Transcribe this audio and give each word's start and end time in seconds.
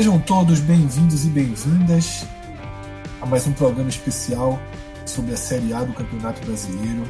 Sejam 0.00 0.18
todos 0.20 0.60
bem-vindos 0.60 1.24
e 1.24 1.28
bem-vindas 1.28 2.26
a 3.20 3.26
mais 3.26 3.46
um 3.46 3.52
programa 3.52 3.88
especial 3.88 4.60
sobre 5.04 5.34
a 5.34 5.36
Série 5.36 5.72
A 5.72 5.84
do 5.84 5.92
Campeonato 5.92 6.44
Brasileiro. 6.46 7.04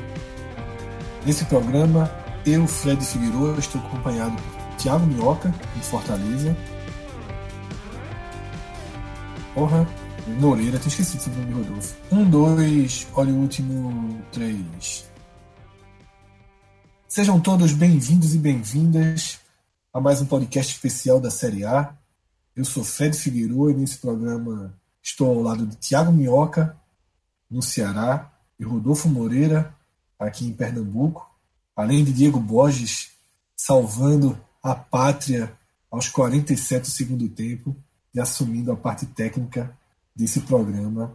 Nesse 1.26 1.44
programa, 1.44 2.10
eu, 2.46 2.66
Fred 2.66 3.04
Figueiredo, 3.04 3.58
estou 3.58 3.80
acompanhado 3.80 4.34
por 4.36 4.76
Thiago 4.76 5.06
Minhoca, 5.06 5.54
em 5.76 5.80
Fortaleza. 5.80 6.56
Porra, 9.60 9.86
Noreira, 10.40 10.78
tinha 10.78 10.88
esquecido 10.88 11.34
o 11.34 11.38
nome 11.40 11.52
Rodolfo. 11.52 11.94
Um, 12.10 12.30
dois, 12.30 13.06
olha 13.12 13.30
o 13.30 13.42
último, 13.42 14.18
três. 14.32 15.04
Sejam 17.06 17.38
todos 17.38 17.74
bem-vindos 17.74 18.34
e 18.34 18.38
bem-vindas 18.38 19.38
a 19.92 20.00
mais 20.00 20.22
um 20.22 20.24
podcast 20.24 20.72
especial 20.72 21.20
da 21.20 21.30
Série 21.30 21.66
A. 21.66 21.94
Eu 22.56 22.64
sou 22.64 22.82
Fred 22.82 23.14
Figueiredo 23.14 23.70
e 23.70 23.74
nesse 23.74 23.98
programa 23.98 24.74
estou 25.02 25.28
ao 25.28 25.42
lado 25.42 25.66
de 25.66 25.76
Tiago 25.76 26.10
Minhoca, 26.10 26.74
no 27.50 27.60
Ceará, 27.60 28.32
e 28.58 28.64
Rodolfo 28.64 29.10
Moreira, 29.10 29.74
aqui 30.18 30.46
em 30.46 30.54
Pernambuco, 30.54 31.30
além 31.76 32.02
de 32.02 32.14
Diego 32.14 32.40
Borges 32.40 33.10
salvando 33.54 34.40
a 34.62 34.74
pátria 34.74 35.52
aos 35.90 36.08
47 36.08 36.80
do 36.80 36.90
segundo 36.90 37.28
tempo 37.28 37.76
e 38.14 38.20
assumindo 38.20 38.72
a 38.72 38.76
parte 38.76 39.06
técnica 39.06 39.76
desse 40.14 40.40
programa. 40.40 41.12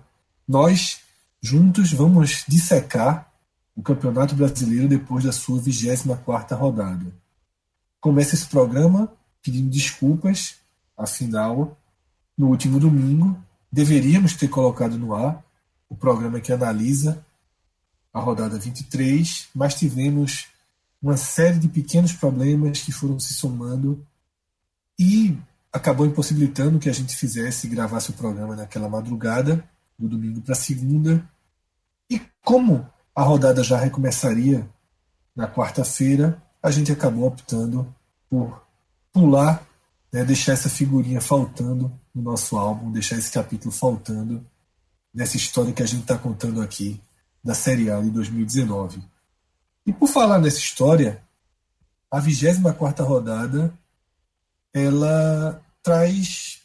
Nós, 0.48 1.02
juntos, 1.42 1.92
vamos 1.92 2.44
dissecar 2.48 3.32
o 3.76 3.82
Campeonato 3.82 4.36
Brasileiro 4.36 4.88
depois 4.88 5.24
da 5.24 5.32
sua 5.32 5.60
24ª 5.60 6.56
rodada. 6.56 7.06
Começa 8.00 8.36
esse 8.36 8.46
programa 8.46 9.12
pedindo 9.42 9.70
desculpas 9.70 10.56
Afinal, 10.98 11.78
no 12.38 12.48
último 12.48 12.80
domingo, 12.80 13.38
deveríamos 13.72 14.34
ter 14.34 14.48
colocado 14.48 14.98
no 14.98 15.14
ar 15.14 15.44
o 15.90 15.96
programa 15.96 16.40
que 16.40 16.54
analisa 16.54 17.24
a 18.14 18.20
rodada 18.20 18.58
23, 18.58 19.50
mas 19.54 19.76
tivemos 19.76 20.48
uma 21.02 21.18
série 21.18 21.60
de 21.60 21.68
pequenos 21.68 22.14
problemas 22.14 22.82
que 22.82 22.94
foram 22.94 23.20
se 23.20 23.34
somando 23.34 24.06
e 24.98 25.38
acabou 25.76 26.06
impossibilitando 26.06 26.80
que 26.80 26.90
a 26.90 26.94
gente 26.94 27.14
fizesse 27.18 27.68
e 27.68 27.70
gravasse 27.70 28.10
o 28.10 28.14
programa 28.14 28.56
naquela 28.56 28.88
madrugada, 28.88 29.62
do 30.00 30.08
domingo 30.08 30.40
para 30.40 30.56
segunda. 30.56 31.22
E 32.10 32.22
como 32.46 32.90
a 33.14 33.22
rodada 33.22 33.62
já 33.62 33.78
recomeçaria 33.78 34.66
na 35.36 35.50
quarta-feira, 35.50 36.42
a 36.64 36.72
gente 36.72 36.94
acabou 36.94 37.28
optando 37.28 37.94
por 38.30 38.66
pular 39.12 39.68
né, 40.14 40.24
deixar 40.24 40.54
essa 40.54 40.70
figurinha 40.70 41.20
faltando 41.20 41.92
no 42.14 42.22
nosso 42.22 42.58
álbum, 42.58 42.90
deixar 42.90 43.18
esse 43.18 43.30
capítulo 43.30 43.74
faltando 43.74 44.46
nessa 45.14 45.36
história 45.36 45.74
que 45.74 45.84
a 45.84 45.86
gente 45.86 46.04
está 46.04 46.18
contando 46.18 46.62
aqui 46.62 47.02
da 47.44 47.54
Série 47.54 47.92
A 47.92 48.00
de 48.00 48.12
2019. 48.12 49.04
E 49.86 49.92
por 49.92 50.08
falar 50.08 50.40
nessa 50.40 50.58
história, 50.58 51.22
a 52.10 52.22
24 52.22 53.06
rodada 53.06 53.74
ela 54.74 55.62
traz, 55.86 56.64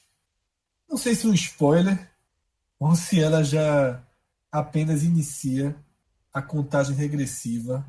não 0.89 0.97
sei 0.97 1.15
se 1.15 1.27
um 1.27 1.35
spoiler 1.35 2.11
ou 2.79 2.97
se 2.97 3.21
ela 3.21 3.45
já 3.45 4.03
apenas 4.51 5.03
inicia 5.03 5.77
a 6.33 6.41
contagem 6.41 6.97
regressiva 6.97 7.87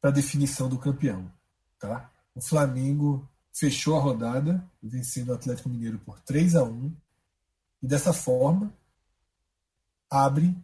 para 0.00 0.08
a 0.08 0.12
definição 0.14 0.66
do 0.66 0.78
campeão. 0.78 1.30
Tá? 1.78 2.10
O 2.34 2.40
Flamengo 2.40 3.28
fechou 3.52 3.98
a 3.98 4.00
rodada, 4.00 4.66
vencendo 4.82 5.28
o 5.28 5.34
Atlético 5.34 5.68
Mineiro 5.68 5.98
por 5.98 6.18
3 6.20 6.56
a 6.56 6.64
1 6.64 6.90
e 7.82 7.86
dessa 7.86 8.14
forma 8.14 8.72
abre 10.08 10.56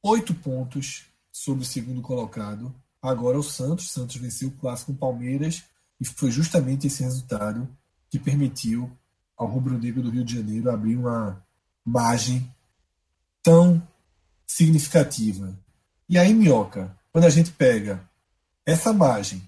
oito 0.00 0.32
pontos 0.32 1.06
sobre 1.32 1.64
o 1.64 1.66
segundo 1.66 2.00
colocado. 2.00 2.72
Agora 3.02 3.36
o 3.36 3.42
Santos. 3.42 3.90
Santos 3.90 4.14
venceu 4.14 4.50
o 4.50 4.52
clássico 4.52 4.92
com 4.92 4.98
Palmeiras 4.98 5.64
e 6.00 6.04
foi 6.04 6.30
justamente 6.30 6.86
esse 6.86 7.02
resultado 7.02 7.68
que 8.08 8.18
permitiu 8.20 8.96
ao 9.36 9.46
rubro-negro 9.46 10.02
do 10.02 10.10
Rio 10.10 10.24
de 10.24 10.36
Janeiro 10.36 10.70
abrir 10.70 10.96
uma 10.96 11.42
margem 11.84 12.48
tão 13.42 13.82
significativa. 14.46 15.52
E 16.08 16.18
aí, 16.18 16.32
Minhoca, 16.32 16.96
quando 17.12 17.24
a 17.24 17.30
gente 17.30 17.50
pega 17.50 18.00
essa 18.64 18.92
margem, 18.92 19.42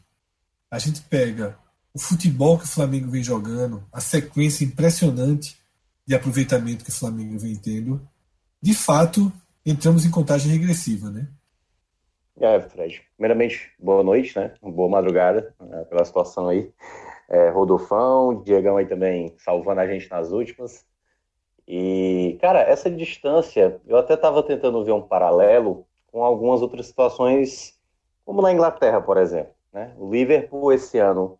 a 0.71 0.79
gente 0.79 1.01
pega 1.03 1.57
o 1.95 1.99
futebol 1.99 2.59
que 2.59 2.65
o 2.65 2.69
Flamengo 2.69 3.11
vem 3.11 3.23
jogando, 3.23 3.83
a 3.93 4.01
sequência 4.01 4.65
impressionante 4.65 5.57
de 6.07 6.15
aproveitamento 6.15 6.85
que 6.85 6.91
o 6.91 6.95
Flamengo 6.95 7.39
vem 7.39 7.57
tendo, 7.57 8.07
de 8.61 8.75
fato, 8.75 9.33
entramos 9.65 10.05
em 10.05 10.11
contagem 10.11 10.53
regressiva, 10.53 11.11
né? 11.11 11.27
É, 12.39 12.61
Fred. 12.61 13.03
Primeiramente, 13.17 13.73
boa 13.79 14.03
noite, 14.03 14.39
né? 14.39 14.53
Boa 14.61 14.89
madrugada 14.89 15.55
né, 15.59 15.85
pela 15.85 16.05
situação 16.05 16.49
aí. 16.49 16.71
É, 17.29 17.49
Rodolfão, 17.49 18.43
Diegão 18.43 18.77
aí 18.77 18.87
também 18.87 19.35
salvando 19.39 19.81
a 19.81 19.87
gente 19.87 20.09
nas 20.11 20.31
últimas. 20.31 20.87
E, 21.67 22.39
cara, 22.41 22.61
essa 22.61 22.89
distância, 22.89 23.81
eu 23.87 23.97
até 23.97 24.15
estava 24.15 24.43
tentando 24.43 24.85
ver 24.85 24.93
um 24.93 25.03
paralelo 25.03 25.85
com 26.13 26.25
algumas 26.25 26.63
outras 26.63 26.87
situações, 26.87 27.79
como 28.25 28.41
na 28.41 28.53
Inglaterra, 28.53 29.01
por 29.01 29.17
exemplo. 29.17 29.53
Né? 29.73 29.93
O 29.99 30.11
Liverpool 30.11 30.73
esse 30.73 30.99
ano 30.99 31.39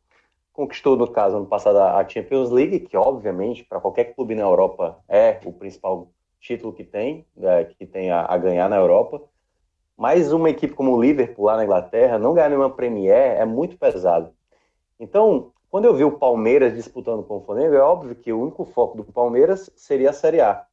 conquistou, 0.53 0.97
no 0.97 1.07
caso, 1.11 1.37
ano 1.37 1.47
passado, 1.47 1.79
a 1.79 2.07
Champions 2.09 2.51
League, 2.51 2.81
que 2.81 2.97
obviamente 2.97 3.63
para 3.63 3.81
qualquer 3.81 4.15
clube 4.15 4.35
na 4.35 4.43
Europa 4.43 4.99
é 5.09 5.39
o 5.45 5.53
principal 5.53 6.11
título 6.41 6.73
que 6.73 6.83
tem, 6.83 7.27
é, 7.41 7.65
que 7.65 7.87
tem 7.87 8.11
a, 8.11 8.25
a, 8.25 8.37
ganhar 8.39 8.69
na 8.69 8.77
Europa. 8.77 9.23
Mas 9.97 10.33
uma 10.33 10.51
equipe 10.51 10.75
como 10.75 10.93
o 10.93 11.01
Liverpool 11.01 11.47
lá 11.47 11.57
na 11.57 11.65
Inglaterra 11.65 12.19
não 12.19 12.35
ganhar 12.35 12.49
nenhuma 12.49 12.71
Premier 12.71 13.39
é 13.39 13.45
muito 13.45 13.79
pesado. 13.79 14.33
Então, 14.99 15.53
quando 15.71 15.85
eu 15.85 15.95
vi 15.95 16.05
o 16.05 16.19
Palmeiras 16.19 16.75
disputando 16.75 17.23
com 17.23 17.37
o 17.39 17.41
Flamengo, 17.41 17.75
é 17.75 17.81
óbvio 17.81 18.15
que 18.15 18.33
o 18.33 18.41
único 18.41 18.65
foco 18.65 18.97
do 18.97 19.05
Palmeiras 19.05 19.71
seria 19.77 20.11
a 20.11 20.13
Série 20.13 20.41
A. 20.41 20.65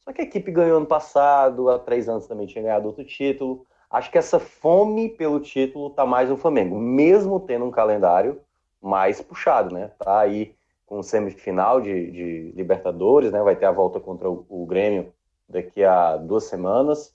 Só 0.00 0.12
que 0.12 0.20
a 0.20 0.24
equipe 0.24 0.50
ganhou 0.50 0.76
ano 0.76 0.86
passado, 0.86 1.70
há 1.70 1.78
três 1.78 2.08
anos 2.08 2.26
também 2.26 2.46
tinha 2.46 2.62
ganhado 2.62 2.86
outro 2.86 3.04
título. 3.04 3.64
Acho 3.90 4.10
que 4.10 4.18
essa 4.18 4.38
fome 4.38 5.08
pelo 5.08 5.38
título 5.40 5.88
está 5.88 6.04
mais 6.04 6.28
no 6.28 6.36
Flamengo, 6.36 6.78
mesmo 6.78 7.38
tendo 7.40 7.64
um 7.64 7.70
calendário 7.70 8.40
mais 8.80 9.20
puxado, 9.20 9.74
né? 9.74 9.90
Tá 9.98 10.20
aí 10.20 10.54
com 10.86 11.02
semifinal 11.02 11.80
de, 11.80 12.10
de 12.10 12.52
Libertadores, 12.56 13.30
né? 13.30 13.40
Vai 13.42 13.56
ter 13.56 13.66
a 13.66 13.70
volta 13.70 14.00
contra 14.00 14.28
o, 14.28 14.44
o, 14.48 14.66
Grêmio 14.66 15.12
daqui 15.48 15.84
a 15.84 16.16
duas 16.16 16.44
semanas. 16.44 17.14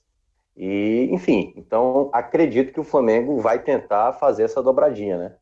E, 0.56 1.08
enfim, 1.12 1.52
então 1.56 2.08
acredito 2.12 2.72
que 2.72 2.80
o 2.80 2.84
Flamengo 2.84 3.38
vai 3.38 3.58
tentar 3.58 4.14
fazer 4.14 4.44
essa 4.44 4.62
dobradinha, 4.62 5.18
né? 5.18 5.34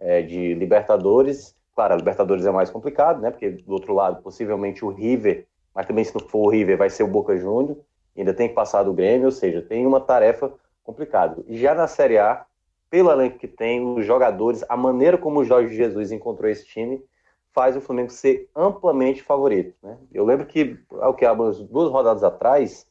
É, 0.00 0.22
de 0.22 0.54
Libertadores. 0.54 1.56
Claro, 1.74 1.94
a 1.94 1.96
Libertadores 1.96 2.46
é 2.46 2.50
mais 2.50 2.70
complicado, 2.70 3.20
né? 3.20 3.30
Porque 3.30 3.50
do 3.50 3.72
outro 3.72 3.94
lado, 3.94 4.22
possivelmente 4.22 4.84
o 4.84 4.90
River, 4.90 5.46
mas 5.74 5.86
também 5.86 6.04
se 6.04 6.14
não 6.14 6.26
for 6.26 6.46
o 6.46 6.50
River, 6.50 6.76
vai 6.76 6.90
ser 6.90 7.02
o 7.02 7.08
Boca 7.08 7.36
Juniors. 7.36 7.78
Ainda 8.16 8.34
tem 8.34 8.48
que 8.48 8.54
passar 8.54 8.82
do 8.82 8.92
Grêmio, 8.92 9.26
ou 9.26 9.32
seja, 9.32 9.62
tem 9.62 9.86
uma 9.86 10.00
tarefa 10.00 10.52
complicada. 10.82 11.36
Já 11.48 11.74
na 11.74 11.86
Série 11.86 12.18
A, 12.18 12.44
pelo 12.90 13.10
elenco 13.12 13.38
que 13.38 13.46
tem, 13.46 13.84
os 13.84 14.04
jogadores, 14.04 14.64
a 14.68 14.76
maneira 14.76 15.18
como 15.18 15.40
o 15.40 15.44
Jorge 15.44 15.74
Jesus 15.74 16.10
encontrou 16.10 16.50
esse 16.50 16.66
time, 16.66 17.04
faz 17.52 17.76
o 17.76 17.80
Flamengo 17.80 18.10
ser 18.10 18.48
amplamente 18.56 19.22
favorito. 19.22 19.74
Né? 19.82 19.98
Eu 20.12 20.24
lembro 20.24 20.46
que, 20.46 20.78
ao 21.00 21.14
que 21.14 21.24
duas 21.70 21.90
rodadas 21.90 22.24
atrás, 22.24 22.86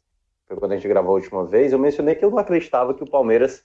foi 0.47 0.57
quando 0.57 0.71
a 0.71 0.75
gente 0.75 0.87
gravou 0.87 1.11
a 1.11 1.15
última 1.15 1.45
vez, 1.45 1.73
eu 1.73 1.79
mencionei 1.79 2.15
que 2.15 2.23
eu 2.23 2.31
não 2.31 2.37
acreditava 2.37 2.93
que 2.93 3.03
o 3.03 3.09
Palmeiras 3.09 3.63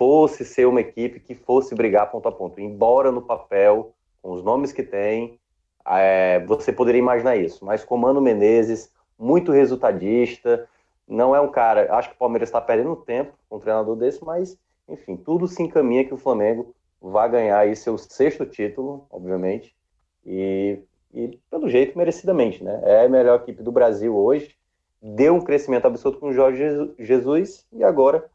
fosse 0.00 0.46
ser 0.46 0.66
uma 0.66 0.80
equipe 0.80 1.20
que 1.20 1.34
fosse 1.34 1.74
brigar 1.74 2.10
ponto 2.10 2.26
a 2.26 2.32
ponto. 2.32 2.58
Embora 2.58 3.12
no 3.12 3.20
papel, 3.20 3.92
com 4.22 4.32
os 4.32 4.42
nomes 4.42 4.72
que 4.72 4.82
tem, 4.82 5.38
é, 5.86 6.42
você 6.46 6.72
poderia 6.72 6.98
imaginar 6.98 7.36
isso. 7.36 7.62
Mas 7.66 7.84
com 7.84 7.98
Mano 7.98 8.18
Menezes, 8.18 8.90
muito 9.18 9.52
resultadista, 9.52 10.66
não 11.06 11.36
é 11.36 11.40
um 11.42 11.50
cara. 11.50 11.94
Acho 11.94 12.08
que 12.08 12.14
o 12.14 12.18
Palmeiras 12.18 12.48
está 12.48 12.62
perdendo 12.62 12.96
tempo 12.96 13.34
com 13.46 13.56
um 13.56 13.60
treinador 13.60 13.94
desse, 13.94 14.24
mas 14.24 14.56
enfim, 14.88 15.18
tudo 15.18 15.46
se 15.46 15.62
encaminha 15.62 16.06
que 16.06 16.14
o 16.14 16.18
Flamengo 16.18 16.74
vai 16.98 17.28
ganhar 17.28 17.58
aí 17.58 17.76
seu 17.76 17.98
sexto 17.98 18.46
título, 18.46 19.06
obviamente, 19.10 19.76
e, 20.24 20.78
e 21.12 21.38
pelo 21.50 21.68
jeito 21.68 21.98
merecidamente, 21.98 22.64
né? 22.64 22.80
É 22.84 23.04
a 23.04 23.08
melhor 23.08 23.38
equipe 23.40 23.62
do 23.62 23.70
Brasil 23.70 24.16
hoje, 24.16 24.56
deu 25.02 25.34
um 25.34 25.42
crescimento 25.42 25.84
absoluto 25.84 26.18
com 26.20 26.30
o 26.30 26.32
Jorge 26.32 26.64
Jesus 26.98 27.66
e 27.70 27.84
agora 27.84 28.30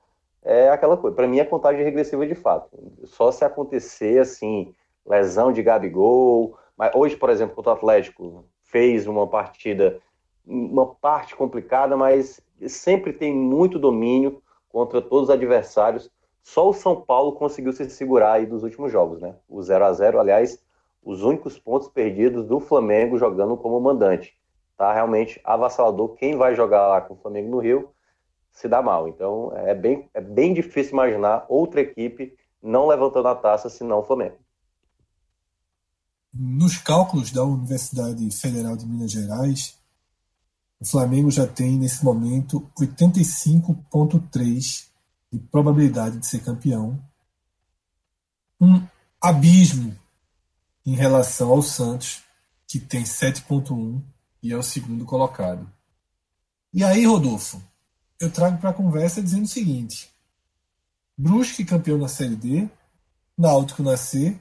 é 0.46 0.70
aquela 0.70 0.96
coisa. 0.96 1.16
Para 1.16 1.28
mim, 1.28 1.40
é 1.40 1.44
contagem 1.44 1.84
regressiva 1.84 2.26
de 2.26 2.36
fato. 2.36 2.70
Só 3.06 3.32
se 3.32 3.44
acontecer 3.44 4.20
assim, 4.20 4.74
lesão 5.06 5.52
de 5.52 5.64
Gabigol. 5.64 6.56
Mas 6.78 6.94
hoje, 6.94 7.18
por 7.18 7.32
exemplo, 7.32 7.56
contra 7.56 7.72
o 7.72 7.76
Atlético, 7.76 8.46
fez 8.64 9.08
uma 9.08 9.28
partida, 9.28 10.00
uma 10.46 10.86
parte 10.86 11.36
complicada, 11.36 11.98
mas 11.98 12.40
sempre 12.68 13.12
tem 13.12 13.34
muito 13.34 13.80
domínio 13.80 14.42
contra 14.70 15.02
todos 15.02 15.30
os 15.30 15.36
adversários. 15.36 16.12
Só 16.44 16.70
o 16.70 16.74
São 16.74 17.02
Paulo 17.02 17.34
conseguiu 17.34 17.74
se 17.74 17.90
segurar 17.90 18.34
aí 18.34 18.46
dos 18.46 18.62
últimos 18.62 18.92
jogos, 18.92 19.20
né? 19.20 19.36
O 19.50 19.64
0 19.64 19.84
a 19.84 19.94
0 19.94 20.20
aliás, 20.20 20.64
os 21.04 21.24
únicos 21.24 21.58
pontos 21.58 21.88
perdidos 21.88 22.46
do 22.46 22.60
Flamengo 22.60 23.18
jogando 23.18 23.58
como 23.58 23.80
mandante. 23.80 24.38
Tá 24.78 24.94
realmente 24.94 25.42
avassalador. 25.44 26.10
Quem 26.16 26.36
vai 26.36 26.54
jogar 26.54 26.88
lá 26.88 27.02
com 27.02 27.16
o 27.16 27.18
Flamengo 27.18 27.50
no 27.50 27.60
Rio 27.60 27.95
se 28.56 28.68
dá 28.68 28.82
mal. 28.82 29.08
Então 29.08 29.56
é 29.56 29.76
bem, 29.76 30.10
é 30.14 30.22
bem 30.22 30.54
difícil 30.54 30.94
imaginar 30.94 31.46
outra 31.48 31.82
equipe 31.82 32.36
não 32.64 32.88
levantando 32.88 33.28
a 33.28 33.36
taça 33.36 33.70
senão 33.70 34.00
o 34.00 34.04
Flamengo. 34.04 34.38
Nos 36.34 36.78
cálculos 36.78 37.32
da 37.32 37.44
Universidade 37.44 38.32
Federal 38.32 38.76
de 38.76 38.88
Minas 38.88 39.12
Gerais, 39.12 39.78
o 40.80 40.86
Flamengo 40.86 41.30
já 41.30 41.46
tem 41.46 41.78
nesse 41.78 42.04
momento 42.04 42.68
85,3 42.78 44.88
de 45.32 45.40
probabilidade 45.40 46.18
de 46.18 46.26
ser 46.26 46.44
campeão. 46.44 47.00
Um 48.60 48.82
abismo 49.22 49.96
em 50.86 50.96
relação 50.96 51.52
ao 51.52 51.62
Santos, 51.62 52.24
que 52.68 52.80
tem 52.80 53.04
7,1 53.04 54.02
e 54.42 54.52
é 54.52 54.58
o 54.58 54.64
segundo 54.64 55.06
colocado. 55.06 55.72
E 56.74 56.84
aí, 56.84 57.06
Rodolfo, 57.06 57.62
eu 58.20 58.32
trago 58.32 58.58
para 58.58 58.70
a 58.70 58.74
conversa 58.74 59.22
dizendo 59.22 59.46
o 59.46 59.50
seguinte: 59.50 60.10
Brusque 61.18 61.66
campeão 61.66 61.98
na 61.98 62.08
Série 62.08 62.36
D, 62.36 62.70
Náutico 63.38 63.84
na 63.84 63.98
C, 63.98 64.38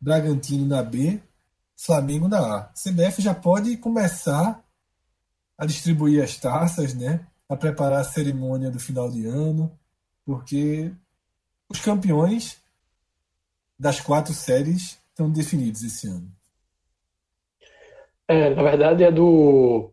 Bragantino 0.00 0.66
na 0.66 0.82
B, 0.82 1.20
Flamengo 1.76 2.28
na 2.28 2.38
A. 2.38 2.62
CBF 2.74 3.20
já 3.22 3.34
pode 3.34 3.76
começar 3.76 4.62
a 5.56 5.66
distribuir 5.66 6.22
as 6.22 6.36
taças, 6.36 6.94
né? 6.94 7.26
A 7.48 7.56
preparar 7.56 8.00
a 8.00 8.04
cerimônia 8.04 8.70
do 8.70 8.78
final 8.78 9.10
de 9.10 9.26
ano, 9.26 9.70
porque 10.24 10.92
os 11.68 11.80
campeões 11.80 12.58
das 13.78 14.00
quatro 14.00 14.34
séries 14.34 14.98
estão 15.10 15.30
definidos 15.30 15.82
esse 15.82 16.06
ano. 16.06 16.30
É, 18.26 18.54
na 18.54 18.62
verdade, 18.62 19.04
a 19.04 19.10
do 19.10 19.90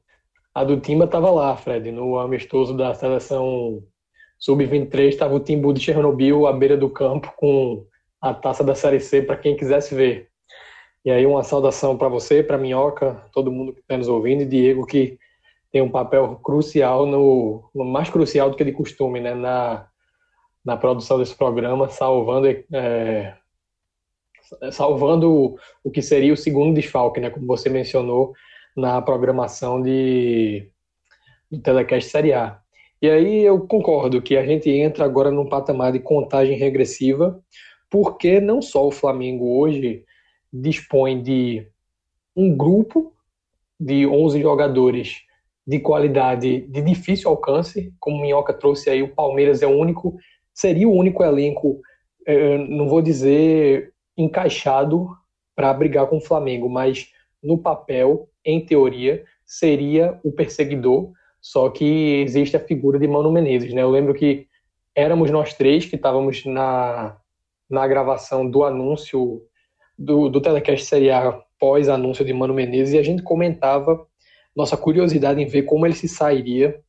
a 0.56 0.64
do 0.64 0.80
Timba 0.80 1.04
estava 1.04 1.30
lá, 1.30 1.58
Fred, 1.58 1.92
no 1.92 2.18
amistoso 2.18 2.76
da 2.76 2.94
seleção 2.94 3.84
sub-23, 4.40 5.10
estava 5.10 5.36
o 5.36 5.40
Timbu 5.40 5.74
de 5.74 5.82
Chernobyl 5.82 6.48
à 6.48 6.54
beira 6.54 6.78
do 6.78 6.90
campo 6.90 7.34
com 7.36 7.86
a 8.22 8.34
taça 8.34 8.64
da 8.64 8.74
Série 8.74 9.02
C 9.02 9.22
para 9.22 9.36
quem 9.36 9.58
quisesse 9.58 9.94
ver. 9.94 10.30
E 11.04 11.12
aí 11.12 11.26
uma 11.26 11.44
saudação 11.44 11.98
para 11.98 12.08
você, 12.08 12.42
para 12.42 12.58
Minhoca, 12.58 13.22
todo 13.34 13.52
mundo 13.52 13.74
que 13.74 13.82
está 13.82 13.98
nos 13.98 14.08
ouvindo, 14.08 14.44
e 14.44 14.46
Diego 14.46 14.86
que 14.86 15.20
tem 15.74 15.82
um 15.82 15.92
papel 15.92 16.40
crucial 16.42 17.06
no, 17.06 17.70
no, 17.76 17.84
mais 17.84 18.10
crucial 18.10 18.50
do 18.50 18.56
que 18.56 18.64
de 18.64 18.72
costume, 18.72 19.20
né, 19.20 19.34
na, 19.34 19.88
na 20.64 20.78
produção 20.78 21.20
desse 21.20 21.36
programa, 21.36 21.90
salvando 21.90 22.48
é, 22.48 23.36
salvando 24.72 25.58
o 25.84 25.92
que 25.92 26.02
seria 26.02 26.32
o 26.32 26.38
segundo 26.38 26.76
desfalque, 26.76 27.20
né, 27.20 27.30
como 27.30 27.46
você 27.46 27.70
mencionou 27.70 28.34
na 28.76 29.02
programação 29.02 29.82
de 29.82 30.70
do 31.50 31.60
Telecast 31.60 32.10
Série 32.10 32.34
A. 32.34 32.60
E 33.02 33.10
aí 33.10 33.44
eu 33.44 33.60
concordo 33.68 34.22
que 34.22 34.36
a 34.36 34.46
gente 34.46 34.70
entra 34.70 35.06
agora 35.06 35.32
num 35.32 35.48
patamar 35.48 35.92
de 35.92 36.00
contagem 36.00 36.58
regressiva, 36.58 37.40
porque 37.90 38.40
não 38.40 38.62
só 38.62 38.88
o 38.88 38.92
Flamengo 38.92 39.60
hoje 39.60 40.04
dispõe 40.52 41.22
de 41.22 41.68
um 42.36 42.56
grupo 42.56 43.14
de 43.80 44.08
11 44.08 44.42
jogadores 44.42 45.22
de 45.68 45.80
qualidade 45.80 46.62
de 46.62 46.82
difícil 46.82 47.30
alcance, 47.30 47.94
como 48.00 48.18
o 48.18 48.22
Minhoca 48.22 48.54
trouxe 48.54 48.90
aí, 48.90 49.02
o 49.02 49.14
Palmeiras 49.14 49.62
é 49.62 49.68
o 49.68 49.78
único, 49.78 50.16
seria 50.54 50.88
o 50.88 50.94
único 50.94 51.24
elenco, 51.24 51.82
eh, 52.26 52.58
não 52.58 52.88
vou 52.88 53.02
dizer 53.02 53.94
encaixado 54.18 55.10
para 55.56 55.74
brigar 55.74 56.08
com 56.08 56.18
o 56.18 56.22
Flamengo, 56.22 56.70
mas 56.70 57.08
no 57.46 57.58
papel, 57.58 58.28
em 58.44 58.66
teoria, 58.66 59.24
seria 59.46 60.20
o 60.24 60.32
perseguidor, 60.32 61.12
só 61.40 61.70
que 61.70 62.22
existe 62.26 62.58
a 62.58 62.60
figura 62.60 62.98
de 62.98 63.08
Mano 63.08 63.32
Menezes, 63.32 63.74
né? 63.74 63.84
Eu 63.84 63.92
lembro 63.92 64.14
que 64.14 64.48
éramos 64.96 65.30
nós 65.30 65.54
três 65.54 65.86
que 65.86 65.96
estávamos 65.96 66.44
na, 66.46 67.18
na 67.70 67.88
gravação 67.88 68.50
do 68.50 68.64
anúncio 68.64 69.44
do, 69.98 70.30
do 70.30 70.42
Telecast 70.42 70.86
Série 70.86 71.12
A 71.12 71.40
pós-anúncio 71.60 72.26
de 72.26 72.34
Mano 72.34 72.54
Menezes 72.54 72.94
e 72.94 72.98
a 72.98 73.04
gente 73.04 73.22
comentava 73.22 74.06
nossa 74.56 74.76
curiosidade 74.76 75.42
em 75.42 75.46
ver 75.46 75.64
como 75.64 75.86
ele 75.86 75.96
se 75.96 76.08
sairia 76.08 76.80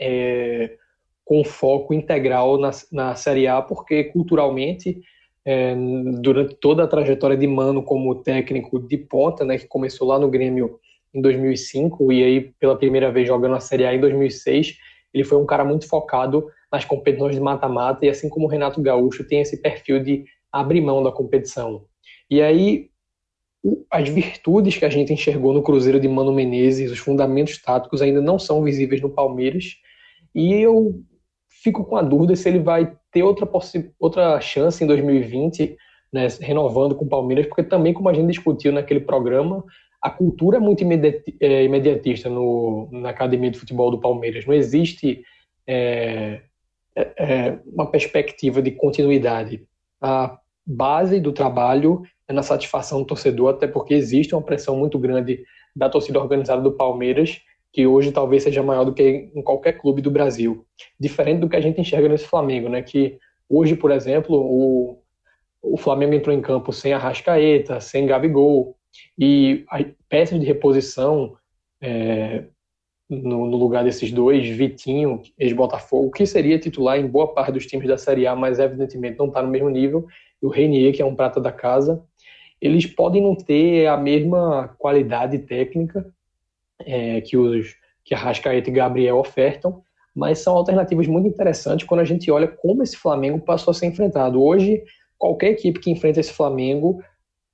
é, 0.00 0.76
com 1.24 1.44
foco 1.44 1.94
integral 1.94 2.58
na, 2.58 2.70
na 2.92 3.14
Série 3.14 3.46
A, 3.46 3.62
porque 3.62 4.04
culturalmente, 4.04 5.00
é, 5.44 5.74
durante 6.20 6.54
toda 6.56 6.84
a 6.84 6.86
trajetória 6.86 7.36
de 7.36 7.46
Mano 7.46 7.82
como 7.82 8.22
técnico 8.22 8.78
de 8.78 8.98
ponta, 8.98 9.44
né, 9.44 9.58
que 9.58 9.66
começou 9.66 10.06
lá 10.08 10.18
no 10.18 10.28
Grêmio 10.28 10.78
em 11.12 11.20
2005 11.20 12.12
e 12.12 12.22
aí 12.22 12.40
pela 12.58 12.76
primeira 12.76 13.10
vez 13.10 13.26
jogando 13.26 13.54
a 13.54 13.60
Série 13.60 13.84
A 13.84 13.94
em 13.94 14.00
2006, 14.00 14.76
ele 15.12 15.24
foi 15.24 15.38
um 15.38 15.46
cara 15.46 15.64
muito 15.64 15.88
focado 15.88 16.46
nas 16.70 16.84
competições 16.84 17.34
de 17.34 17.40
mata-mata 17.40 18.06
e 18.06 18.08
assim 18.08 18.28
como 18.28 18.46
o 18.46 18.48
Renato 18.48 18.80
Gaúcho 18.80 19.24
tem 19.24 19.40
esse 19.40 19.60
perfil 19.60 20.02
de 20.02 20.24
abrir 20.52 20.80
mão 20.80 21.02
da 21.02 21.10
competição. 21.10 21.84
E 22.30 22.40
aí, 22.40 22.90
as 23.90 24.08
virtudes 24.08 24.76
que 24.76 24.84
a 24.84 24.88
gente 24.88 25.12
enxergou 25.12 25.52
no 25.52 25.62
Cruzeiro 25.62 26.00
de 26.00 26.08
Mano 26.08 26.32
Menezes, 26.32 26.90
os 26.90 26.98
fundamentos 26.98 27.60
táticos 27.60 28.00
ainda 28.00 28.20
não 28.20 28.38
são 28.38 28.62
visíveis 28.62 29.00
no 29.00 29.10
Palmeiras. 29.10 29.76
E 30.34 30.54
eu 30.54 31.02
fico 31.48 31.84
com 31.84 31.96
a 31.96 32.02
dúvida 32.02 32.36
se 32.36 32.48
ele 32.48 32.60
vai 32.60 32.96
ter 33.12 33.22
outra, 33.22 33.48
outra 33.98 34.40
chance 34.40 34.82
em 34.82 34.86
2020, 34.86 35.76
né, 36.12 36.26
renovando 36.40 36.94
com 36.94 37.04
o 37.04 37.08
Palmeiras, 37.08 37.46
porque 37.46 37.62
também, 37.62 37.92
como 37.92 38.08
a 38.08 38.14
gente 38.14 38.28
discutiu 38.28 38.72
naquele 38.72 39.00
programa, 39.00 39.64
a 40.02 40.10
cultura 40.10 40.56
é 40.56 40.60
muito 40.60 40.82
é, 41.40 41.64
imediatista 41.64 42.28
no, 42.28 42.88
na 42.90 43.10
academia 43.10 43.50
de 43.50 43.58
futebol 43.58 43.90
do 43.90 44.00
Palmeiras. 44.00 44.46
Não 44.46 44.54
existe 44.54 45.22
é, 45.66 46.40
é 46.96 47.58
uma 47.66 47.86
perspectiva 47.86 48.62
de 48.62 48.70
continuidade. 48.70 49.62
A 50.00 50.38
base 50.66 51.20
do 51.20 51.32
trabalho 51.32 52.02
é 52.26 52.32
na 52.32 52.42
satisfação 52.42 53.00
do 53.00 53.06
torcedor, 53.06 53.50
até 53.50 53.66
porque 53.66 53.92
existe 53.92 54.34
uma 54.34 54.42
pressão 54.42 54.76
muito 54.76 54.98
grande 54.98 55.44
da 55.74 55.88
torcida 55.88 56.18
organizada 56.18 56.62
do 56.62 56.72
Palmeiras, 56.72 57.40
que 57.72 57.86
hoje 57.86 58.12
talvez 58.12 58.42
seja 58.42 58.62
maior 58.62 58.84
do 58.84 58.92
que 58.92 59.30
em 59.34 59.42
qualquer 59.42 59.74
clube 59.74 60.02
do 60.02 60.10
Brasil. 60.10 60.66
Diferente 60.98 61.40
do 61.40 61.48
que 61.48 61.56
a 61.56 61.60
gente 61.60 61.80
enxerga 61.80 62.08
nesse 62.08 62.26
Flamengo, 62.26 62.68
né? 62.68 62.82
Que 62.82 63.18
hoje, 63.48 63.76
por 63.76 63.90
exemplo, 63.90 64.36
o, 64.36 64.98
o 65.62 65.76
Flamengo 65.76 66.14
entrou 66.14 66.34
em 66.34 66.40
campo 66.40 66.72
sem 66.72 66.92
Arrascaeta, 66.92 67.80
sem 67.80 68.06
Gabigol, 68.06 68.76
e 69.18 69.64
peças 70.08 70.40
de 70.40 70.46
reposição 70.46 71.36
é, 71.80 72.44
no, 73.08 73.46
no, 73.46 73.56
lugar 73.56 73.84
desses 73.84 74.10
dois, 74.10 74.48
Vitinho, 74.48 75.22
ex-Botafogo, 75.38 76.10
que 76.10 76.26
seria 76.26 76.58
titular 76.58 76.98
em 76.98 77.06
boa 77.06 77.32
parte 77.32 77.52
dos 77.52 77.66
times 77.66 77.86
da 77.86 77.96
Série 77.96 78.26
A, 78.26 78.34
mas 78.34 78.58
evidentemente 78.58 79.18
não 79.18 79.26
está 79.28 79.42
no 79.42 79.48
mesmo 79.48 79.68
nível, 79.68 80.06
e 80.42 80.46
o 80.46 80.48
Renier, 80.48 80.92
que 80.92 81.02
é 81.02 81.04
um 81.04 81.14
prata 81.14 81.40
da 81.40 81.52
casa, 81.52 82.02
eles 82.60 82.86
podem 82.86 83.22
não 83.22 83.34
ter 83.34 83.86
a 83.86 83.96
mesma 83.96 84.74
qualidade 84.78 85.38
técnica 85.38 86.12
é, 86.86 87.20
que 87.20 87.36
os 87.36 87.78
que 88.04 88.14
a 88.14 88.18
Rascaeta 88.18 88.68
e 88.68 88.72
Gabriel 88.72 89.18
ofertam, 89.18 89.82
mas 90.14 90.40
são 90.40 90.56
alternativas 90.56 91.06
muito 91.06 91.28
interessantes 91.28 91.86
quando 91.86 92.00
a 92.00 92.04
gente 92.04 92.30
olha 92.30 92.48
como 92.48 92.82
esse 92.82 92.96
Flamengo 92.96 93.38
passou 93.38 93.70
a 93.70 93.74
ser 93.74 93.86
enfrentado. 93.86 94.42
Hoje, 94.42 94.82
qualquer 95.16 95.50
equipe 95.50 95.78
que 95.78 95.90
enfrenta 95.90 96.18
esse 96.18 96.32
Flamengo 96.32 97.00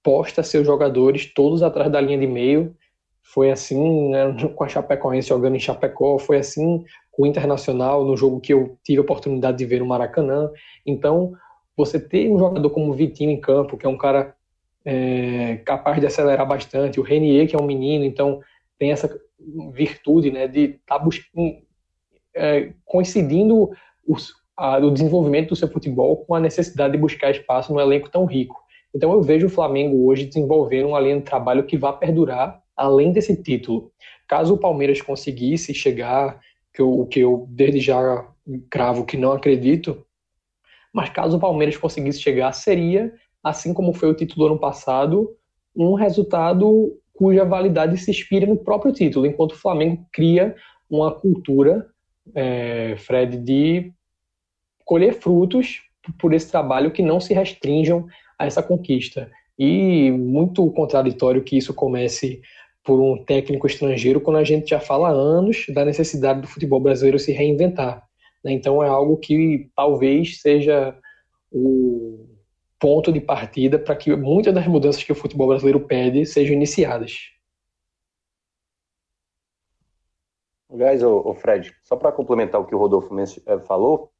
posta 0.02 0.42
seus 0.42 0.66
jogadores 0.66 1.26
todos 1.34 1.62
atrás 1.62 1.90
da 1.90 2.00
linha 2.00 2.18
de 2.18 2.26
meio. 2.26 2.74
Foi 3.22 3.50
assim 3.50 4.10
né, 4.10 4.34
com 4.54 4.64
a 4.64 4.68
Chapecoense 4.68 5.28
jogando 5.28 5.56
em 5.56 5.60
Chapecó, 5.60 6.18
foi 6.18 6.38
assim 6.38 6.84
com 7.10 7.24
o 7.24 7.26
Internacional 7.26 8.04
no 8.04 8.16
jogo 8.16 8.40
que 8.40 8.54
eu 8.54 8.78
tive 8.84 8.98
a 8.98 9.02
oportunidade 9.02 9.58
de 9.58 9.64
ver 9.64 9.80
no 9.80 9.86
Maracanã. 9.86 10.50
Então, 10.86 11.32
você 11.76 11.98
ter 11.98 12.30
um 12.30 12.38
jogador 12.38 12.70
como 12.70 12.90
o 12.90 12.94
Vitinho 12.94 13.30
em 13.30 13.40
campo, 13.40 13.76
que 13.76 13.84
é 13.84 13.88
um 13.88 13.98
cara 13.98 14.34
é, 14.84 15.56
capaz 15.64 15.98
de 16.00 16.06
acelerar 16.06 16.46
bastante, 16.46 17.00
o 17.00 17.02
Renier, 17.02 17.48
que 17.48 17.56
é 17.56 17.58
um 17.58 17.66
menino, 17.66 18.04
então 18.04 18.40
tem 18.78 18.92
essa 18.92 19.08
virtude 19.72 20.30
né, 20.30 20.46
de 20.46 20.60
estar 20.60 20.98
tá 20.98 21.04
buscando, 21.04 21.56
é, 22.34 22.72
coincidindo 22.84 23.70
os, 24.06 24.32
a, 24.56 24.78
o 24.78 24.90
desenvolvimento 24.90 25.50
do 25.50 25.56
seu 25.56 25.68
futebol 25.68 26.24
com 26.24 26.34
a 26.34 26.40
necessidade 26.40 26.92
de 26.92 26.98
buscar 26.98 27.30
espaço 27.30 27.72
num 27.72 27.80
elenco 27.80 28.10
tão 28.10 28.24
rico. 28.24 28.56
Então 28.94 29.12
eu 29.12 29.22
vejo 29.22 29.46
o 29.46 29.50
Flamengo 29.50 30.06
hoje 30.06 30.26
desenvolvendo 30.26 30.88
uma 30.88 31.00
linha 31.00 31.18
de 31.18 31.22
trabalho 31.22 31.66
que 31.66 31.76
vai 31.76 31.96
perdurar 31.98 32.62
além 32.76 33.12
desse 33.12 33.42
título. 33.42 33.92
Caso 34.28 34.54
o 34.54 34.58
Palmeiras 34.58 35.00
conseguisse 35.00 35.72
chegar, 35.74 36.40
que 36.72 36.80
eu, 36.80 37.06
que 37.06 37.20
eu 37.20 37.46
desde 37.50 37.80
já 37.80 38.26
cravo 38.70 39.04
que 39.04 39.16
não 39.16 39.32
acredito, 39.32 40.04
mas 40.92 41.10
caso 41.10 41.36
o 41.36 41.40
Palmeiras 41.40 41.76
conseguisse 41.76 42.20
chegar, 42.20 42.52
seria, 42.52 43.12
assim 43.42 43.74
como 43.74 43.92
foi 43.92 44.08
o 44.08 44.14
título 44.14 44.46
do 44.46 44.52
ano 44.52 44.60
passado, 44.60 45.36
um 45.74 45.94
resultado 45.94 46.98
cuja 47.16 47.44
validade 47.44 47.96
se 47.96 48.10
inspira 48.10 48.46
no 48.46 48.56
próprio 48.56 48.92
título, 48.92 49.26
enquanto 49.26 49.52
o 49.52 49.56
Flamengo 49.58 50.06
cria 50.12 50.54
uma 50.88 51.10
cultura, 51.10 51.86
é, 52.34 52.94
Fred, 52.98 53.38
de 53.38 53.92
colher 54.84 55.14
frutos 55.14 55.82
por 56.18 56.32
esse 56.32 56.50
trabalho 56.50 56.92
que 56.92 57.02
não 57.02 57.18
se 57.18 57.34
restringam 57.34 58.06
a 58.38 58.46
essa 58.46 58.62
conquista. 58.62 59.30
E 59.58 60.10
muito 60.10 60.70
contraditório 60.72 61.42
que 61.42 61.56
isso 61.56 61.74
comece 61.74 62.40
por 62.84 63.00
um 63.00 63.24
técnico 63.24 63.66
estrangeiro 63.66 64.20
quando 64.20 64.36
a 64.36 64.44
gente 64.44 64.68
já 64.68 64.78
fala 64.78 65.08
há 65.08 65.12
anos 65.12 65.66
da 65.74 65.84
necessidade 65.84 66.42
do 66.42 66.46
futebol 66.46 66.78
brasileiro 66.78 67.18
se 67.18 67.32
reinventar. 67.32 68.04
Né? 68.44 68.52
Então 68.52 68.82
é 68.82 68.88
algo 68.88 69.16
que 69.16 69.68
talvez 69.74 70.40
seja 70.40 70.96
o 71.50 72.35
ponto 72.78 73.12
de 73.12 73.20
partida 73.20 73.78
para 73.78 73.96
que 73.96 74.14
muitas 74.14 74.54
das 74.54 74.66
mudanças 74.66 75.02
que 75.02 75.12
o 75.12 75.16
futebol 75.16 75.48
brasileiro 75.48 75.80
pede 75.80 76.26
sejam 76.26 76.54
iniciadas. 76.54 77.32
Aliás, 80.70 81.02
o 81.02 81.32
Fred, 81.34 81.74
só 81.82 81.96
para 81.96 82.12
complementar 82.12 82.60
o 82.60 82.66
que 82.66 82.74
o 82.74 82.78
Rodolfo 82.78 83.14
eh, 83.18 83.58
falou, 83.60 84.10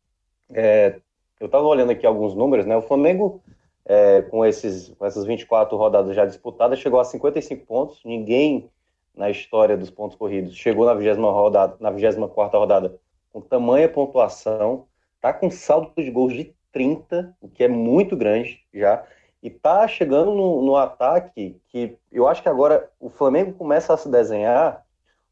é, 0.55 1.01
eu 1.41 1.47
estava 1.47 1.67
olhando 1.67 1.91
aqui 1.91 2.07
alguns 2.07 2.35
números, 2.35 2.65
né? 2.65 2.77
O 2.77 2.83
Flamengo, 2.83 3.43
é, 3.85 4.23
com, 4.23 4.45
esses, 4.45 4.89
com 4.91 5.05
essas 5.05 5.27
24 5.27 5.77
rodadas 5.77 6.17
já 6.17 6.25
disputadas, 6.25 6.79
chegou 6.79 6.99
a 6.99 7.05
55 7.05 7.67
pontos. 7.67 8.01
Ninguém 8.05 8.71
na 9.15 9.31
história 9.31 9.77
dos 9.77 9.91
pontos 9.91 10.17
corridos 10.17 10.55
chegou 10.55 10.87
na 10.87 10.95
20 10.95 11.19
rodada, 11.19 11.77
na 11.81 11.91
24 11.91 12.59
rodada 12.59 12.99
com 13.33 13.41
tamanha 13.41 13.89
pontuação. 13.89 14.87
Tá 15.21 15.33
com 15.33 15.51
saldo 15.51 15.93
de 15.97 16.11
gols 16.11 16.33
de 16.33 16.55
30, 16.77 17.35
o 17.41 17.49
que 17.49 17.65
é 17.65 17.69
muito 17.69 18.15
grande 18.15 18.61
já. 18.75 19.03
E 19.43 19.49
tá 19.49 19.89
chegando 19.89 20.35
no, 20.35 20.61
no 20.61 20.77
ataque 20.77 21.59
que 21.69 21.97
eu 22.13 22.29
acho 22.29 22.43
que 22.43 22.51
agora 22.51 22.91
o 23.01 23.09
Flamengo 23.09 23.55
começa 23.55 23.95
a 23.95 23.97
se 23.97 24.11
desenhar 24.11 24.85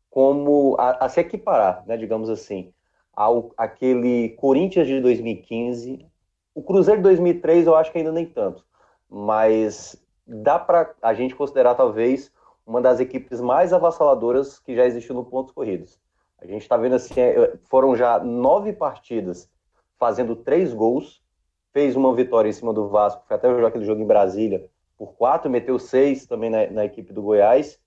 como 0.08 0.74
a, 0.78 1.04
a 1.04 1.08
se 1.10 1.20
equiparar, 1.20 1.84
né, 1.86 1.98
digamos 1.98 2.30
assim, 2.30 2.72
ao 3.12 3.52
aquele 3.58 4.30
Corinthians 4.30 4.86
de 4.86 5.02
2015. 5.02 6.06
O 6.54 6.62
Cruzeiro 6.62 7.00
de 7.00 7.02
2003 7.02 7.66
eu 7.66 7.76
acho 7.76 7.92
que 7.92 7.98
ainda 7.98 8.12
nem 8.12 8.24
tanto, 8.24 8.64
mas 9.10 10.02
dá 10.26 10.58
para 10.58 10.94
a 11.02 11.12
gente 11.12 11.34
considerar 11.34 11.74
talvez 11.74 12.32
uma 12.66 12.80
das 12.80 13.00
equipes 13.00 13.38
mais 13.38 13.70
avassaladoras 13.74 14.58
que 14.58 14.74
já 14.74 14.86
existiu 14.86 15.14
no 15.14 15.26
pontos 15.26 15.52
corridos. 15.52 16.00
A 16.40 16.46
gente 16.46 16.62
está 16.62 16.78
vendo 16.78 16.94
assim, 16.94 17.20
é, 17.20 17.58
foram 17.68 17.94
já 17.94 18.18
nove 18.18 18.72
partidas 18.72 19.50
fazendo 19.98 20.36
três 20.36 20.72
gols, 20.72 21.23
fez 21.74 21.96
uma 21.96 22.14
vitória 22.14 22.48
em 22.48 22.52
cima 22.52 22.72
do 22.72 22.88
Vasco, 22.88 23.24
foi 23.26 23.36
até 23.36 23.50
jogar 23.50 23.68
aquele 23.68 23.84
jogo 23.84 24.00
em 24.00 24.06
Brasília 24.06 24.70
por 24.96 25.14
quatro, 25.14 25.50
meteu 25.50 25.76
seis 25.78 26.24
também 26.24 26.48
na, 26.48 26.66
na 26.68 26.84
equipe 26.84 27.12
do 27.12 27.20
Goiás. 27.20 27.78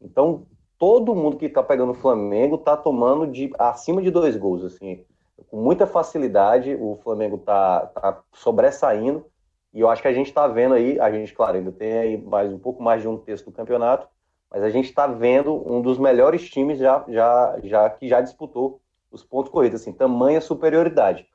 Então 0.00 0.46
todo 0.78 1.14
mundo 1.14 1.36
que 1.36 1.46
está 1.46 1.62
pegando 1.62 1.90
o 1.90 1.96
Flamengo 1.96 2.54
está 2.54 2.76
tomando 2.76 3.26
de 3.26 3.50
acima 3.58 4.00
de 4.00 4.10
dois 4.10 4.36
gols, 4.36 4.64
assim, 4.64 5.04
com 5.48 5.56
muita 5.56 5.88
facilidade. 5.88 6.76
O 6.80 6.98
Flamengo 7.02 7.36
está 7.36 7.86
tá 7.86 8.22
sobressaindo 8.32 9.26
e 9.74 9.80
eu 9.80 9.90
acho 9.90 10.02
que 10.02 10.08
a 10.08 10.12
gente 10.12 10.28
está 10.28 10.46
vendo 10.46 10.74
aí, 10.74 11.00
a 11.00 11.10
gente, 11.10 11.34
claro, 11.34 11.56
ainda 11.56 11.72
tem 11.72 11.98
aí 11.98 12.16
mais 12.16 12.52
um 12.52 12.58
pouco 12.58 12.80
mais 12.80 13.02
de 13.02 13.08
um 13.08 13.16
terço 13.16 13.44
do 13.46 13.52
campeonato, 13.52 14.06
mas 14.48 14.62
a 14.62 14.70
gente 14.70 14.84
está 14.84 15.06
vendo 15.08 15.52
um 15.68 15.82
dos 15.82 15.98
melhores 15.98 16.48
times 16.48 16.78
já, 16.78 17.04
já, 17.08 17.58
já 17.64 17.90
que 17.90 18.06
já 18.08 18.20
disputou 18.20 18.80
os 19.10 19.24
pontos 19.24 19.50
corridos, 19.50 19.80
assim, 19.80 19.92
tamanha 19.92 20.40
superioridade. 20.40 21.26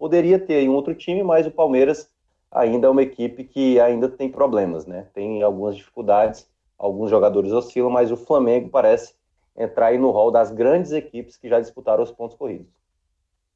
Poderia 0.00 0.40
ter 0.40 0.68
um 0.68 0.74
outro 0.74 0.96
time, 0.96 1.22
mas 1.22 1.46
o 1.46 1.50
Palmeiras 1.52 2.10
ainda 2.50 2.88
é 2.88 2.90
uma 2.90 3.02
equipe 3.02 3.44
que 3.44 3.78
ainda 3.78 4.08
tem 4.08 4.28
problemas, 4.28 4.84
né? 4.84 5.06
Tem 5.14 5.44
algumas 5.44 5.76
dificuldades 5.76 6.50
alguns 6.80 7.10
jogadores 7.10 7.52
oscilam, 7.52 7.90
mas 7.90 8.10
o 8.10 8.16
Flamengo 8.16 8.70
parece 8.70 9.12
entrar 9.56 9.88
aí 9.88 9.98
no 9.98 10.10
rol 10.10 10.30
das 10.30 10.50
grandes 10.50 10.92
equipes 10.92 11.36
que 11.36 11.46
já 11.46 11.60
disputaram 11.60 12.02
os 12.02 12.10
pontos 12.10 12.34
corridos. 12.34 12.66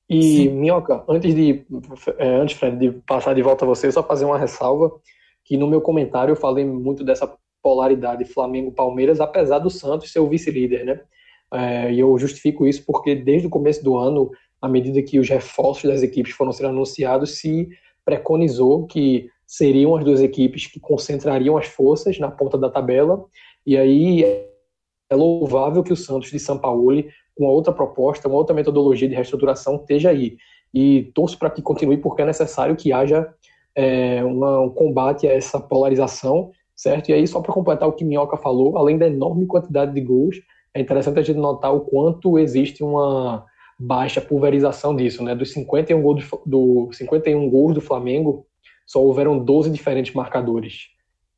E, 0.08 0.22
Sim. 0.22 0.48
Minhoca, 0.50 1.02
antes 1.08 1.34
de, 1.34 1.64
é, 2.18 2.28
antes, 2.36 2.58
Fred, 2.58 2.76
de 2.76 2.90
passar 3.00 3.34
de 3.34 3.40
volta 3.40 3.64
a 3.64 3.68
você, 3.68 3.90
só 3.90 4.02
fazer 4.02 4.26
uma 4.26 4.36
ressalva, 4.36 4.92
que 5.42 5.56
no 5.56 5.66
meu 5.66 5.80
comentário 5.80 6.32
eu 6.32 6.36
falei 6.36 6.66
muito 6.66 7.02
dessa 7.02 7.32
polaridade 7.62 8.26
Flamengo-Palmeiras, 8.26 9.18
apesar 9.18 9.60
do 9.60 9.70
Santos 9.70 10.12
ser 10.12 10.18
o 10.18 10.28
vice-líder, 10.28 10.84
né? 10.84 11.00
É, 11.50 11.90
e 11.90 12.00
eu 12.00 12.18
justifico 12.18 12.66
isso 12.66 12.84
porque 12.84 13.14
desde 13.14 13.46
o 13.46 13.50
começo 13.50 13.82
do 13.82 13.96
ano, 13.96 14.30
à 14.64 14.68
medida 14.68 15.02
que 15.02 15.18
os 15.18 15.28
reforços 15.28 15.90
das 15.90 16.02
equipes 16.02 16.32
foram 16.32 16.50
sendo 16.50 16.70
anunciados, 16.70 17.38
se 17.38 17.68
preconizou 18.02 18.86
que 18.86 19.28
seriam 19.46 19.94
as 19.94 20.02
duas 20.02 20.22
equipes 20.22 20.66
que 20.66 20.80
concentrariam 20.80 21.58
as 21.58 21.66
forças 21.66 22.18
na 22.18 22.30
ponta 22.30 22.56
da 22.56 22.70
tabela. 22.70 23.26
E 23.66 23.76
aí 23.76 24.24
é 24.24 25.14
louvável 25.14 25.82
que 25.82 25.92
o 25.92 25.96
Santos 25.96 26.30
de 26.30 26.38
São 26.38 26.56
Paulo, 26.56 27.04
com 27.36 27.44
outra 27.44 27.74
proposta, 27.74 28.26
uma 28.26 28.38
outra 28.38 28.56
metodologia 28.56 29.06
de 29.06 29.14
reestruturação, 29.14 29.76
esteja 29.76 30.08
aí. 30.08 30.38
E 30.72 31.12
torço 31.14 31.38
para 31.38 31.50
que 31.50 31.60
continue, 31.60 31.98
porque 31.98 32.22
é 32.22 32.26
necessário 32.26 32.74
que 32.74 32.90
haja 32.90 33.28
é, 33.74 34.24
uma, 34.24 34.60
um 34.60 34.70
combate 34.70 35.26
a 35.28 35.32
essa 35.32 35.60
polarização, 35.60 36.52
certo? 36.74 37.10
E 37.10 37.12
aí, 37.12 37.26
só 37.26 37.42
para 37.42 37.52
completar 37.52 37.86
o 37.86 37.92
que 37.92 38.02
Minhoca 38.02 38.38
falou, 38.38 38.78
além 38.78 38.96
da 38.96 39.08
enorme 39.08 39.44
quantidade 39.44 39.92
de 39.92 40.00
gols, 40.00 40.36
é 40.72 40.80
interessante 40.80 41.18
a 41.18 41.22
gente 41.22 41.38
notar 41.38 41.74
o 41.74 41.80
quanto 41.80 42.38
existe 42.38 42.82
uma 42.82 43.44
baixa 43.78 44.20
pulverização 44.20 44.94
disso, 44.94 45.22
né? 45.22 45.34
Dos 45.34 45.52
51 45.52 46.00
gols 46.00 46.24
do, 46.46 46.86
do 46.86 46.92
51 46.92 47.50
gols 47.50 47.74
do 47.74 47.80
Flamengo, 47.80 48.46
só 48.86 49.02
houveram 49.02 49.38
12 49.38 49.70
diferentes 49.70 50.14
marcadores. 50.14 50.88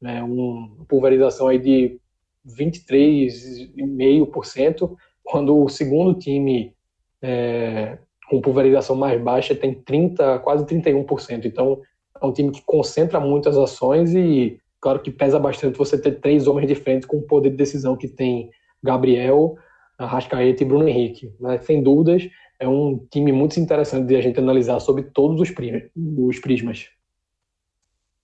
Né, 0.01 0.23
uma 0.23 0.85
pulverização 0.87 1.49
aí 1.49 1.59
de 1.59 1.99
23,5%, 2.47 4.95
quando 5.25 5.57
o 5.57 5.69
segundo 5.69 6.17
time 6.19 6.75
é, 7.23 7.99
com 8.29 8.41
pulverização 8.41 8.95
mais 8.95 9.21
baixa 9.21 9.55
tem 9.55 9.75
30, 9.75 10.39
quase 10.41 10.67
31%. 10.67 11.47
Então, 11.47 11.81
é 12.21 12.27
um 12.27 12.33
time 12.33 12.51
que 12.51 12.63
concentra 12.65 13.19
muitas 13.19 13.57
ações 13.57 14.15
e, 14.15 14.61
claro 14.81 15.01
que 15.01 15.11
pesa 15.11 15.39
bastante 15.39 15.79
você 15.79 15.99
ter 15.99 16.21
três 16.21 16.47
homens 16.47 16.69
de 16.69 16.75
frente 16.75 17.07
com 17.07 17.17
o 17.19 17.23
poder 17.23 17.51
de 17.51 17.57
decisão 17.57 17.97
que 17.97 18.09
tem 18.09 18.51
Gabriel, 18.83 19.57
Arrascaeta 19.99 20.63
e 20.63 20.67
Bruno 20.67 20.89
Henrique. 20.89 21.33
Mas, 21.41 21.65
sem 21.65 21.83
dúvidas, 21.83 22.23
é 22.59 22.69
um 22.69 22.99
time 23.11 23.33
muito 23.33 23.59
interessante 23.59 24.07
de 24.07 24.17
a 24.17 24.21
gente 24.21 24.39
analisar 24.39 24.81
sobre 24.81 25.05
todos 25.05 25.41
os 25.41 25.51
prismas. 26.41 26.89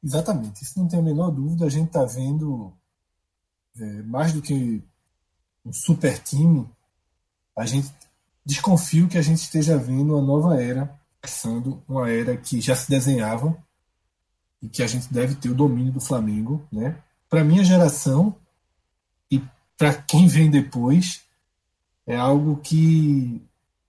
Exatamente, 0.03 0.63
isso 0.63 0.79
não 0.79 0.89
tem 0.89 0.99
a 0.99 1.03
menor 1.03 1.31
dúvida. 1.31 1.67
A 1.67 1.71
gente 1.71 1.87
está 1.87 2.05
vendo 2.05 2.73
é, 3.79 4.03
mais 4.03 4.33
do 4.33 4.43
que 4.43 4.83
um 5.65 5.73
super 5.73 6.19
time, 6.19 6.69
a 7.57 7.65
gente 7.65 7.89
desconfio 8.45 9.09
que 9.09 9.17
a 9.17 9.23
gente 9.23 9.39
esteja 9.39 9.79
vendo 9.79 10.15
uma 10.15 10.23
nova 10.23 10.61
era, 10.61 10.93
passando 11.21 11.83
uma 11.89 12.11
era 12.11 12.37
que 12.37 12.61
já 12.61 12.75
se 12.75 12.91
desenhava 12.91 13.57
e 14.61 14.69
que 14.69 14.83
a 14.83 14.87
gente 14.87 15.13
deve 15.13 15.37
ter 15.37 15.51
o 15.51 15.55
domínio 15.55 15.93
do 15.93 16.01
Flamengo, 16.01 16.67
né? 16.71 16.97
Para 17.29 17.45
minha 17.45 17.65
geração 17.65 18.35
e 19.31 19.41
para 19.79 19.95
quem 19.95 20.27
vem 20.27 20.51
depois 20.51 21.22
é 22.13 22.17
algo 22.17 22.57
que 22.59 23.41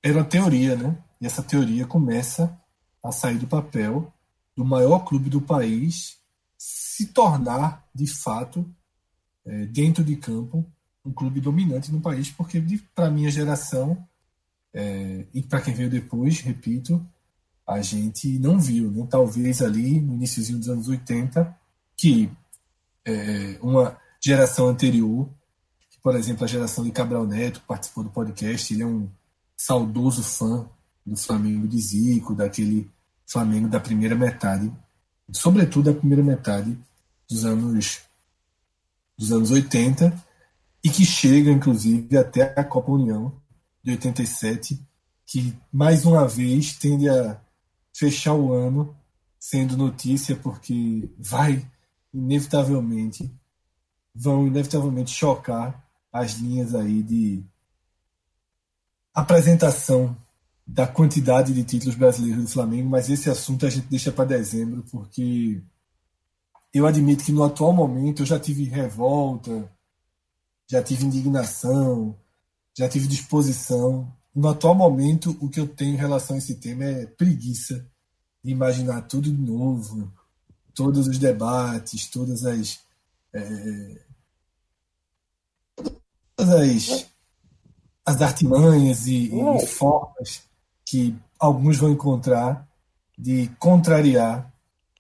era 0.02 0.18
uma 0.18 0.24
teoria, 0.24 0.78
né? 0.78 0.98
E 1.20 1.26
essa 1.26 1.44
teoria 1.44 1.86
começa 1.86 2.58
a 3.04 3.12
sair 3.12 3.38
do 3.38 3.48
papel 3.48 4.14
do 4.56 4.64
maior 4.64 5.00
clube 5.00 5.30
do 5.30 5.42
país 5.42 6.18
se 6.58 7.08
tornar, 7.08 7.86
de 7.94 8.08
fato, 8.08 8.66
é, 9.46 9.66
dentro 9.66 10.04
de 10.06 10.16
campo, 10.16 10.66
um 11.04 11.12
clube 11.12 11.42
dominante 11.42 11.92
no 11.92 12.00
país, 12.00 12.32
porque 12.32 12.64
para 12.96 13.12
minha 13.12 13.30
geração 13.30 14.08
é, 14.74 15.26
e 15.34 15.42
para 15.42 15.60
quem 15.60 15.74
veio 15.74 15.90
depois, 15.90 16.40
repito, 16.40 17.06
a 17.68 17.82
gente 17.82 18.40
não 18.40 18.58
viu, 18.58 18.90
né? 18.90 19.06
talvez 19.10 19.62
ali 19.62 20.00
no 20.00 20.14
iníciozinho 20.14 20.60
dos 20.60 20.70
anos 20.70 20.88
80, 20.88 21.54
que 21.98 22.32
é, 23.06 23.60
uma 23.62 23.98
geração 24.22 24.70
anterior, 24.70 25.30
por 26.04 26.16
exemplo, 26.18 26.44
a 26.44 26.48
geração 26.48 26.84
de 26.84 26.92
Cabral 26.92 27.26
Neto, 27.26 27.62
que 27.62 27.66
participou 27.66 28.04
do 28.04 28.10
podcast, 28.10 28.74
ele 28.74 28.84
é 28.84 28.86
um 28.86 29.10
saudoso 29.56 30.22
fã 30.22 30.70
do 31.06 31.16
Flamengo 31.16 31.66
de 31.66 31.80
Zico, 31.80 32.36
daquele 32.36 32.92
Flamengo 33.26 33.70
da 33.70 33.80
primeira 33.80 34.14
metade, 34.14 34.70
sobretudo 35.32 35.92
da 35.92 35.98
primeira 35.98 36.22
metade 36.22 36.78
dos 37.30 37.46
anos 37.46 38.02
dos 39.18 39.32
anos 39.32 39.52
80 39.52 40.14
e 40.84 40.90
que 40.90 41.06
chega 41.06 41.50
inclusive 41.50 42.18
até 42.18 42.54
a 42.60 42.64
Copa 42.64 42.92
União 42.92 43.34
de 43.82 43.92
87, 43.92 44.80
que 45.26 45.56
mais 45.72 46.06
uma 46.06 46.28
vez 46.28 46.74
tende 46.74 47.08
a 47.08 47.40
fechar 47.96 48.34
o 48.34 48.52
ano 48.52 48.96
sendo 49.40 49.78
notícia 49.78 50.36
porque 50.36 51.10
vai 51.18 51.66
inevitavelmente 52.14 53.32
vão 54.14 54.48
inevitavelmente 54.48 55.12
chocar 55.12 55.83
as 56.14 56.34
linhas 56.34 56.76
aí 56.76 57.02
de 57.02 57.44
apresentação 59.14 60.16
da 60.66 60.88
quantidade 60.88 61.54
de 61.54 61.64
títulos 61.64 61.96
brasileiros 61.96 62.44
do 62.44 62.50
Flamengo, 62.50 62.90
mas 62.90 63.10
esse 63.10 63.30
assunto 63.30 63.66
a 63.66 63.70
gente 63.70 63.88
deixa 63.88 64.12
para 64.12 64.26
dezembro, 64.26 64.84
porque 64.92 65.62
eu 66.74 66.86
admito 66.86 67.24
que 67.24 67.32
no 67.32 67.44
atual 67.44 67.74
momento 67.74 68.22
eu 68.22 68.26
já 68.26 68.40
tive 68.40 68.64
revolta, 68.66 69.70
já 70.70 70.82
tive 70.82 71.06
indignação, 71.06 72.16
já 72.78 72.88
tive 72.88 73.08
disposição. 73.08 74.12
No 74.34 74.48
atual 74.48 74.74
momento, 74.74 75.38
o 75.40 75.50
que 75.50 75.60
eu 75.60 75.68
tenho 75.68 75.94
em 75.94 75.98
relação 75.98 76.36
a 76.36 76.40
esse 76.40 76.56
tema 76.56 76.84
é 76.84 77.06
preguiça 77.06 77.86
de 78.44 78.52
imaginar 78.52 79.02
tudo 79.04 79.32
de 79.32 79.42
novo, 79.42 80.12
todos 80.74 81.08
os 81.08 81.18
debates, 81.18 82.08
todas 82.08 82.46
as. 82.46 82.80
É, 83.34 84.02
todas 86.36 86.54
as, 86.54 87.06
as 88.06 88.22
artimanhas 88.22 89.08
e, 89.08 89.32
e 89.34 89.68
formas 89.68 90.44
que 90.86 91.16
alguns 91.40 91.78
vão 91.78 91.92
encontrar 91.92 92.68
de 93.18 93.48
contrariar 93.60 94.52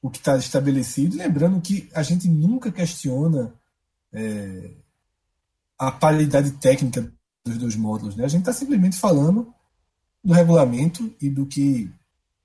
o 0.01 0.09
que 0.09 0.17
está 0.17 0.37
estabelecido. 0.37 1.17
Lembrando 1.17 1.61
que 1.61 1.89
a 1.93 2.03
gente 2.03 2.27
nunca 2.27 2.71
questiona 2.71 3.53
é, 4.11 4.71
a 5.77 5.91
paridade 5.91 6.51
técnica 6.51 7.11
dos 7.45 7.57
dois 7.57 7.75
módulos. 7.75 8.15
Né? 8.15 8.25
A 8.25 8.27
gente 8.27 8.41
está 8.41 8.53
simplesmente 8.53 8.97
falando 8.97 9.53
do 10.23 10.33
regulamento 10.33 11.13
e 11.21 11.29
do 11.29 11.45
que 11.45 11.91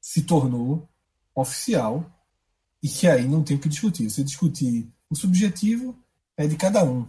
se 0.01 0.23
tornou 0.23 0.89
oficial 1.35 2.05
e 2.83 2.89
que 2.89 3.07
aí 3.07 3.27
não 3.27 3.43
tem 3.43 3.57
o 3.57 3.61
que 3.61 3.69
discutir. 3.69 4.11
Você 4.11 4.25
discutir 4.25 4.89
o 5.11 5.15
subjetivo 5.15 5.97
é 6.37 6.47
de 6.47 6.57
cada 6.57 6.85
um. 6.85 7.07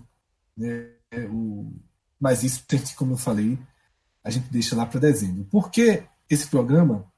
Né? 0.56 0.92
É 1.12 1.22
o, 1.26 1.72
mas 2.20 2.44
isso, 2.44 2.64
como 2.96 3.14
eu 3.14 3.18
falei, 3.18 3.58
a 4.24 4.30
gente 4.30 4.50
deixa 4.50 4.76
lá 4.76 4.86
para 4.86 5.00
dezembro. 5.00 5.46
Porque 5.50 6.04
esse 6.30 6.48
programa 6.48 7.12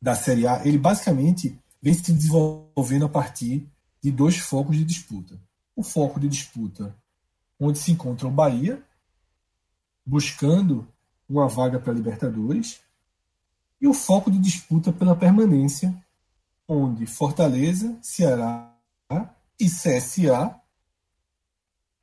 da 0.00 0.14
Série 0.14 0.46
A, 0.46 0.66
ele 0.66 0.78
basicamente 0.78 1.58
vem 1.80 1.94
se 1.94 2.12
desenvolvendo 2.12 3.04
a 3.04 3.08
partir 3.08 3.68
de 4.02 4.10
dois 4.10 4.36
focos 4.36 4.76
de 4.76 4.84
disputa. 4.84 5.40
O 5.76 5.82
foco 5.82 6.18
de 6.18 6.28
disputa 6.28 6.94
onde 7.58 7.78
se 7.78 7.92
encontra 7.92 8.26
o 8.26 8.30
Bahia, 8.30 8.82
buscando 10.04 10.86
uma 11.28 11.46
vaga 11.48 11.78
para 11.78 11.92
a 11.92 11.94
Libertadores, 11.94 12.80
e 13.80 13.86
o 13.86 13.94
foco 13.94 14.30
de 14.30 14.38
disputa 14.38 14.92
pela 14.92 15.14
permanência, 15.14 15.94
onde 16.66 17.06
Fortaleza, 17.06 17.96
Ceará 18.02 18.76
e 19.58 19.66
CSA 19.66 20.60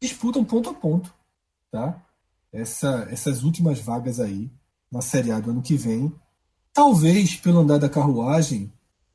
disputam 0.02 0.44
ponto 0.44 0.70
a 0.70 0.74
ponto. 0.74 1.14
Tá? 1.72 2.02
Essa, 2.52 3.08
essas 3.12 3.44
últimas 3.44 3.80
vagas 3.80 4.20
aí 4.20 4.50
na 4.92 5.02
Série 5.02 5.32
A 5.32 5.40
do 5.40 5.52
ano 5.52 5.62
que 5.62 5.76
vem. 5.76 6.14
Talvez, 6.74 7.36
pelo 7.36 7.60
andar 7.60 7.78
da 7.78 7.90
carruagem, 7.90 8.72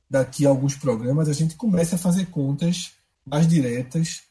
daqui 0.08 0.46
a 0.46 0.50
alguns 0.50 0.76
programas, 0.76 1.28
a 1.28 1.32
gente 1.32 1.56
comece 1.56 1.94
a 1.94 1.98
fazer 1.98 2.26
contas 2.26 2.92
mais 3.24 3.48
diretas 3.48 4.22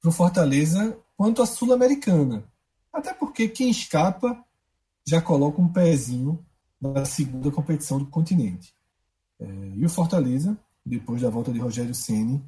para 0.00 0.08
o 0.08 0.12
Fortaleza 0.12 0.96
quanto 1.16 1.42
à 1.42 1.46
Sul-Americana. 1.46 2.44
Até 2.92 3.12
porque 3.12 3.48
quem 3.48 3.70
escapa 3.70 4.42
já 5.06 5.20
coloca 5.20 5.60
um 5.60 5.68
pezinho 5.68 6.44
na 6.80 7.04
segunda 7.04 7.50
competição 7.50 7.98
do 7.98 8.06
continente. 8.06 8.74
É, 9.40 9.46
e 9.76 9.84
o 9.84 9.88
Fortaleza, 9.88 10.58
depois 10.84 11.22
da 11.22 11.30
volta 11.30 11.52
de 11.52 11.58
Rogério 11.58 11.94
Ceni, 11.94 12.42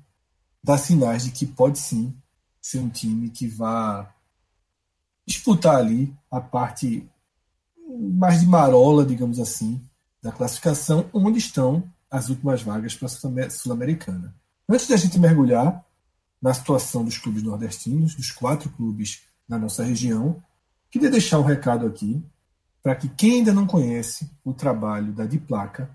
dá 0.62 0.76
sinais 0.76 1.24
de 1.24 1.30
que 1.30 1.46
pode 1.46 1.78
sim 1.78 2.14
ser 2.60 2.78
um 2.78 2.88
time 2.88 3.30
que 3.30 3.46
vá 3.46 4.12
disputar 5.26 5.76
ali 5.76 6.14
a 6.30 6.40
parte 6.40 7.08
mais 8.18 8.40
de 8.40 8.46
marola, 8.46 9.04
digamos 9.04 9.38
assim, 9.38 9.80
da 10.22 10.30
classificação, 10.30 11.08
onde 11.12 11.38
estão 11.38 11.82
as 12.10 12.28
últimas 12.28 12.62
vagas 12.62 12.94
para 12.94 13.06
a 13.06 13.50
Sul-Americana. 13.50 14.34
Antes 14.68 14.88
da 14.88 14.96
gente 14.96 15.18
mergulhar 15.18 15.84
na 16.40 16.54
situação 16.54 17.04
dos 17.04 17.18
clubes 17.18 17.42
nordestinos, 17.42 18.14
dos 18.14 18.30
quatro 18.30 18.70
clubes 18.70 19.22
na 19.48 19.58
nossa 19.58 19.84
região, 19.84 20.42
queria 20.90 21.10
deixar 21.10 21.38
um 21.38 21.44
recado 21.44 21.86
aqui 21.86 22.22
para 22.82 22.94
que 22.94 23.08
quem 23.08 23.34
ainda 23.34 23.52
não 23.52 23.66
conhece 23.66 24.30
o 24.44 24.54
trabalho 24.54 25.12
da 25.12 25.26
Diplaca, 25.26 25.90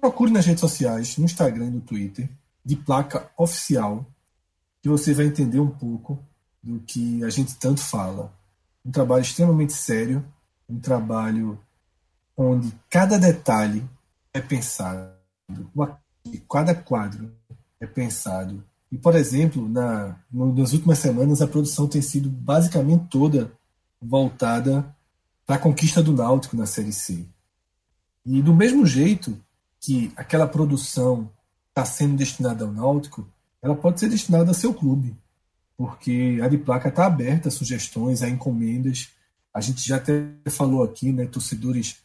procure 0.00 0.30
nas 0.30 0.46
redes 0.46 0.60
sociais, 0.60 1.16
no 1.16 1.24
Instagram 1.24 1.66
e 1.66 1.70
no 1.70 1.80
Twitter, 1.80 2.28
Diplaca 2.64 3.30
Oficial, 3.36 4.04
que 4.82 4.88
você 4.88 5.12
vai 5.12 5.26
entender 5.26 5.60
um 5.60 5.70
pouco 5.70 6.18
do 6.62 6.80
que 6.80 7.22
a 7.24 7.30
gente 7.30 7.56
tanto 7.56 7.80
fala. 7.80 8.32
Um 8.84 8.90
trabalho 8.90 9.22
extremamente 9.22 9.72
sério, 9.72 10.24
um 10.68 10.78
trabalho 10.78 11.58
onde 12.36 12.72
cada 12.88 13.18
detalhe 13.18 13.84
é 14.32 14.40
pensado, 14.40 15.12
cada 16.50 16.74
quadro 16.74 17.32
é 17.80 17.86
pensado. 17.86 18.62
E, 18.90 18.96
por 18.96 19.14
exemplo, 19.14 19.68
na, 19.68 20.16
nas 20.30 20.72
últimas 20.72 20.98
semanas, 20.98 21.42
a 21.42 21.48
produção 21.48 21.86
tem 21.86 22.00
sido 22.00 22.30
basicamente 22.30 23.08
toda 23.08 23.52
voltada 24.00 24.94
para 25.46 25.56
a 25.56 25.58
conquista 25.58 26.02
do 26.02 26.12
Náutico 26.12 26.56
na 26.56 26.66
Série 26.66 26.92
C. 26.92 27.26
E 28.24 28.40
do 28.40 28.54
mesmo 28.54 28.86
jeito 28.86 29.38
que 29.80 30.12
aquela 30.16 30.46
produção 30.46 31.30
está 31.68 31.84
sendo 31.84 32.16
destinada 32.16 32.64
ao 32.64 32.72
Náutico, 32.72 33.26
ela 33.62 33.74
pode 33.74 34.00
ser 34.00 34.08
destinada 34.08 34.50
a 34.50 34.54
seu 34.54 34.72
clube, 34.72 35.16
porque 35.76 36.38
a 36.42 36.48
de 36.48 36.58
placa 36.58 36.88
está 36.88 37.06
aberta 37.06 37.48
a 37.48 37.52
sugestões, 37.52 38.22
a 38.22 38.28
encomendas. 38.28 39.10
A 39.52 39.60
gente 39.60 39.86
já 39.86 39.96
até 39.96 40.26
falou 40.50 40.82
aqui, 40.82 41.12
né, 41.12 41.26
torcedores 41.26 41.96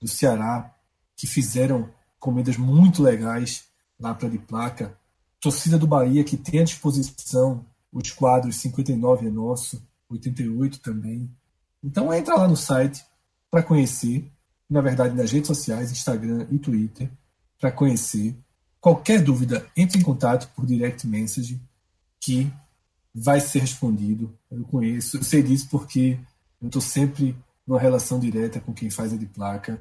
do 0.00 0.08
Ceará 0.08 0.74
que 1.16 1.26
fizeram 1.26 1.90
encomendas 2.16 2.56
muito 2.56 3.02
legais 3.02 3.64
lá 3.98 4.14
para 4.14 4.28
de 4.28 4.38
placa. 4.38 4.96
Torcida 5.40 5.78
do 5.78 5.86
Bahia 5.86 6.24
que 6.24 6.36
tem 6.36 6.60
à 6.60 6.64
disposição 6.64 7.64
os 7.92 8.10
quadros 8.10 8.56
59 8.56 9.26
é 9.26 9.30
nosso, 9.30 9.82
88 10.08 10.80
também. 10.80 11.30
Então 11.84 12.12
entra 12.12 12.36
lá 12.36 12.48
no 12.48 12.56
site 12.56 13.04
para 13.50 13.62
conhecer, 13.62 14.26
na 14.68 14.80
verdade 14.80 15.14
nas 15.14 15.30
redes 15.30 15.48
sociais, 15.48 15.92
Instagram 15.92 16.46
e 16.50 16.58
Twitter, 16.58 17.10
para 17.60 17.70
conhecer. 17.70 18.34
Qualquer 18.82 19.22
dúvida, 19.22 19.64
entre 19.76 20.00
em 20.00 20.02
contato 20.02 20.50
por 20.56 20.66
direct 20.66 21.06
message 21.06 21.62
que 22.18 22.52
vai 23.14 23.38
ser 23.38 23.60
respondido. 23.60 24.36
Eu 24.50 24.64
conheço, 24.64 25.18
eu 25.18 25.22
sei 25.22 25.40
disso 25.40 25.68
porque 25.70 26.18
eu 26.60 26.66
estou 26.66 26.82
sempre 26.82 27.36
numa 27.64 27.78
relação 27.78 28.18
direta 28.18 28.60
com 28.60 28.74
quem 28.74 28.90
faz 28.90 29.12
a 29.12 29.16
de 29.16 29.26
placa 29.26 29.80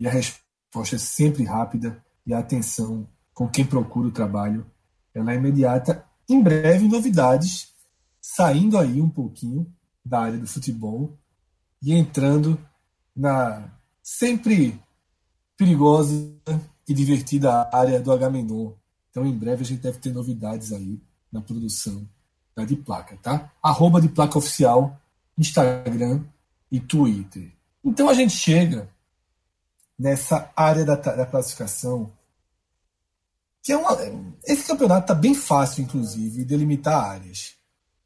e 0.00 0.08
a 0.08 0.10
resposta 0.10 0.96
é 0.96 0.98
sempre 0.98 1.44
rápida 1.44 2.02
e 2.26 2.32
a 2.32 2.38
atenção 2.38 3.06
com 3.34 3.46
quem 3.46 3.66
procura 3.66 4.08
o 4.08 4.12
trabalho 4.12 4.64
ela 5.14 5.32
é 5.32 5.36
imediata. 5.36 6.02
Em 6.26 6.42
breve, 6.42 6.88
novidades 6.88 7.74
saindo 8.18 8.78
aí 8.78 8.98
um 8.98 9.10
pouquinho 9.10 9.70
da 10.02 10.20
área 10.20 10.38
do 10.38 10.46
futebol 10.46 11.18
e 11.82 11.92
entrando 11.92 12.58
na 13.14 13.70
sempre 14.02 14.80
perigosa 15.54 16.34
e 16.88 16.94
divertida 16.94 17.68
área 17.72 18.00
do 18.00 18.10
Agamenon. 18.10 18.72
Então, 19.10 19.26
em 19.26 19.36
breve, 19.36 19.62
a 19.62 19.66
gente 19.66 19.82
deve 19.82 19.98
ter 19.98 20.12
novidades 20.12 20.72
aí 20.72 21.00
na 21.30 21.40
produção 21.40 22.08
da 22.56 22.64
de 22.64 22.74
placa, 22.74 23.16
tá? 23.22 23.52
Arroba 23.62 24.00
de 24.00 24.08
placa 24.08 24.38
oficial, 24.38 24.98
Instagram 25.36 26.24
e 26.72 26.80
Twitter. 26.80 27.52
Então, 27.84 28.08
a 28.08 28.14
gente 28.14 28.32
chega 28.32 28.88
nessa 29.98 30.50
área 30.56 30.84
da, 30.84 30.94
da 30.94 31.26
classificação 31.26 32.10
que 33.62 33.72
é 33.72 33.76
uma, 33.76 33.94
esse 34.46 34.66
campeonato 34.66 35.02
está 35.02 35.14
bem 35.14 35.34
fácil, 35.34 35.82
inclusive, 35.82 36.42
delimitar 36.42 37.04
áreas. 37.04 37.54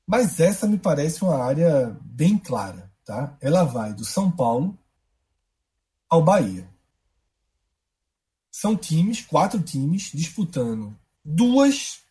Mas 0.05 0.41
essa 0.41 0.67
me 0.67 0.77
parece 0.77 1.23
uma 1.23 1.39
área 1.39 1.97
bem 2.01 2.37
clara. 2.37 2.91
Tá? 3.05 3.37
Ela 3.41 3.63
vai 3.63 3.95
do 3.95 4.05
São 4.05 4.29
Paulo 4.29 4.77
ao 6.11 6.21
Bahia. 6.21 6.69
São 8.53 8.77
times, 8.77 9.23
quatro 9.23 9.61
times, 9.63 10.11
disputando 10.13 10.95
duas 11.25 12.03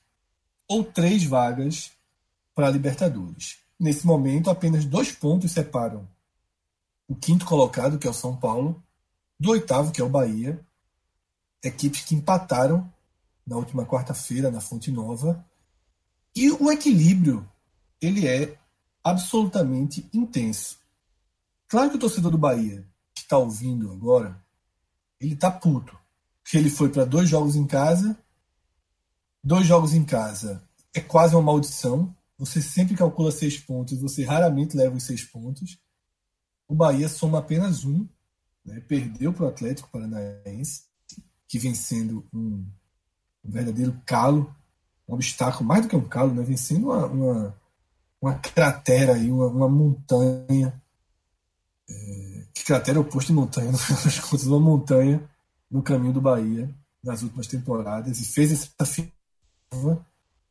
ou 0.68 0.84
três 0.84 1.24
vagas 1.24 1.92
para 2.56 2.66
a 2.66 2.72
Libertadores. 2.72 3.60
Nesse 3.80 4.08
momento, 4.08 4.50
apenas 4.50 4.84
dois 4.84 5.12
pontos 5.12 5.52
separam 5.52 6.08
o 7.08 7.16
quinto 7.16 7.46
colocado, 7.46 8.00
que 8.00 8.08
é 8.08 8.10
o 8.10 8.14
São 8.14 8.36
Paulo, 8.36 8.82
do 9.40 9.52
oitavo, 9.52 9.92
que 9.92 10.02
é 10.02 10.04
o 10.04 10.10
Bahia. 10.10 10.60
Equipes 11.64 12.02
que 12.02 12.16
empataram 12.16 12.92
na 13.46 13.58
última 13.58 13.86
quarta-feira 13.86 14.50
na 14.50 14.60
Fonte 14.62 14.92
Nova. 14.92 15.46
E 16.36 16.50
o 16.50 16.72
equilíbrio 16.72 17.48
ele 18.02 18.28
é 18.28 18.58
absolutamente 19.04 20.10
intenso. 20.12 20.80
Claro 21.68 21.92
que 21.92 21.98
o 21.98 22.00
torcedor 22.00 22.32
do 22.32 22.38
Bahia 22.38 22.84
que 23.14 23.22
está 23.22 23.38
ouvindo 23.38 23.92
agora, 23.92 24.44
ele 25.20 25.34
está 25.36 25.52
puto. 25.52 26.01
Porque 26.44 26.58
ele 26.58 26.70
foi 26.70 26.90
para 26.90 27.06
dois 27.06 27.30
jogos 27.30 27.56
em 27.56 27.66
casa. 27.66 28.18
Dois 29.44 29.66
jogos 29.66 29.94
em 29.94 30.04
casa 30.04 30.62
é 30.94 31.00
quase 31.00 31.36
uma 31.36 31.42
maldição. 31.42 32.16
Você 32.38 32.62
sempre 32.62 32.96
calcula 32.96 33.32
seis 33.32 33.58
pontos, 33.58 34.00
você 34.00 34.24
raramente 34.24 34.76
leva 34.76 34.96
os 34.96 35.04
seis 35.04 35.24
pontos. 35.24 35.78
O 36.68 36.76
Bahia 36.76 37.08
soma 37.08 37.40
apenas 37.40 37.84
um, 37.86 38.08
né? 38.66 38.80
perdeu 38.82 39.34
para 39.34 39.46
o 39.46 39.50
Atlético 39.50 39.90
Paranaense, 39.92 40.84
que 41.48 41.60
vem 41.60 41.76
sendo 41.76 42.26
um, 42.34 42.66
um, 43.44 43.52
verdadeiro 43.52 44.00
calo, 44.06 44.56
um 45.08 45.14
obstáculo, 45.14 45.66
mais 45.66 45.84
do 45.84 45.90
que 45.90 45.96
um 45.96 46.08
calo, 46.08 46.34
né? 46.34 46.44
vem 46.44 46.58
sendo 46.58 46.88
uma, 46.88 47.06
uma, 47.06 47.62
uma 48.22 48.36
cratera 48.36 49.14
aí, 49.14 49.30
uma, 49.30 49.48
uma 49.48 49.70
montanha. 49.70 50.82
É, 51.90 52.46
que 52.54 52.64
cratera 52.64 52.98
é 52.98 53.02
oposto 53.02 53.28
de 53.28 53.34
montanha, 53.34 53.72
no 53.72 53.78
final 53.78 54.04
das 54.04 54.20
contas, 54.20 54.48
uma 54.48 54.60
montanha 54.60 55.30
no 55.72 55.82
caminho 55.82 56.14
do 56.14 56.22
Bahia 56.22 56.70
nas 57.02 57.24
últimas 57.24 57.48
temporadas 57.48 58.20
e 58.20 58.26
fez 58.26 58.52
essa 58.52 58.86
firma 58.86 59.12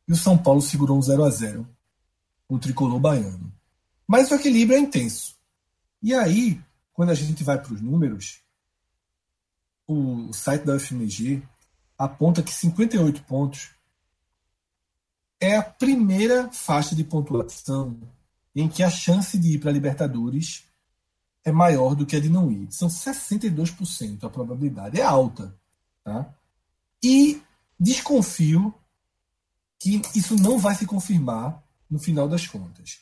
e 0.07 0.11
o 0.11 0.17
São 0.17 0.37
Paulo 0.37 0.61
segurou 0.61 0.97
um 0.97 1.01
0 1.01 1.23
a 1.23 1.29
0 1.29 1.67
o 2.49 2.59
tricolor 2.59 2.99
baiano. 2.99 3.53
Mas 4.05 4.29
o 4.29 4.35
equilíbrio 4.35 4.77
é 4.77 4.81
intenso. 4.81 5.35
E 6.01 6.13
aí, 6.13 6.59
quando 6.91 7.11
a 7.11 7.13
gente 7.13 7.43
vai 7.43 7.57
para 7.57 7.73
os 7.73 7.79
números, 7.79 8.41
o 9.87 10.33
site 10.33 10.65
da 10.65 10.75
UFMG 10.75 11.41
aponta 11.97 12.43
que 12.43 12.51
58 12.51 13.23
pontos 13.23 13.69
é 15.39 15.55
a 15.55 15.63
primeira 15.63 16.51
faixa 16.51 16.95
de 16.95 17.03
pontuação 17.03 17.97
em 18.55 18.67
que 18.67 18.83
a 18.83 18.89
chance 18.89 19.37
de 19.37 19.55
ir 19.55 19.59
para 19.59 19.69
a 19.69 19.73
Libertadores 19.73 20.65
é 21.43 21.51
maior 21.51 21.95
do 21.95 22.05
que 22.05 22.15
a 22.15 22.19
de 22.19 22.29
não 22.29 22.51
ir. 22.51 22.71
São 22.71 22.87
62% 22.87 24.23
a 24.23 24.29
probabilidade. 24.29 24.99
É 24.99 25.03
alta. 25.03 25.55
Tá? 26.03 26.33
E 27.03 27.41
desconfio 27.79 28.73
que 29.79 30.01
isso 30.15 30.35
não 30.35 30.59
vai 30.59 30.75
se 30.75 30.85
confirmar 30.85 31.63
no 31.89 31.99
final 31.99 32.27
das 32.27 32.45
contas. 32.45 32.99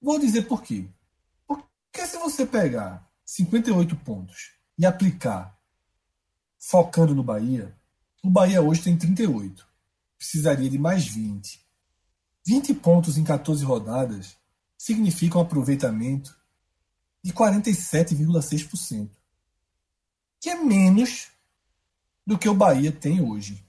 Vou 0.00 0.18
dizer 0.18 0.42
por 0.42 0.62
quê. 0.62 0.86
Porque 1.46 2.06
se 2.06 2.18
você 2.18 2.44
pegar 2.44 3.10
58 3.24 3.96
pontos 3.96 4.52
e 4.78 4.84
aplicar 4.84 5.58
focando 6.58 7.14
no 7.14 7.22
Bahia, 7.22 7.74
o 8.22 8.30
Bahia 8.30 8.60
hoje 8.60 8.82
tem 8.82 8.96
38. 8.96 9.66
Precisaria 10.16 10.68
de 10.68 10.78
mais 10.78 11.06
20. 11.06 11.60
20 12.46 12.74
pontos 12.74 13.16
em 13.16 13.24
14 13.24 13.64
rodadas 13.64 14.36
significa 14.76 15.38
um 15.38 15.42
aproveitamento 15.42 16.37
de 17.22 17.32
47,6%, 17.32 19.10
que 20.40 20.50
é 20.50 20.54
menos 20.54 21.28
do 22.26 22.38
que 22.38 22.48
o 22.48 22.54
Bahia 22.54 22.92
tem 22.92 23.20
hoje. 23.20 23.64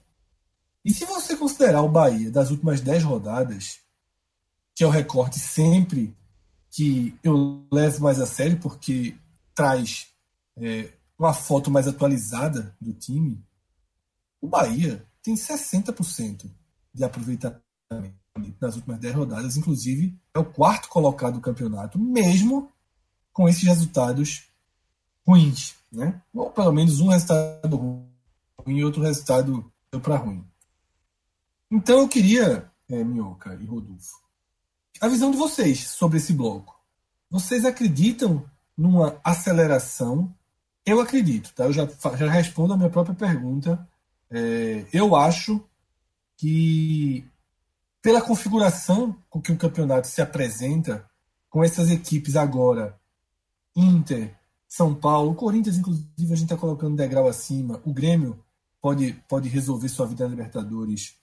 E 0.84 0.92
se 0.92 1.04
você 1.04 1.36
considerar 1.36 1.82
o 1.82 1.88
Bahia 1.88 2.30
das 2.30 2.50
últimas 2.50 2.80
10 2.80 3.04
rodadas, 3.04 3.80
que 4.74 4.84
é 4.84 4.86
o 4.86 4.90
recorte 4.90 5.38
sempre 5.38 6.16
que 6.70 7.14
eu 7.22 7.66
levo 7.72 8.02
mais 8.02 8.20
a 8.20 8.26
sério, 8.26 8.58
porque 8.58 9.16
traz 9.54 10.06
é, 10.56 10.92
uma 11.18 11.34
foto 11.34 11.70
mais 11.70 11.86
atualizada 11.88 12.74
do 12.80 12.94
time, 12.94 13.44
o 14.40 14.48
Bahia 14.48 15.04
tem 15.22 15.34
60% 15.34 16.50
de 16.94 17.04
aproveitamento 17.04 17.64
nas 18.60 18.76
últimas 18.76 18.98
10 18.98 19.14
rodadas, 19.14 19.56
inclusive 19.56 20.18
é 20.32 20.38
o 20.38 20.44
quarto 20.44 20.88
colocado 20.88 21.34
do 21.34 21.40
campeonato, 21.40 21.98
mesmo 21.98 22.70
com 23.40 23.48
esses 23.48 23.62
resultados 23.62 24.50
ruins, 25.26 25.74
né? 25.90 26.20
Ou 26.34 26.50
pelo 26.50 26.72
menos 26.72 27.00
um 27.00 27.08
resultado 27.08 27.74
ruim 27.74 28.76
e 28.76 28.84
outro 28.84 29.00
resultado 29.00 29.72
deu 29.90 29.98
para 29.98 30.18
ruim. 30.18 30.44
Então 31.70 32.00
eu 32.00 32.06
queria, 32.06 32.70
é, 32.90 33.02
Minhoca 33.02 33.58
e 33.58 33.64
Rodolfo, 33.64 34.20
a 35.00 35.08
visão 35.08 35.30
de 35.30 35.38
vocês 35.38 35.88
sobre 35.88 36.18
esse 36.18 36.34
bloco. 36.34 36.78
Vocês 37.30 37.64
acreditam 37.64 38.44
numa 38.76 39.18
aceleração? 39.24 40.30
Eu 40.84 41.00
acredito, 41.00 41.50
tá? 41.54 41.64
Eu 41.64 41.72
já, 41.72 41.88
já 42.18 42.30
respondo 42.30 42.74
a 42.74 42.76
minha 42.76 42.90
própria 42.90 43.14
pergunta. 43.14 43.88
É, 44.30 44.84
eu 44.92 45.16
acho 45.16 45.64
que 46.36 47.26
pela 48.02 48.20
configuração 48.20 49.16
com 49.30 49.40
que 49.40 49.50
o 49.50 49.56
campeonato 49.56 50.08
se 50.08 50.20
apresenta, 50.20 51.08
com 51.48 51.64
essas 51.64 51.90
equipes 51.90 52.36
agora 52.36 52.99
Inter, 53.80 54.34
São 54.68 54.94
Paulo, 54.94 55.34
Corinthians, 55.34 55.78
inclusive, 55.78 56.08
a 56.18 56.36
gente 56.36 56.44
está 56.44 56.56
colocando 56.56 56.96
degrau 56.96 57.28
acima. 57.28 57.80
O 57.84 57.92
Grêmio 57.92 58.42
pode, 58.80 59.12
pode 59.28 59.48
resolver 59.48 59.88
sua 59.88 60.06
vida 60.06 60.24
na 60.24 60.30
Libertadores 60.30 61.16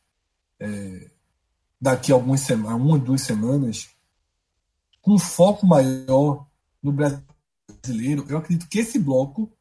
é, 0.60 1.12
daqui 1.80 2.12
a 2.12 2.16
algumas 2.16 2.42
semanas, 2.42 2.82
uma, 2.82 2.98
duas 2.98 3.22
semanas, 3.22 3.90
com 5.02 5.14
um 5.14 5.20
foco 5.20 5.66
maior 5.66 6.48
no 6.82 6.92
brasileiro. 6.92 8.26
Eu 8.28 8.38
acredito 8.38 8.68
que 8.68 8.80
esse 8.80 9.00
bloco 9.00 9.52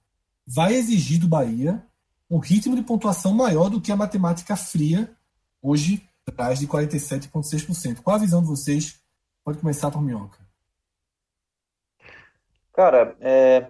vai 0.46 0.74
exigir 0.74 1.20
do 1.20 1.28
Bahia 1.28 1.84
um 2.28 2.38
ritmo 2.38 2.74
de 2.74 2.82
pontuação 2.82 3.32
maior 3.32 3.68
do 3.68 3.80
que 3.80 3.92
a 3.92 3.96
matemática 3.96 4.56
fria 4.56 5.14
hoje 5.62 6.02
traz 6.36 6.58
de 6.58 6.66
47,6%. 6.66 8.00
Qual 8.02 8.16
a 8.16 8.18
visão 8.18 8.42
de 8.42 8.48
vocês? 8.48 8.96
Pode 9.44 9.58
começar 9.58 9.90
por 9.90 10.02
Minhoca. 10.02 10.45
Cara, 12.76 13.16
é, 13.20 13.68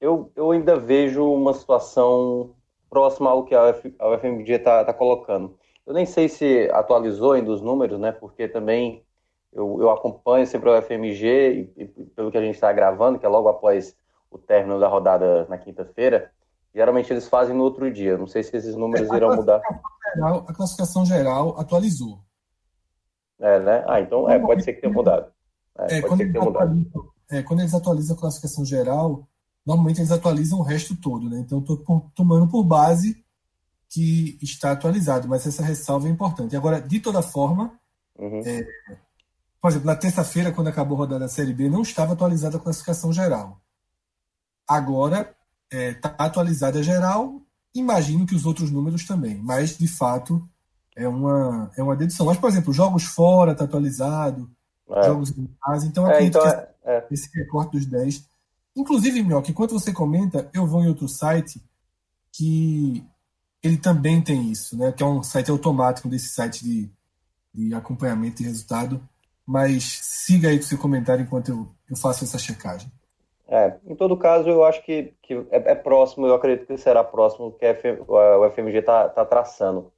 eu, 0.00 0.32
eu 0.34 0.50
ainda 0.50 0.76
vejo 0.76 1.24
uma 1.24 1.54
situação 1.54 2.56
próxima 2.90 3.30
ao 3.30 3.44
que 3.44 3.54
a, 3.54 3.70
Uf, 3.70 3.94
a 3.96 4.08
UFMG 4.10 4.54
está 4.54 4.84
tá 4.84 4.92
colocando. 4.92 5.56
Eu 5.86 5.94
nem 5.94 6.04
sei 6.04 6.28
se 6.28 6.68
atualizou 6.72 7.32
ainda 7.32 7.52
os 7.52 7.62
números, 7.62 7.98
né? 8.00 8.10
Porque 8.10 8.48
também 8.48 9.04
eu, 9.52 9.78
eu 9.80 9.88
acompanho 9.88 10.44
sempre 10.48 10.68
a 10.68 10.80
UFMG 10.80 11.70
e, 11.76 11.82
e 11.82 11.86
pelo 11.86 12.32
que 12.32 12.36
a 12.36 12.40
gente 12.40 12.56
está 12.56 12.72
gravando, 12.72 13.20
que 13.20 13.24
é 13.24 13.28
logo 13.28 13.48
após 13.48 13.96
o 14.28 14.36
término 14.36 14.80
da 14.80 14.88
rodada 14.88 15.46
na 15.48 15.56
quinta-feira, 15.56 16.32
geralmente 16.74 17.12
eles 17.12 17.28
fazem 17.28 17.54
no 17.54 17.62
outro 17.62 17.88
dia. 17.88 18.18
Não 18.18 18.26
sei 18.26 18.42
se 18.42 18.56
esses 18.56 18.74
números 18.74 19.08
é, 19.12 19.14
irão 19.14 19.36
mudar. 19.36 19.62
Geral, 20.12 20.44
a 20.48 20.52
classificação 20.52 21.06
geral 21.06 21.54
atualizou. 21.56 22.18
É, 23.38 23.60
né? 23.60 23.84
Ah, 23.86 24.00
então 24.00 24.28
é, 24.28 24.40
pode 24.40 24.64
ser 24.64 24.72
que 24.72 24.80
tenha 24.80 24.92
mudado. 24.92 25.30
É, 25.78 25.98
é 25.98 26.00
pode 26.00 26.16
ser 26.16 26.26
que 26.26 26.32
tenha 26.32 26.44
mudado 26.44 26.74
é, 27.30 27.42
quando 27.42 27.60
eles 27.60 27.74
atualizam 27.74 28.16
a 28.16 28.18
classificação 28.18 28.64
geral, 28.64 29.26
normalmente 29.64 30.00
eles 30.00 30.10
atualizam 30.10 30.58
o 30.58 30.62
resto 30.62 30.96
todo, 30.96 31.28
né? 31.28 31.38
Então 31.40 31.58
estou 31.60 31.78
tomando 32.14 32.46
por 32.48 32.64
base 32.64 33.24
que 33.88 34.38
está 34.42 34.72
atualizado, 34.72 35.28
mas 35.28 35.46
essa 35.46 35.62
ressalva 35.62 36.08
é 36.08 36.10
importante. 36.10 36.56
Agora, 36.56 36.80
de 36.80 37.00
toda 37.00 37.22
forma, 37.22 37.72
uhum. 38.18 38.42
é, 38.44 38.66
por 39.60 39.70
exemplo, 39.70 39.86
na 39.86 39.96
terça-feira, 39.96 40.52
quando 40.52 40.68
acabou 40.68 40.96
a 40.96 41.00
rodada 41.00 41.20
da 41.20 41.28
Série 41.28 41.54
B, 41.54 41.68
não 41.68 41.82
estava 41.82 42.12
atualizada 42.12 42.56
a 42.56 42.60
classificação 42.60 43.12
geral. 43.12 43.60
Agora 44.66 45.34
está 45.70 45.76
é, 45.78 45.94
tá 45.94 46.14
atualizada 46.18 46.80
a 46.80 46.82
geral, 46.82 47.40
imagino 47.74 48.26
que 48.26 48.34
os 48.34 48.46
outros 48.46 48.70
números 48.70 49.04
também, 49.04 49.36
mas 49.36 49.76
de 49.76 49.88
fato 49.88 50.46
é 50.96 51.08
uma, 51.08 51.70
é 51.76 51.82
uma 51.82 51.96
dedução. 51.96 52.26
Mas, 52.26 52.38
por 52.38 52.48
exemplo, 52.48 52.72
jogos 52.72 53.04
fora 53.04 53.52
está 53.52 53.64
atualizado, 53.64 54.50
é. 54.90 55.02
jogos 55.04 55.36
em 55.36 55.48
casa, 55.62 55.86
então 55.86 56.10
é, 56.10 56.24
então 56.24 56.46
é, 56.46 56.68
é. 56.84 57.04
esse 57.10 57.30
recorte 57.36 57.72
dos 57.72 57.86
10. 57.86 58.28
Inclusive, 58.76 59.22
Mioca, 59.22 59.50
enquanto 59.50 59.72
você 59.72 59.92
comenta, 59.92 60.50
eu 60.52 60.66
vou 60.66 60.82
em 60.82 60.88
outro 60.88 61.08
site 61.08 61.60
que 62.32 63.04
ele 63.62 63.78
também 63.78 64.20
tem 64.20 64.50
isso, 64.50 64.76
né? 64.76 64.92
Que 64.92 65.02
é 65.02 65.06
um 65.06 65.22
site 65.22 65.50
automático 65.50 66.08
desse 66.08 66.28
site 66.28 66.64
de, 66.64 66.90
de 67.54 67.74
acompanhamento 67.74 68.38
de 68.38 68.44
resultado. 68.44 69.00
Mas 69.46 69.84
siga 70.02 70.48
aí 70.48 70.58
com 70.58 70.64
seu 70.64 70.78
comentário 70.78 71.22
enquanto 71.22 71.50
eu, 71.50 71.68
eu 71.88 71.96
faço 71.96 72.24
essa 72.24 72.38
checagem. 72.38 72.90
É, 73.46 73.74
em 73.86 73.94
todo 73.94 74.16
caso, 74.16 74.48
eu 74.48 74.64
acho 74.64 74.82
que, 74.82 75.14
que 75.22 75.34
é, 75.50 75.72
é, 75.72 75.74
próximo, 75.74 76.26
eu 76.26 76.34
acredito 76.34 76.66
que 76.66 76.78
será 76.78 77.04
próximo 77.04 77.52
que 77.52 77.66
a 77.66 77.74
FM, 77.74 78.08
o 78.08 78.50
FMG 78.50 78.78
está 78.78 79.08
tá 79.08 79.24
traçando. 79.24 79.92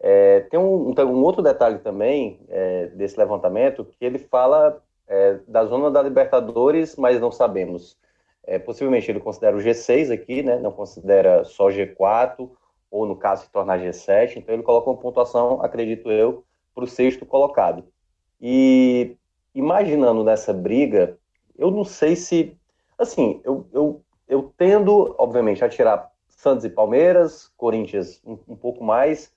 É, 0.00 0.40
tem 0.50 0.58
um, 0.58 0.90
um, 0.90 1.22
outro 1.22 1.42
detalhe 1.42 1.78
também 1.78 2.40
é, 2.48 2.86
desse 2.88 3.18
levantamento 3.18 3.84
que 3.84 4.04
ele 4.04 4.18
fala 4.18 4.82
é, 5.08 5.38
da 5.46 5.64
zona 5.64 5.90
da 5.90 6.02
Libertadores, 6.02 6.96
mas 6.96 7.20
não 7.20 7.30
sabemos. 7.30 7.96
É, 8.42 8.58
possivelmente 8.58 9.10
ele 9.10 9.20
considera 9.20 9.56
o 9.56 9.60
G6 9.60 10.12
aqui, 10.12 10.42
né, 10.42 10.58
não 10.58 10.70
considera 10.70 11.44
só 11.44 11.68
G4, 11.68 12.48
ou 12.90 13.06
no 13.06 13.16
caso 13.16 13.44
se 13.44 13.50
tornar 13.50 13.80
G7, 13.80 14.36
então 14.36 14.54
ele 14.54 14.62
coloca 14.62 14.88
uma 14.88 14.96
pontuação, 14.96 15.60
acredito 15.62 16.10
eu, 16.10 16.44
para 16.74 16.84
o 16.84 16.86
sexto 16.86 17.26
colocado. 17.26 17.84
E 18.40 19.16
imaginando 19.54 20.22
nessa 20.22 20.52
briga, 20.52 21.18
eu 21.56 21.70
não 21.70 21.84
sei 21.84 22.14
se. 22.14 22.56
Assim, 22.98 23.40
eu, 23.44 23.66
eu, 23.72 24.02
eu 24.28 24.52
tendo, 24.56 25.14
obviamente, 25.18 25.64
a 25.64 25.68
tirar 25.68 26.10
Santos 26.28 26.64
e 26.64 26.70
Palmeiras, 26.70 27.50
Corinthians 27.56 28.20
um, 28.24 28.38
um 28.48 28.56
pouco 28.56 28.84
mais, 28.84 29.32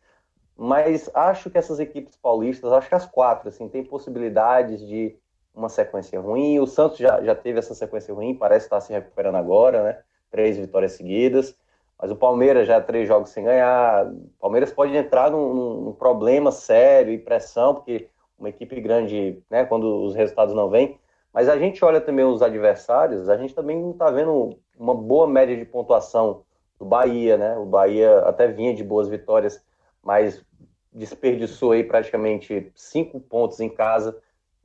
mas 0.55 1.09
acho 1.13 1.49
que 1.49 1.57
essas 1.57 1.79
equipes 1.79 2.17
paulistas, 2.17 2.71
acho 2.71 2.89
que 2.89 2.95
as 2.95 3.05
quatro, 3.05 3.49
assim, 3.49 3.67
têm 3.69 3.83
possibilidades 3.83 4.85
de 4.85 5.17
uma 5.59 5.69
sequência 5.69 6.19
ruim. 6.19 6.59
O 6.59 6.65
Santos 6.65 6.97
já, 6.97 7.21
já 7.21 7.35
teve 7.35 7.59
essa 7.59 7.75
sequência 7.75 8.13
ruim, 8.13 8.33
parece 8.33 8.65
estar 8.65 8.81
se 8.81 8.91
recuperando 8.91 9.35
agora, 9.35 9.83
né? 9.83 9.99
Três 10.31 10.57
vitórias 10.57 10.93
seguidas. 10.93 11.55
Mas 12.01 12.11
o 12.11 12.15
Palmeiras 12.15 12.67
já 12.67 12.79
três 12.79 13.07
jogos 13.07 13.29
sem 13.29 13.43
ganhar. 13.43 14.07
O 14.07 14.39
Palmeiras 14.39 14.71
pode 14.71 14.95
entrar 14.95 15.29
num, 15.29 15.81
num 15.81 15.91
problema 15.91 16.51
sério 16.51 17.13
e 17.13 17.17
pressão, 17.17 17.75
porque 17.75 18.07
uma 18.37 18.49
equipe 18.49 18.79
grande, 18.79 19.43
né, 19.49 19.65
quando 19.65 20.03
os 20.05 20.15
resultados 20.15 20.55
não 20.55 20.69
vêm. 20.69 20.97
Mas 21.33 21.49
a 21.49 21.57
gente 21.57 21.83
olha 21.83 21.99
também 21.99 22.23
os 22.23 22.41
adversários, 22.41 23.29
a 23.29 23.37
gente 23.37 23.53
também 23.53 23.79
não 23.79 23.91
está 23.91 24.09
vendo 24.09 24.57
uma 24.77 24.95
boa 24.95 25.27
média 25.27 25.55
de 25.55 25.65
pontuação 25.65 26.43
do 26.79 26.85
Bahia, 26.85 27.37
né? 27.37 27.57
O 27.57 27.65
Bahia 27.65 28.19
até 28.19 28.47
vinha 28.47 28.73
de 28.73 28.83
boas 28.83 29.09
vitórias, 29.09 29.61
mas 30.01 30.43
desperdiçou 30.91 31.73
aí 31.73 31.83
praticamente 31.83 32.71
cinco 32.73 33.19
pontos 33.19 33.59
em 33.59 33.69
casa 33.69 34.17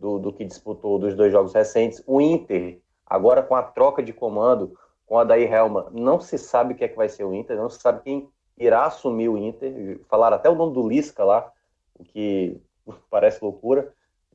do, 0.05 0.19
do 0.19 0.33
que 0.35 0.45
disputou 0.45 0.99
dos 0.99 1.14
dois 1.14 1.33
jogos 1.33 1.55
recentes. 1.55 2.03
O 2.07 2.21
Inter, 2.21 2.79
agora 3.07 3.43
com 3.43 3.55
a 3.55 3.62
troca 3.62 4.03
de 4.03 4.12
comando, 4.12 4.77
com 5.07 5.19
a 5.19 5.25
Daí 5.25 5.45
Helma, 5.45 5.88
não 5.93 6.21
se 6.21 6.37
sabe 6.37 6.75
o 6.75 6.77
que 6.77 6.85
é 6.85 6.88
que 6.88 6.97
vai 6.97 7.09
ser 7.09 7.25
o 7.25 7.33
Inter, 7.33 7.57
não 7.57 7.71
se 7.71 7.81
sabe 7.81 8.03
quem 8.03 8.29
irá 8.59 8.85
assumir 8.85 9.31
o 9.31 9.38
Inter. 9.38 9.99
Falaram 10.07 10.37
até 10.37 10.51
o 10.51 10.55
nome 10.55 10.75
do 10.75 10.87
Lisca 10.87 11.25
lá, 11.25 11.51
o 11.99 12.05
que 12.05 12.61
parece 13.09 13.43
loucura, 13.43 13.95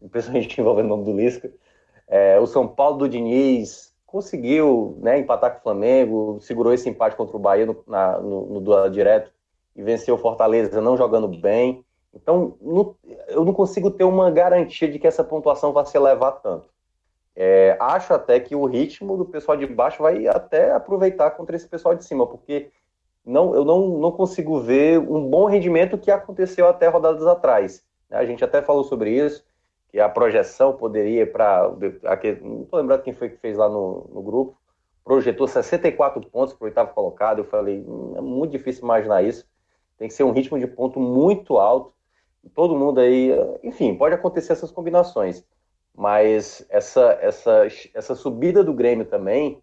principalmente 0.10 0.60
envolvendo 0.60 0.88
o 0.88 0.90
nome 0.90 1.04
do 1.04 1.16
Lisca. 1.16 1.52
É, 2.08 2.40
o 2.40 2.48
São 2.48 2.68
Paulo 2.68 2.98
do 2.98 3.10
Diniz 3.10 3.94
conseguiu 4.08 4.98
né, 5.02 5.20
empatar 5.20 5.52
com 5.52 5.60
o 5.60 5.62
Flamengo, 5.62 6.40
segurou 6.42 6.74
esse 6.74 6.90
empate 6.90 7.16
contra 7.16 7.38
o 7.38 7.40
Bahia 7.40 7.68
no, 7.68 7.84
na, 7.86 8.18
no, 8.18 8.46
no 8.48 8.60
duelo 8.60 8.90
direto 8.90 9.32
e 9.76 9.84
venceu 9.84 10.16
o 10.16 10.18
Fortaleza 10.18 10.82
não 10.82 10.98
jogando 10.98 11.28
bem. 11.28 11.86
Então, 12.12 12.58
no, 12.60 12.96
eu 13.40 13.46
não 13.46 13.54
consigo 13.54 13.90
ter 13.90 14.04
uma 14.04 14.30
garantia 14.30 14.90
de 14.90 15.00
que 15.00 15.08
essa 15.08 15.24
pontuação 15.24 15.72
vai 15.72 15.86
se 15.86 15.98
elevar 15.98 16.42
tanto. 16.42 16.68
É, 17.36 17.78
acho 17.80 18.14
até 18.14 18.38
que 18.40 18.54
o 18.54 18.66
ritmo 18.66 19.16
do 19.16 19.24
pessoal 19.24 19.58
de 19.58 19.66
baixo 19.66 20.04
vai 20.04 20.28
até 20.28 20.74
aproveitar 20.74 21.32
contra 21.32 21.56
esse 21.56 21.68
pessoal 21.68 21.96
de 21.96 22.04
cima, 22.04 22.28
porque 22.28 22.70
não, 23.26 23.56
eu 23.56 23.64
não, 23.64 23.98
não 23.98 24.12
consigo 24.12 24.60
ver 24.60 25.00
um 25.00 25.26
bom 25.30 25.46
rendimento 25.46 25.98
que 25.98 26.12
aconteceu 26.12 26.68
até 26.68 26.88
rodadas 26.88 27.26
atrás. 27.26 27.82
A 28.10 28.26
gente 28.26 28.44
até 28.44 28.62
falou 28.62 28.84
sobre 28.84 29.12
isso, 29.12 29.46
que 29.90 30.00
a 30.00 30.10
projeção 30.10 30.74
poderia 30.74 31.26
para. 31.26 31.72
Não 32.42 32.64
estou 32.64 32.80
lembrando 32.80 33.04
quem 33.04 33.14
foi 33.14 33.30
que 33.30 33.38
fez 33.38 33.58
lá 33.58 33.70
no, 33.70 34.10
no 34.14 34.22
grupo, 34.22 34.58
projetou 35.06 35.48
64 35.48 36.22
pontos 36.30 36.54
para 36.54 36.66
o 36.66 36.68
oitavo 36.68 36.94
colocado. 36.94 37.40
Eu 37.40 37.46
falei, 37.46 37.86
hum, 37.88 38.16
é 38.18 38.22
muito 38.22 38.52
difícil 38.52 38.84
imaginar 38.84 39.24
isso. 39.24 39.48
Tem 39.98 40.10
que 40.10 40.14
ser 40.14 40.24
um 40.24 40.32
ritmo 40.32 40.60
de 40.60 40.68
ponto 40.68 41.00
muito 41.00 41.58
alto 41.58 41.94
todo 42.54 42.78
mundo 42.78 43.00
aí, 43.00 43.32
enfim, 43.64 43.96
pode 43.96 44.16
acontecer 44.16 44.54
essas 44.54 44.72
combinações, 44.72 45.44
mas 45.96 46.66
essa, 46.70 47.18
essa, 47.22 47.68
essa 47.94 48.16
subida 48.16 48.64
do 48.64 48.74
Grêmio 48.74 49.06
também 49.06 49.62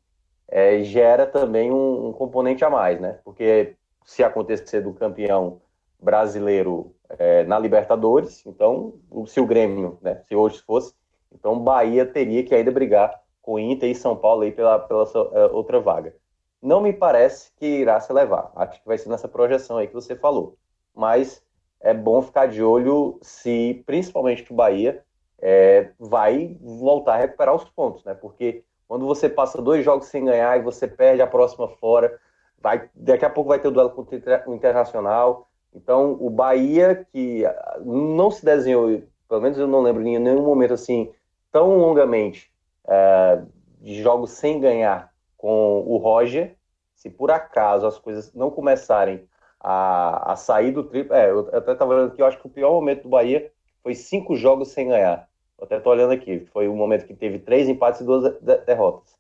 é, 0.49 0.83
gera 0.83 1.27
também 1.27 1.73
um, 1.73 2.09
um, 2.09 2.13
componente 2.13 2.65
a 2.65 2.71
mais, 2.71 3.01
né? 3.01 3.19
Porque 3.25 3.75
se 4.05 4.23
acontecer 4.23 4.81
do 4.81 4.93
campeão 4.93 5.61
brasileiro 6.01 6.95
é, 7.19 7.45
na 7.45 7.59
Libertadores, 7.59 8.45
então, 8.47 8.95
se 9.27 9.41
o 9.41 9.47
Grêmio, 9.47 9.99
né, 10.03 10.21
se 10.29 10.37
hoje 10.37 10.61
fosse, 10.61 10.95
então 11.33 11.59
Bahia 11.59 12.07
teria 12.07 12.45
que 12.45 12.55
ainda 12.55 12.71
brigar 12.71 13.21
com 13.43 13.59
Inter 13.59 13.91
e 13.91 13.95
São 13.95 14.17
Paulo 14.17 14.43
aí 14.43 14.53
pela, 14.53 14.79
pela 14.79 15.05
uh, 15.05 15.55
outra 15.55 15.81
vaga. 15.81 16.15
Não 16.61 16.81
me 16.81 16.93
parece 16.93 17.53
que 17.57 17.67
irá 17.67 18.01
se 18.01 18.13
levar. 18.13 18.51
Acho 18.57 18.81
que 18.81 18.87
vai 18.87 18.99
ser 18.99 19.09
nessa 19.09 19.29
projeção 19.29 19.77
aí 19.77 19.87
que 19.87 19.95
você 19.95 20.17
falou. 20.17 20.57
Mas 20.95 21.45
é 21.81 21.95
bom 21.95 22.23
ficar 22.23 22.47
de 22.47 22.63
olho 22.63 23.19
se, 23.23 23.83
principalmente 23.87 24.51
o 24.51 24.55
Bahia, 24.55 25.03
é, 25.41 25.91
vai 25.99 26.57
voltar 26.61 27.15
a 27.15 27.19
recuperar 27.19 27.55
os 27.55 27.65
pontos, 27.65 28.05
né? 28.05 28.15
Porque 28.15 28.65
quando 28.89 29.07
você 29.07 29.29
passa 29.29 29.61
dois 29.61 29.85
jogos 29.85 30.07
sem 30.07 30.25
ganhar 30.25 30.59
e 30.59 30.63
você 30.63 30.87
perde 30.87 31.23
a 31.23 31.27
próxima 31.27 31.69
fora, 31.69 32.19
vai, 32.61 32.89
daqui 32.95 33.25
a 33.25 33.31
pouco 33.31 33.49
vai 33.49 33.59
ter 33.59 33.69
o 33.69 33.71
duelo 33.71 33.91
contra 33.91 34.45
o 34.47 34.55
Internacional. 34.55 35.49
Então, 35.75 36.17
o 36.21 36.31
Bahia, 36.31 37.07
que 37.13 37.43
não 37.85 38.31
se 38.31 38.45
desenhou, 38.45 39.03
pelo 39.29 39.41
menos 39.43 39.59
eu 39.59 39.67
não 39.67 39.83
lembro 39.83 40.07
em 40.07 40.19
nenhum 40.19 40.43
momento 40.43 40.75
assim, 40.75 41.13
tão 41.53 41.77
longamente, 41.77 42.51
é, 42.89 43.43
de 43.81 44.03
jogos 44.03 44.31
sem 44.31 44.61
ganhar 44.61 45.13
com 45.37 45.85
o 45.87 45.97
Roger, 45.99 46.57
se 46.95 47.11
por 47.11 47.31
acaso 47.31 47.87
as 47.87 47.99
coisas 47.99 48.33
não 48.33 48.51
começarem 48.51 49.29
a, 49.69 50.33
a 50.33 50.37
sair 50.37 50.71
do 50.71 50.85
triplo. 50.85 51.13
É, 51.13 51.29
eu 51.29 51.49
até 51.53 51.73
estava 51.73 51.93
olhando 51.93 52.13
aqui, 52.13 52.23
eu 52.23 52.27
acho 52.27 52.39
que 52.39 52.47
o 52.47 52.51
pior 52.51 52.71
momento 52.71 53.03
do 53.03 53.09
Bahia 53.09 53.51
foi 53.83 53.97
cinco 53.97 54.37
jogos 54.37 54.69
sem 54.69 54.87
ganhar. 54.87 55.29
Eu 55.59 55.65
até 55.65 55.79
estou 55.79 55.93
olhando 55.93 56.13
aqui, 56.13 56.47
foi 56.53 56.69
um 56.69 56.77
momento 56.77 57.05
que 57.05 57.15
teve 57.15 57.41
três 57.41 57.69
empates 57.69 58.01
e 58.01 58.05
duas 58.05 58.33
derrotas. 58.65 59.17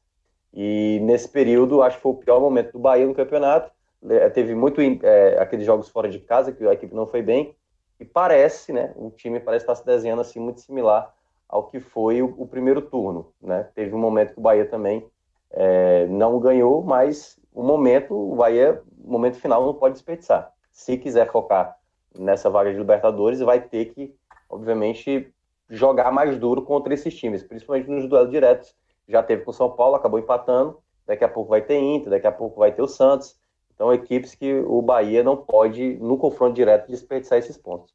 E 0.55 1.01
nesse 1.03 1.29
período, 1.29 1.83
acho 1.83 1.97
que 1.97 2.03
foi 2.03 2.13
o 2.13 2.17
pior 2.17 2.41
momento 2.41 2.73
do 2.73 2.79
Bahia 2.79 3.05
no 3.05 3.15
campeonato. 3.15 3.73
É, 4.09 4.31
teve 4.31 4.55
muito 4.55 4.81
é, 4.81 5.37
aqueles 5.41 5.67
jogos 5.67 5.89
fora 5.89 6.09
de 6.09 6.21
casa, 6.21 6.53
que 6.53 6.65
a 6.65 6.73
equipe 6.73 6.95
não 6.95 7.09
foi 7.09 7.23
bem. 7.23 7.57
E 7.99 8.05
parece, 8.05 8.73
né? 8.73 8.93
O 8.95 9.11
time 9.11 9.41
parece 9.41 9.65
estar 9.65 9.75
se 9.75 9.85
desenhando 9.85 10.21
assim 10.21 10.39
muito 10.39 10.61
similar 10.61 11.13
ao 11.49 11.65
que 11.65 11.81
foi 11.81 12.23
o, 12.23 12.33
o 12.39 12.47
primeiro 12.47 12.83
turno, 12.83 13.33
né? 13.43 13.69
Teve 13.75 13.95
um 13.95 13.99
momento 13.99 14.33
que 14.33 14.39
o 14.39 14.43
Bahia 14.43 14.67
também 14.67 15.05
é, 15.51 16.07
não 16.07 16.39
ganhou, 16.39 16.83
mas 16.83 17.39
o 17.53 17.63
momento, 17.63 18.15
o 18.15 18.37
Bahia, 18.37 18.83
o 19.03 19.11
momento 19.11 19.39
final 19.39 19.65
não 19.65 19.75
pode 19.75 19.95
desperdiçar. 19.95 20.53
Se 20.73 20.99
quiser 20.99 21.31
focar 21.31 21.77
nessa 22.19 22.51
vaga 22.51 22.71
de 22.71 22.79
Libertadores, 22.79 23.41
vai 23.41 23.61
ter 23.61 23.87
que, 23.87 24.15
obviamente, 24.49 25.33
jogar 25.69 26.13
mais 26.13 26.39
duro 26.39 26.63
contra 26.63 26.93
esses 26.93 27.15
times, 27.15 27.43
principalmente 27.43 27.91
nos 27.91 28.09
duelos 28.09 28.31
diretos. 28.31 28.75
Já 29.09 29.23
teve 29.23 29.45
com 29.45 29.51
o 29.51 29.55
São 29.55 29.71
Paulo, 29.71 29.95
acabou 29.95 30.19
empatando. 30.19 30.79
Daqui 31.07 31.25
a 31.25 31.29
pouco 31.29 31.51
vai 31.51 31.63
ter 31.63 31.79
Inter, 31.79 32.11
daqui 32.11 32.27
a 32.27 32.33
pouco 32.33 32.59
vai 32.59 32.73
ter 32.73 32.83
o 32.83 32.89
Santos. 32.89 33.37
Então, 33.75 33.93
equipes 33.93 34.35
que 34.35 34.55
o 34.61 34.81
Bahia 34.83 35.23
não 35.23 35.37
pode, 35.37 35.97
no 35.99 36.17
confronto 36.17 36.55
direto, 36.55 36.89
desperdiçar 36.89 37.39
esses 37.39 37.57
pontos. 37.57 37.95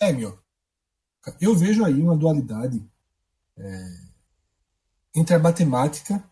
É, 0.00 0.12
meu. 0.12 0.38
Eu 1.40 1.54
vejo 1.54 1.84
aí 1.84 2.00
uma 2.00 2.16
dualidade 2.16 2.82
é, 3.58 3.84
entre 5.14 5.34
a 5.34 5.38
matemática 5.38 6.24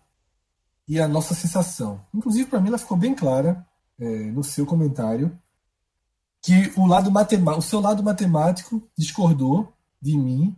e 0.88 0.98
a 0.98 1.06
nossa 1.06 1.34
sensação. 1.34 2.00
Inclusive, 2.14 2.48
para 2.48 2.60
mim, 2.60 2.68
ela 2.68 2.78
ficou 2.78 2.96
bem 2.96 3.14
clara 3.14 3.66
é, 3.98 4.06
no 4.30 4.42
seu 4.42 4.64
comentário 4.64 5.38
que 6.40 6.72
o, 6.76 6.86
lado 6.86 7.10
o 7.56 7.62
seu 7.62 7.80
lado 7.80 8.02
matemático 8.02 8.82
discordou 8.96 9.72
de 10.00 10.16
mim 10.16 10.56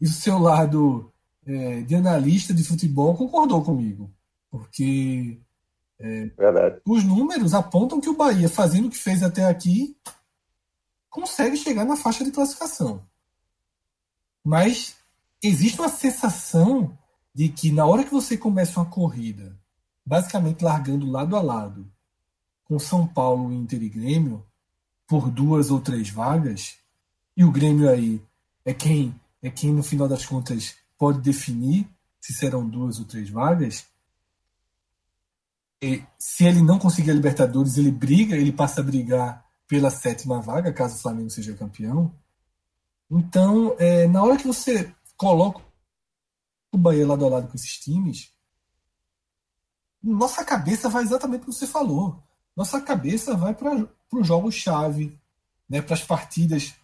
e 0.00 0.04
o 0.04 0.10
seu 0.10 0.38
lado 0.38 1.12
é, 1.44 1.80
de 1.80 1.94
analista 1.94 2.54
de 2.54 2.62
futebol 2.62 3.16
concordou 3.16 3.64
comigo. 3.64 4.10
Porque 4.50 5.40
é, 5.98 6.30
os 6.86 7.02
números 7.02 7.54
apontam 7.54 8.00
que 8.00 8.08
o 8.08 8.16
Bahia, 8.16 8.48
fazendo 8.48 8.86
o 8.86 8.90
que 8.90 8.98
fez 8.98 9.22
até 9.22 9.46
aqui, 9.46 9.96
consegue 11.08 11.56
chegar 11.56 11.84
na 11.84 11.96
faixa 11.96 12.24
de 12.24 12.30
classificação. 12.30 13.02
Mas 14.44 14.96
existe 15.42 15.80
uma 15.80 15.88
sensação 15.88 16.96
de 17.34 17.48
que 17.48 17.72
na 17.72 17.86
hora 17.86 18.04
que 18.04 18.10
você 18.10 18.36
começa 18.36 18.80
uma 18.80 18.86
corrida, 18.86 19.58
basicamente 20.04 20.62
largando 20.62 21.10
lado 21.10 21.36
a 21.36 21.40
lado, 21.40 21.90
com 22.64 22.78
São 22.78 23.06
Paulo, 23.06 23.52
Inter 23.52 23.82
e 23.82 23.88
Grêmio, 23.88 24.44
por 25.06 25.30
duas 25.30 25.70
ou 25.70 25.80
três 25.80 26.10
vagas, 26.10 26.76
e 27.36 27.44
o 27.44 27.50
Grêmio 27.50 27.88
aí 27.88 28.22
é 28.64 28.74
quem, 28.74 29.14
é 29.42 29.50
quem 29.50 29.72
no 29.72 29.82
final 29.82 30.08
das 30.08 30.24
contas 30.24 30.76
pode 30.98 31.20
definir 31.20 31.88
se 32.20 32.32
serão 32.32 32.68
duas 32.68 32.98
ou 32.98 33.04
três 33.04 33.28
vagas. 33.28 33.86
E 35.82 36.02
se 36.18 36.44
ele 36.44 36.62
não 36.62 36.78
conseguir 36.78 37.10
a 37.10 37.14
Libertadores, 37.14 37.76
ele 37.76 37.90
briga, 37.90 38.36
ele 38.36 38.52
passa 38.52 38.80
a 38.80 38.84
brigar 38.84 39.44
pela 39.66 39.90
sétima 39.90 40.40
vaga, 40.40 40.72
caso 40.72 40.96
o 40.96 40.98
Flamengo 40.98 41.30
seja 41.30 41.54
campeão. 41.54 42.14
Então, 43.10 43.74
é, 43.78 44.06
na 44.06 44.22
hora 44.22 44.36
que 44.36 44.46
você 44.46 44.94
coloca 45.16 45.60
o 46.72 46.78
Bahia 46.78 47.06
lado 47.06 47.24
a 47.24 47.28
lado 47.28 47.48
com 47.48 47.54
esses 47.54 47.78
times, 47.78 48.32
nossa 50.02 50.44
cabeça 50.44 50.88
vai 50.88 51.02
exatamente 51.02 51.42
o 51.42 51.44
que 51.46 51.52
você 51.52 51.66
falou. 51.66 52.20
Nossa 52.56 52.80
cabeça 52.80 53.36
vai 53.36 53.54
para 53.54 53.86
os 54.10 54.26
jogos-chave, 54.26 55.18
né, 55.68 55.80
para 55.80 55.94
as 55.94 56.02
partidas 56.02 56.74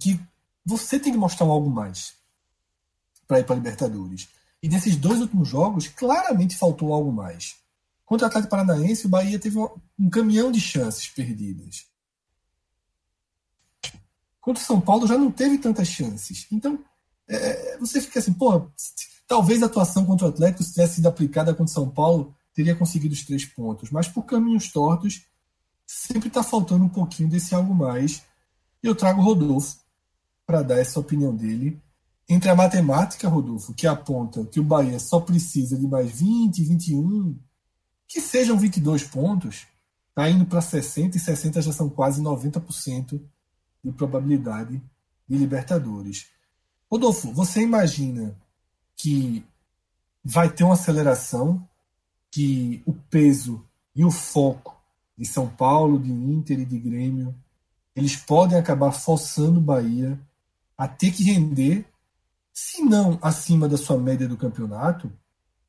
que 0.00 0.20
você 0.64 0.98
tem 0.98 1.12
que 1.12 1.18
mostrar 1.18 1.46
algo 1.46 1.70
mais 1.70 2.16
para 3.28 3.40
ir 3.40 3.44
para 3.44 3.54
Libertadores. 3.54 4.28
E 4.62 4.68
nesses 4.68 4.96
dois 4.96 5.20
últimos 5.20 5.48
jogos, 5.48 5.88
claramente 5.88 6.56
faltou 6.56 6.92
algo 6.92 7.12
mais. 7.12 7.56
Contra 8.04 8.26
o 8.26 8.28
Atlético 8.28 8.50
Paranaense, 8.50 9.06
o 9.06 9.10
Bahia 9.10 9.38
teve 9.38 9.58
um 9.58 10.10
caminhão 10.10 10.50
de 10.50 10.60
chances 10.60 11.08
perdidas. 11.08 11.86
Contra 14.40 14.62
o 14.62 14.66
São 14.66 14.80
Paulo 14.80 15.06
já 15.06 15.16
não 15.16 15.30
teve 15.30 15.58
tantas 15.58 15.88
chances. 15.88 16.46
Então, 16.50 16.82
é, 17.28 17.78
você 17.78 18.00
fica 18.00 18.18
assim, 18.18 18.32
pô, 18.32 18.68
talvez 19.26 19.62
a 19.62 19.66
atuação 19.66 20.04
contra 20.04 20.26
o 20.26 20.28
Atlético, 20.30 20.62
se 20.62 20.72
tivesse 20.72 20.96
sido 20.96 21.06
aplicada 21.06 21.52
contra 21.52 21.70
o 21.70 21.74
São 21.74 21.88
Paulo, 21.88 22.34
teria 22.54 22.74
conseguido 22.74 23.14
os 23.14 23.24
três 23.24 23.44
pontos. 23.44 23.90
Mas 23.90 24.08
por 24.08 24.24
caminhos 24.24 24.70
tortos, 24.70 25.26
sempre 25.86 26.28
está 26.28 26.42
faltando 26.42 26.84
um 26.84 26.88
pouquinho 26.88 27.28
desse 27.28 27.54
algo 27.54 27.74
mais. 27.74 28.22
E 28.82 28.86
eu 28.86 28.94
trago 28.94 29.20
o 29.20 29.24
Rodolfo 29.24 29.78
para 30.46 30.62
dar 30.62 30.78
essa 30.78 31.00
opinião 31.00 31.34
dele. 31.34 31.80
Entre 32.28 32.48
a 32.48 32.54
matemática, 32.54 33.28
Rodolfo, 33.28 33.74
que 33.74 33.86
aponta 33.86 34.44
que 34.46 34.60
o 34.60 34.64
Bahia 34.64 34.98
só 34.98 35.20
precisa 35.20 35.76
de 35.76 35.86
mais 35.86 36.10
20, 36.10 36.64
21, 36.64 37.38
que 38.08 38.20
sejam 38.20 38.56
22 38.56 39.04
pontos, 39.04 39.66
está 40.08 40.28
indo 40.30 40.46
para 40.46 40.60
60 40.60 41.16
e 41.16 41.20
60 41.20 41.60
já 41.60 41.72
são 41.72 41.88
quase 41.90 42.22
90% 42.22 43.20
de 43.82 43.92
probabilidade 43.92 44.82
de 45.28 45.36
Libertadores. 45.36 46.28
Rodolfo, 46.90 47.32
você 47.32 47.60
imagina 47.62 48.36
que 48.96 49.44
vai 50.24 50.48
ter 50.48 50.64
uma 50.64 50.74
aceleração, 50.74 51.66
que 52.30 52.82
o 52.86 52.92
peso 52.92 53.64
e 53.94 54.04
o 54.04 54.10
foco 54.10 54.74
de 55.16 55.26
São 55.26 55.48
Paulo, 55.48 55.98
de 55.98 56.10
Inter 56.10 56.60
e 56.60 56.64
de 56.64 56.78
Grêmio, 56.78 57.34
eles 57.94 58.16
podem 58.16 58.58
acabar 58.58 58.90
forçando 58.92 59.58
o 59.58 59.62
Bahia 59.62 60.18
a 60.76 60.88
ter 60.88 61.12
que 61.12 61.22
render 61.22 61.86
se 62.52 62.82
não 62.82 63.18
acima 63.22 63.68
da 63.68 63.76
sua 63.76 63.98
média 63.98 64.28
do 64.28 64.36
campeonato, 64.36 65.12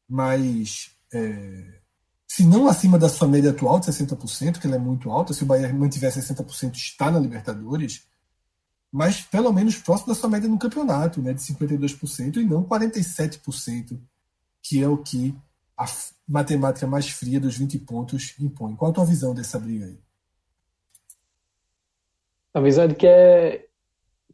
mas 0.08 0.92
é, 1.14 1.80
se 2.28 2.44
não 2.44 2.68
acima 2.68 2.98
da 2.98 3.10
sua 3.10 3.28
média 3.28 3.52
atual 3.52 3.80
de 3.80 3.88
60%, 3.88 4.60
que 4.60 4.68
ela 4.68 4.76
é 4.76 4.80
muito 4.80 5.10
alta, 5.10 5.34
se 5.34 5.44
o 5.44 5.46
Bahia 5.46 5.72
mantiver 5.74 6.12
60%, 6.12 6.76
está 6.76 7.10
na 7.10 7.20
Libertadores, 7.20 8.04
mas 8.96 9.20
pelo 9.20 9.52
menos 9.52 9.76
próximo 9.78 10.08
da 10.08 10.16
sua 10.16 10.30
média 10.30 10.48
no 10.48 10.58
campeonato, 10.58 11.22
né, 11.22 11.34
de 11.34 11.42
52%, 11.42 12.38
e 12.38 12.46
não 12.46 12.64
47%, 12.64 14.00
que 14.64 14.82
é 14.82 14.88
o 14.88 14.98
que 14.98 15.36
a 15.78 15.84
matemática 16.26 16.88
mais 16.88 17.10
fria 17.10 17.38
dos 17.38 17.58
20 17.58 17.78
pontos 17.80 18.34
impõe. 18.40 18.74
Qual 18.74 18.90
a 18.90 18.94
tua 18.94 19.04
visão 19.04 19.36
dessa 19.36 19.60
briga 19.60 19.88
aí? 19.88 20.00
A 22.54 22.62
visão 22.62 22.86
é 22.86 22.88
de 22.88 22.96
que 22.96 23.06
é, 23.06 23.66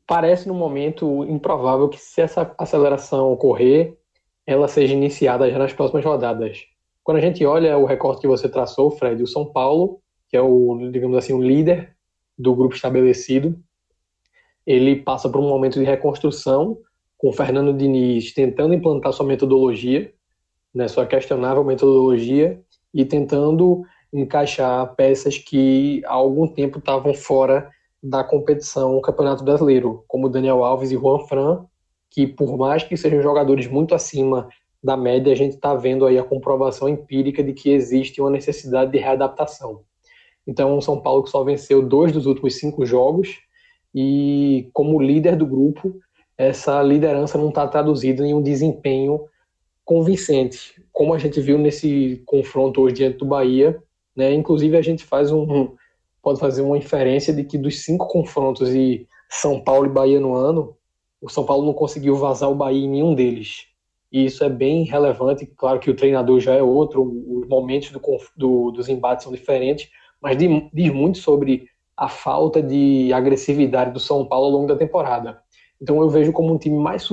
parece 0.05 0.47
no 0.47 0.53
momento 0.53 1.23
improvável 1.23 1.89
que 1.89 1.97
se 1.97 2.21
essa 2.21 2.53
aceleração 2.55 3.31
ocorrer, 3.31 3.97
ela 4.45 4.67
seja 4.67 4.93
iniciada 4.93 5.49
já 5.49 5.57
nas 5.57 5.73
próximas 5.73 6.05
rodadas. 6.05 6.67
Quando 7.03 7.17
a 7.17 7.21
gente 7.21 7.43
olha 7.43 7.79
o 7.79 7.85
recorte 7.85 8.21
que 8.21 8.27
você 8.27 8.47
traçou, 8.47 8.91
Fred, 8.91 9.23
o 9.23 9.27
São 9.27 9.43
Paulo, 9.43 10.03
que 10.29 10.37
é 10.37 10.41
o, 10.41 10.91
digamos 10.91 11.17
assim, 11.17 11.33
o 11.33 11.41
líder 11.41 11.95
do 12.37 12.55
grupo 12.55 12.75
estabelecido, 12.75 13.59
ele 14.65 14.95
passa 14.95 15.29
por 15.29 15.39
um 15.39 15.47
momento 15.47 15.79
de 15.79 15.85
reconstrução, 15.85 16.77
com 17.17 17.29
o 17.29 17.33
Fernando 17.33 17.73
Diniz 17.73 18.33
tentando 18.33 18.73
implantar 18.73 19.13
sua 19.13 19.25
metodologia, 19.25 20.11
né, 20.73 20.87
sua 20.87 21.05
questionável 21.05 21.63
metodologia, 21.63 22.59
e 22.93 23.05
tentando 23.05 23.83
encaixar 24.13 24.95
peças 24.95 25.37
que 25.37 26.01
há 26.05 26.13
algum 26.13 26.47
tempo 26.47 26.79
estavam 26.79 27.13
fora 27.13 27.69
da 28.03 28.23
competição 28.23 28.99
Campeonato 29.01 29.43
Brasileiro, 29.43 30.03
como 30.07 30.29
Daniel 30.29 30.63
Alves 30.63 30.91
e 30.91 30.97
Juan 30.97 31.19
Fran, 31.27 31.65
que 32.09 32.27
por 32.27 32.57
mais 32.57 32.83
que 32.83 32.97
sejam 32.97 33.21
jogadores 33.21 33.67
muito 33.67 33.95
acima 33.95 34.49
da 34.83 34.97
média, 34.97 35.31
a 35.31 35.35
gente 35.35 35.55
está 35.55 35.75
vendo 35.75 36.05
aí 36.05 36.17
a 36.17 36.23
comprovação 36.23 36.89
empírica 36.89 37.43
de 37.43 37.53
que 37.53 37.69
existe 37.69 38.19
uma 38.19 38.31
necessidade 38.31 38.91
de 38.91 38.97
readaptação. 38.97 39.81
Então, 40.45 40.75
o 40.75 40.81
São 40.81 40.99
Paulo 40.99 41.23
que 41.23 41.29
só 41.29 41.43
venceu 41.43 41.87
dois 41.87 42.11
dos 42.11 42.25
últimos 42.25 42.57
cinco 42.57 42.83
jogos 42.85 43.37
e, 43.93 44.69
como 44.73 45.01
líder 45.01 45.35
do 45.35 45.45
grupo, 45.45 45.99
essa 46.37 46.81
liderança 46.81 47.37
não 47.37 47.49
está 47.49 47.67
traduzida 47.67 48.25
em 48.25 48.33
um 48.33 48.41
desempenho 48.41 49.25
convincente, 49.83 50.81
como 50.91 51.13
a 51.13 51.19
gente 51.19 51.39
viu 51.41 51.57
nesse 51.57 52.21
confronto 52.25 52.81
hoje 52.81 52.95
diante 52.95 53.17
do 53.17 53.25
Bahia. 53.25 53.81
Né? 54.15 54.33
Inclusive, 54.33 54.77
a 54.77 54.81
gente 54.81 55.03
faz 55.03 55.31
um, 55.31 55.75
pode 56.21 56.39
fazer 56.39 56.61
uma 56.61 56.77
inferência 56.77 57.33
de 57.33 57.43
que 57.43 57.57
dos 57.57 57.83
cinco 57.83 58.07
confrontos 58.07 58.69
de 58.69 59.07
São 59.29 59.59
Paulo 59.59 59.85
e 59.85 59.89
Bahia 59.89 60.19
no 60.19 60.33
ano, 60.35 60.75
o 61.21 61.29
São 61.29 61.45
Paulo 61.45 61.65
não 61.65 61.73
conseguiu 61.73 62.15
vazar 62.15 62.49
o 62.49 62.55
Bahia 62.55 62.85
em 62.85 62.89
nenhum 62.89 63.13
deles 63.13 63.71
e 64.11 64.25
isso 64.25 64.43
é 64.43 64.49
bem 64.49 64.83
relevante. 64.83 65.45
Claro 65.45 65.79
que 65.79 65.89
o 65.89 65.95
treinador 65.95 66.39
já 66.39 66.53
é 66.53 66.61
outro, 66.61 67.01
os 67.01 67.47
momentos 67.47 67.91
do, 67.91 68.01
do, 68.35 68.71
dos 68.71 68.89
embates 68.89 69.23
são 69.23 69.31
diferentes, 69.31 69.89
mas 70.21 70.37
diz 70.37 70.91
muito 70.91 71.17
sobre 71.17 71.67
a 72.01 72.07
falta 72.07 72.63
de 72.63 73.13
agressividade 73.13 73.91
do 73.91 73.99
São 73.99 74.25
Paulo 74.25 74.47
ao 74.47 74.51
longo 74.53 74.67
da 74.67 74.75
temporada. 74.75 75.39
Então 75.79 76.01
eu 76.01 76.09
vejo 76.09 76.33
como 76.33 76.51
um 76.51 76.57
time 76.57 76.75
mais 76.75 77.07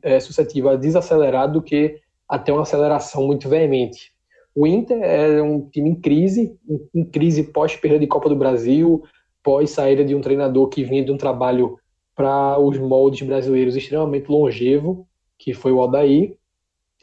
é, 0.00 0.20
suscetível 0.20 0.70
a 0.70 0.76
desacelerar 0.76 1.50
do 1.50 1.60
que 1.60 1.98
a 2.28 2.38
ter 2.38 2.52
uma 2.52 2.62
aceleração 2.62 3.26
muito 3.26 3.48
veemente. 3.48 4.12
O 4.54 4.64
Inter 4.64 5.02
é 5.02 5.42
um 5.42 5.68
time 5.68 5.90
em 5.90 5.94
crise, 5.96 6.56
em 6.94 7.04
crise 7.04 7.42
pós-perda 7.42 7.98
de 7.98 8.06
Copa 8.06 8.28
do 8.28 8.36
Brasil, 8.36 9.02
pós 9.42 9.70
saída 9.70 10.04
de 10.04 10.14
um 10.14 10.20
treinador 10.20 10.68
que 10.68 10.84
vinha 10.84 11.04
de 11.04 11.10
um 11.10 11.16
trabalho 11.16 11.76
para 12.14 12.60
os 12.60 12.78
moldes 12.78 13.26
brasileiros 13.26 13.74
extremamente 13.74 14.30
longevo, 14.30 15.04
que 15.36 15.52
foi 15.52 15.72
o 15.72 15.80
Aldair. 15.80 16.36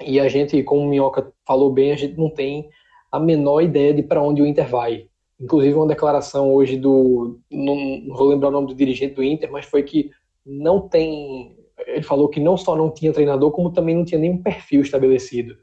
E 0.06 0.22
a 0.22 0.30
gente, 0.30 0.64
como 0.64 0.84
o 0.84 0.88
Minhoca 0.88 1.34
falou 1.46 1.70
bem, 1.70 1.92
a 1.92 1.98
gente 1.98 2.18
não 2.18 2.30
tem 2.30 2.70
a 3.12 3.20
menor 3.20 3.60
ideia 3.60 3.94
de 3.94 4.04
para 4.04 4.24
onde 4.24 4.42
o 4.42 4.46
Inter 4.46 4.70
vai. 4.70 5.09
Inclusive, 5.40 5.74
uma 5.74 5.88
declaração 5.88 6.54
hoje 6.54 6.78
do. 6.78 7.40
Não, 7.50 7.76
não 8.06 8.16
vou 8.16 8.28
lembrar 8.28 8.50
o 8.50 8.52
nome 8.52 8.68
do 8.68 8.76
dirigente 8.76 9.16
do 9.16 9.24
Inter, 9.24 9.52
mas 9.52 9.66
foi 9.66 9.84
que 9.84 10.12
não 10.46 10.88
tem. 10.88 11.56
Ele 11.88 12.04
falou 12.04 12.28
que 12.28 12.40
não 12.40 12.58
só 12.58 12.76
não 12.76 12.92
tinha 12.92 13.14
treinador, 13.14 13.52
como 13.52 13.72
também 13.72 13.96
não 13.96 14.04
tinha 14.04 14.20
nenhum 14.20 14.42
perfil 14.42 14.82
estabelecido. 14.82 15.56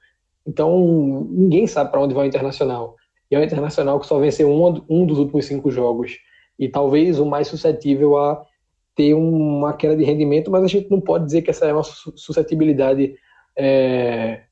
Então, 0.47 1.27
ninguém 1.29 1.67
sabe 1.67 1.91
para 1.91 2.01
onde 2.01 2.15
vai 2.15 2.27
o 2.27 2.29
Internacional. 2.29 2.97
E 3.31 3.35
é 3.35 3.39
o 3.39 3.45
Internacional 3.45 4.01
que 4.01 4.07
só 4.07 4.19
venceu 4.19 4.49
um, 4.49 4.83
um 4.89 5.05
dos 5.05 5.19
últimos 5.19 5.47
cinco 5.47 5.71
jogos. 5.71 6.17
E 6.59 6.69
talvez 6.69 7.19
o 7.19 7.27
mais 7.27 7.49
suscetível 7.49 8.17
a 8.17 8.43
ter 8.95 9.13
uma 9.13 9.75
queda 9.75 9.95
de 9.95 10.05
rendimento, 10.05 10.51
mas 10.51 10.65
a 10.65 10.69
gente 10.69 10.91
não 10.91 11.01
pode 11.01 11.27
dizer 11.27 11.43
que 11.43 11.51
essa 11.51 11.67
é 11.67 11.73
uma 11.73 11.83
suscetibilidade 11.83 13.15
é, 13.55 14.45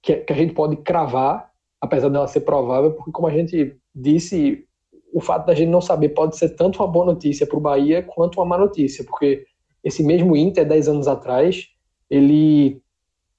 que, 0.00 0.16
que, 0.16 0.32
a 0.32 0.36
gente 0.36 0.54
pode 0.54 0.76
cravar, 0.76 1.50
apesar 1.80 2.10
dela 2.10 2.28
ser 2.28 2.42
provável, 2.42 2.92
porque 2.92 3.10
como 3.10 3.26
a 3.26 3.32
gente 3.32 3.76
disse, 4.00 4.64
o 5.12 5.20
fato 5.20 5.46
da 5.46 5.54
gente 5.54 5.68
não 5.68 5.80
saber 5.80 6.10
pode 6.10 6.36
ser 6.36 6.50
tanto 6.50 6.80
uma 6.80 6.88
boa 6.88 7.06
notícia 7.06 7.46
para 7.46 7.56
o 7.58 7.60
Bahia 7.60 8.02
quanto 8.02 8.36
uma 8.36 8.46
má 8.46 8.58
notícia, 8.58 9.04
porque 9.04 9.44
esse 9.82 10.02
mesmo 10.02 10.36
Inter, 10.36 10.66
10 10.66 10.88
anos 10.88 11.08
atrás, 11.08 11.68
ele 12.10 12.80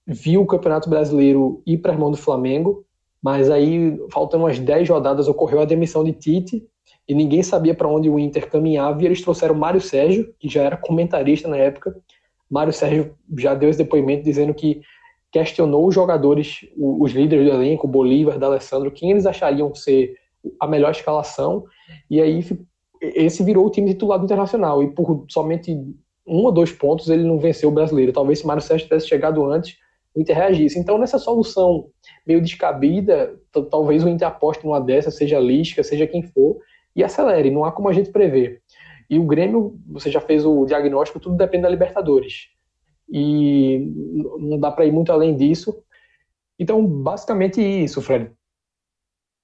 viu 0.05 0.41
o 0.41 0.45
Campeonato 0.45 0.89
Brasileiro 0.89 1.61
ir 1.65 1.77
para 1.77 1.93
a 1.93 1.97
mão 1.97 2.11
do 2.11 2.17
Flamengo, 2.17 2.85
mas 3.21 3.49
aí, 3.49 3.99
faltando 4.11 4.45
umas 4.45 4.57
10 4.57 4.89
rodadas, 4.89 5.27
ocorreu 5.27 5.61
a 5.61 5.65
demissão 5.65 6.03
de 6.03 6.13
Tite, 6.13 6.65
e 7.07 7.13
ninguém 7.13 7.43
sabia 7.43 7.73
para 7.73 7.87
onde 7.87 8.09
o 8.09 8.19
Inter 8.19 8.49
caminhava, 8.49 9.01
e 9.01 9.05
eles 9.05 9.21
trouxeram 9.21 9.55
Mário 9.55 9.81
Sérgio, 9.81 10.33
que 10.39 10.47
já 10.47 10.63
era 10.63 10.77
comentarista 10.77 11.47
na 11.47 11.57
época. 11.57 11.95
Mário 12.49 12.73
Sérgio 12.73 13.15
já 13.37 13.53
deu 13.53 13.69
esse 13.69 13.79
depoimento 13.79 14.23
dizendo 14.23 14.53
que 14.53 14.81
questionou 15.31 15.87
os 15.87 15.93
jogadores, 15.93 16.65
os 16.75 17.11
líderes 17.11 17.45
do 17.45 17.51
elenco, 17.51 17.87
Bolívar, 17.87 18.39
D'Alessandro, 18.39 18.91
quem 18.91 19.11
eles 19.11 19.25
achariam 19.25 19.73
ser 19.75 20.15
a 20.59 20.67
melhor 20.67 20.91
escalação, 20.91 21.65
e 22.09 22.21
aí 22.21 22.43
esse 23.01 23.43
virou 23.43 23.65
o 23.65 23.69
time 23.69 23.91
titular 23.91 24.19
do 24.19 24.25
Internacional, 24.25 24.83
e 24.83 24.93
por 24.93 25.25
somente 25.29 25.73
um 26.27 26.43
ou 26.43 26.51
dois 26.51 26.71
pontos 26.71 27.09
ele 27.09 27.23
não 27.23 27.39
venceu 27.39 27.69
o 27.69 27.71
brasileiro. 27.71 28.13
Talvez 28.13 28.39
se 28.39 28.47
Mário 28.47 28.61
Sérgio 28.61 28.87
tivesse 28.87 29.07
chegado 29.07 29.43
antes, 29.45 29.77
o 30.15 30.21
Inter 30.21 30.35
reagisse. 30.35 30.77
Então, 30.77 30.97
nessa 30.97 31.17
solução 31.17 31.87
meio 32.25 32.41
descabida, 32.41 33.35
talvez 33.71 34.03
o 34.03 34.09
Inter 34.09 34.27
aposte 34.27 34.65
numa 34.65 34.79
dessa, 34.79 35.11
seja 35.11 35.39
Lisca, 35.39 35.83
seja 35.83 36.07
quem 36.07 36.23
for, 36.23 36.57
e 36.95 37.03
acelere, 37.03 37.49
não 37.49 37.63
há 37.63 37.71
como 37.71 37.89
a 37.89 37.93
gente 37.93 38.11
prever. 38.11 38.61
E 39.09 39.17
o 39.17 39.25
Grêmio, 39.25 39.79
você 39.87 40.11
já 40.11 40.21
fez 40.21 40.45
o 40.45 40.65
diagnóstico, 40.65 41.19
tudo 41.19 41.35
depende 41.35 41.63
da 41.63 41.69
Libertadores. 41.69 42.49
E 43.11 43.91
não 44.39 44.59
dá 44.59 44.71
para 44.71 44.85
ir 44.85 44.91
muito 44.91 45.11
além 45.11 45.35
disso. 45.35 45.81
Então, 46.59 46.85
basicamente 46.85 47.59
isso, 47.59 48.01
Fred. 48.01 48.31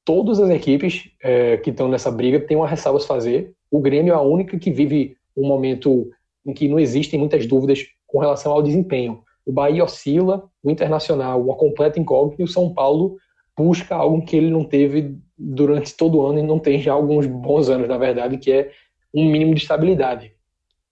Todas 0.06 0.40
as 0.40 0.50
equipes 0.52 1.10
é, 1.22 1.58
que 1.58 1.72
estão 1.72 1.88
nessa 1.88 2.12
briga 2.12 2.40
têm 2.40 2.56
uma 2.56 2.68
ressalva 2.68 3.00
a 3.00 3.02
fazer. 3.02 3.54
O 3.72 3.80
Grêmio 3.80 4.14
é 4.14 4.16
a 4.16 4.22
única 4.22 4.58
que 4.58 4.72
vive 4.72 5.18
um 5.36 5.48
momento 5.48 6.10
em 6.46 6.54
que 6.54 6.68
não 6.68 6.80
existem 6.80 7.20
muitas 7.20 7.48
dúvidas 7.48 7.84
com 8.06 8.20
relação 8.20 8.52
ao 8.52 8.62
desempenho. 8.62 9.24
O 9.46 9.52
Bahia 9.52 9.84
oscila, 9.84 10.48
o 10.64 10.70
Internacional, 10.70 11.42
uma 11.42 11.56
completa 11.56 12.00
incógnita, 12.00 12.42
e 12.42 12.46
o 12.46 12.48
São 12.48 12.74
Paulo 12.74 13.18
busca 13.58 13.96
algo 13.96 14.24
que 14.24 14.36
ele 14.36 14.50
não 14.50 14.64
teve 14.64 15.18
durante 15.38 15.96
todo 15.96 16.20
o 16.20 16.26
ano 16.26 16.40
e 16.40 16.44
não 16.44 16.60
tem 16.60 16.80
já 16.80 16.94
alguns 16.94 17.26
bons 17.26 17.70
anos, 17.70 17.88
na 17.88 17.98
verdade, 17.98 18.38
que 18.38 18.52
é 18.52 18.72
um 19.14 19.26
mínimo 19.30 19.56
de 19.56 19.62
estabilidade. 19.62 20.34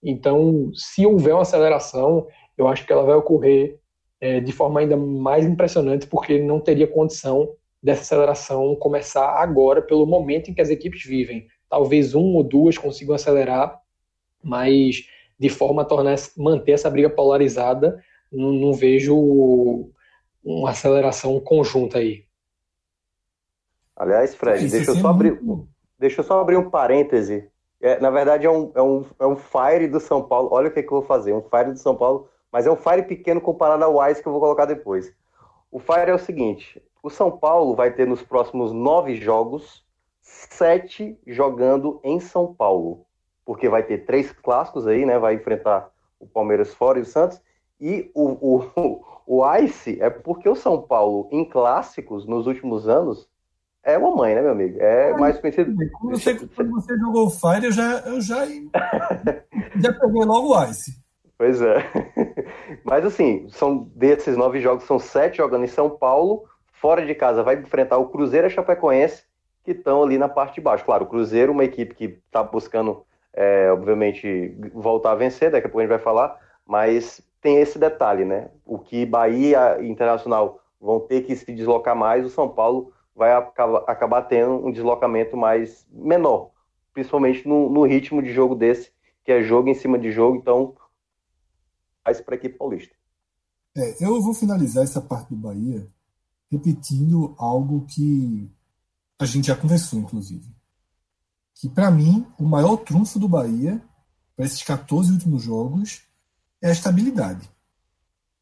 Então, 0.02 0.70
se 0.74 1.06
houver 1.06 1.34
uma 1.34 1.42
aceleração, 1.42 2.26
eu 2.58 2.68
acho 2.68 2.86
que 2.86 2.92
ela 2.92 3.04
vai 3.04 3.14
ocorrer 3.14 3.78
é, 4.20 4.40
de 4.40 4.52
forma 4.52 4.80
ainda 4.80 4.96
mais 4.96 5.46
impressionante, 5.46 6.06
porque 6.06 6.38
não 6.40 6.60
teria 6.60 6.86
condição 6.86 7.50
dessa 7.84 8.00
aceleração 8.00 8.74
começar 8.76 9.28
agora, 9.42 9.82
pelo 9.82 10.06
momento 10.06 10.50
em 10.50 10.54
que 10.54 10.62
as 10.62 10.70
equipes 10.70 11.04
vivem. 11.04 11.46
Talvez 11.68 12.14
um 12.14 12.34
ou 12.34 12.42
duas 12.42 12.78
consigam 12.78 13.14
acelerar, 13.14 13.78
mas 14.42 15.06
de 15.38 15.50
forma 15.50 15.82
a 15.82 15.84
tornar, 15.84 16.16
manter 16.34 16.72
essa 16.72 16.88
briga 16.88 17.10
polarizada, 17.10 18.02
não, 18.32 18.52
não 18.52 18.72
vejo 18.72 19.90
uma 20.42 20.70
aceleração 20.70 21.38
conjunta 21.38 21.98
aí. 21.98 22.24
Aliás, 23.94 24.34
Fred, 24.34 24.66
deixa 24.66 24.92
eu, 24.92 24.96
só 24.96 25.08
abrir, 25.08 25.38
deixa 25.98 26.20
eu 26.20 26.24
só 26.24 26.40
abrir 26.40 26.56
um 26.56 26.70
parêntese. 26.70 27.50
É, 27.82 28.00
na 28.00 28.10
verdade, 28.10 28.46
é 28.46 28.50
um, 28.50 28.72
é, 28.74 28.80
um, 28.80 29.04
é 29.20 29.26
um 29.26 29.36
Fire 29.36 29.88
do 29.88 30.00
São 30.00 30.22
Paulo. 30.22 30.48
Olha 30.52 30.68
o 30.68 30.70
que, 30.70 30.80
é 30.80 30.82
que 30.82 30.88
eu 30.88 31.00
vou 31.00 31.06
fazer. 31.06 31.34
Um 31.34 31.42
Fire 31.42 31.70
do 31.70 31.78
São 31.78 31.94
Paulo, 31.94 32.30
mas 32.50 32.66
é 32.66 32.70
um 32.70 32.76
Fire 32.76 33.02
pequeno 33.02 33.42
comparado 33.42 33.84
ao 33.84 34.10
Ice 34.10 34.22
que 34.22 34.26
eu 34.26 34.32
vou 34.32 34.40
colocar 34.40 34.64
depois. 34.64 35.14
O 35.70 35.78
Fire 35.78 36.10
é 36.10 36.14
o 36.14 36.18
seguinte: 36.18 36.82
o 37.04 37.10
São 37.10 37.30
Paulo 37.30 37.76
vai 37.76 37.92
ter 37.92 38.06
nos 38.06 38.22
próximos 38.22 38.72
nove 38.72 39.16
jogos, 39.16 39.84
sete 40.22 41.18
jogando 41.26 42.00
em 42.02 42.18
São 42.18 42.54
Paulo. 42.54 43.04
Porque 43.44 43.68
vai 43.68 43.82
ter 43.82 44.06
três 44.06 44.32
clássicos 44.32 44.86
aí, 44.86 45.04
né? 45.04 45.18
Vai 45.18 45.34
enfrentar 45.34 45.90
o 46.18 46.26
Palmeiras 46.26 46.72
fora 46.72 46.98
e 46.98 47.02
o 47.02 47.04
Santos. 47.04 47.38
E 47.78 48.10
o, 48.14 48.56
o, 48.56 49.04
o 49.44 49.56
Ice 49.56 50.00
é 50.00 50.08
porque 50.08 50.48
o 50.48 50.56
São 50.56 50.80
Paulo, 50.80 51.28
em 51.30 51.44
clássicos, 51.44 52.26
nos 52.26 52.46
últimos 52.46 52.88
anos, 52.88 53.28
é 53.82 53.98
uma 53.98 54.16
mãe, 54.16 54.34
né, 54.34 54.40
meu 54.40 54.52
amigo? 54.52 54.78
É 54.80 55.12
mais 55.12 55.38
conhecido. 55.38 55.74
Quando 56.00 56.18
você, 56.18 56.34
quando 56.34 56.70
você 56.70 56.96
jogou 56.96 57.28
Fire, 57.28 57.66
eu 57.66 57.72
já, 57.72 57.98
eu 58.06 58.18
já, 58.22 58.46
já 59.76 59.92
peguei 59.92 60.24
logo 60.24 60.56
o 60.56 60.64
Ice. 60.64 61.04
Pois 61.36 61.60
é. 61.60 61.76
Mas 62.82 63.04
assim, 63.04 63.46
são 63.50 63.90
desses 63.94 64.38
nove 64.38 64.58
jogos, 64.62 64.84
são 64.84 64.98
sete 64.98 65.36
jogando 65.36 65.64
em 65.64 65.68
São 65.68 65.90
Paulo, 65.90 66.44
fora 66.84 67.06
de 67.06 67.14
casa 67.14 67.42
vai 67.42 67.58
enfrentar 67.58 67.96
o 67.96 68.10
Cruzeiro 68.10 68.46
e 68.46 68.48
a 68.48 68.50
Chapecoense, 68.50 69.22
que 69.64 69.70
estão 69.70 70.02
ali 70.02 70.18
na 70.18 70.28
parte 70.28 70.56
de 70.56 70.60
baixo. 70.60 70.84
Claro, 70.84 71.04
o 71.04 71.06
Cruzeiro, 71.06 71.50
uma 71.50 71.64
equipe 71.64 71.94
que 71.94 72.04
está 72.26 72.42
buscando, 72.42 73.06
é, 73.32 73.72
obviamente, 73.72 74.54
voltar 74.74 75.12
a 75.12 75.14
vencer, 75.14 75.50
daqui 75.50 75.66
a 75.66 75.70
pouco 75.70 75.78
a 75.78 75.82
gente 75.84 75.88
vai 75.88 75.98
falar, 75.98 76.38
mas 76.66 77.22
tem 77.40 77.56
esse 77.56 77.78
detalhe, 77.78 78.26
né? 78.26 78.50
O 78.66 78.78
que 78.78 79.06
Bahia 79.06 79.78
e 79.80 79.88
Internacional 79.88 80.60
vão 80.78 81.00
ter 81.00 81.22
que 81.22 81.34
se 81.34 81.50
deslocar 81.54 81.96
mais, 81.96 82.26
o 82.26 82.28
São 82.28 82.50
Paulo 82.50 82.92
vai 83.16 83.32
acabar, 83.32 84.20
tendo 84.24 84.66
um 84.66 84.70
deslocamento 84.70 85.38
mais 85.38 85.86
menor, 85.90 86.50
principalmente 86.92 87.48
no, 87.48 87.70
no 87.70 87.84
ritmo 87.86 88.22
de 88.22 88.30
jogo 88.30 88.54
desse, 88.54 88.92
que 89.24 89.32
é 89.32 89.42
jogo 89.42 89.70
em 89.70 89.74
cima 89.74 89.98
de 89.98 90.12
jogo, 90.12 90.36
então 90.36 90.74
faz 92.04 92.20
para 92.20 92.34
a 92.34 92.36
equipe 92.36 92.58
paulista. 92.58 92.94
É, 93.74 94.04
eu 94.04 94.20
vou 94.20 94.34
finalizar 94.34 94.84
essa 94.84 95.00
parte 95.00 95.30
do 95.30 95.36
Bahia 95.36 95.93
repetindo 96.50 97.34
algo 97.38 97.86
que 97.86 98.50
a 99.18 99.26
gente 99.26 99.48
já 99.48 99.56
conversou, 99.56 100.00
inclusive. 100.00 100.48
Que, 101.54 101.68
para 101.68 101.90
mim, 101.90 102.26
o 102.38 102.44
maior 102.44 102.76
trunfo 102.78 103.18
do 103.18 103.28
Bahia, 103.28 103.82
para 104.36 104.44
esses 104.44 104.62
14 104.62 105.12
últimos 105.12 105.42
jogos, 105.42 106.02
é 106.60 106.68
a 106.68 106.72
estabilidade. 106.72 107.48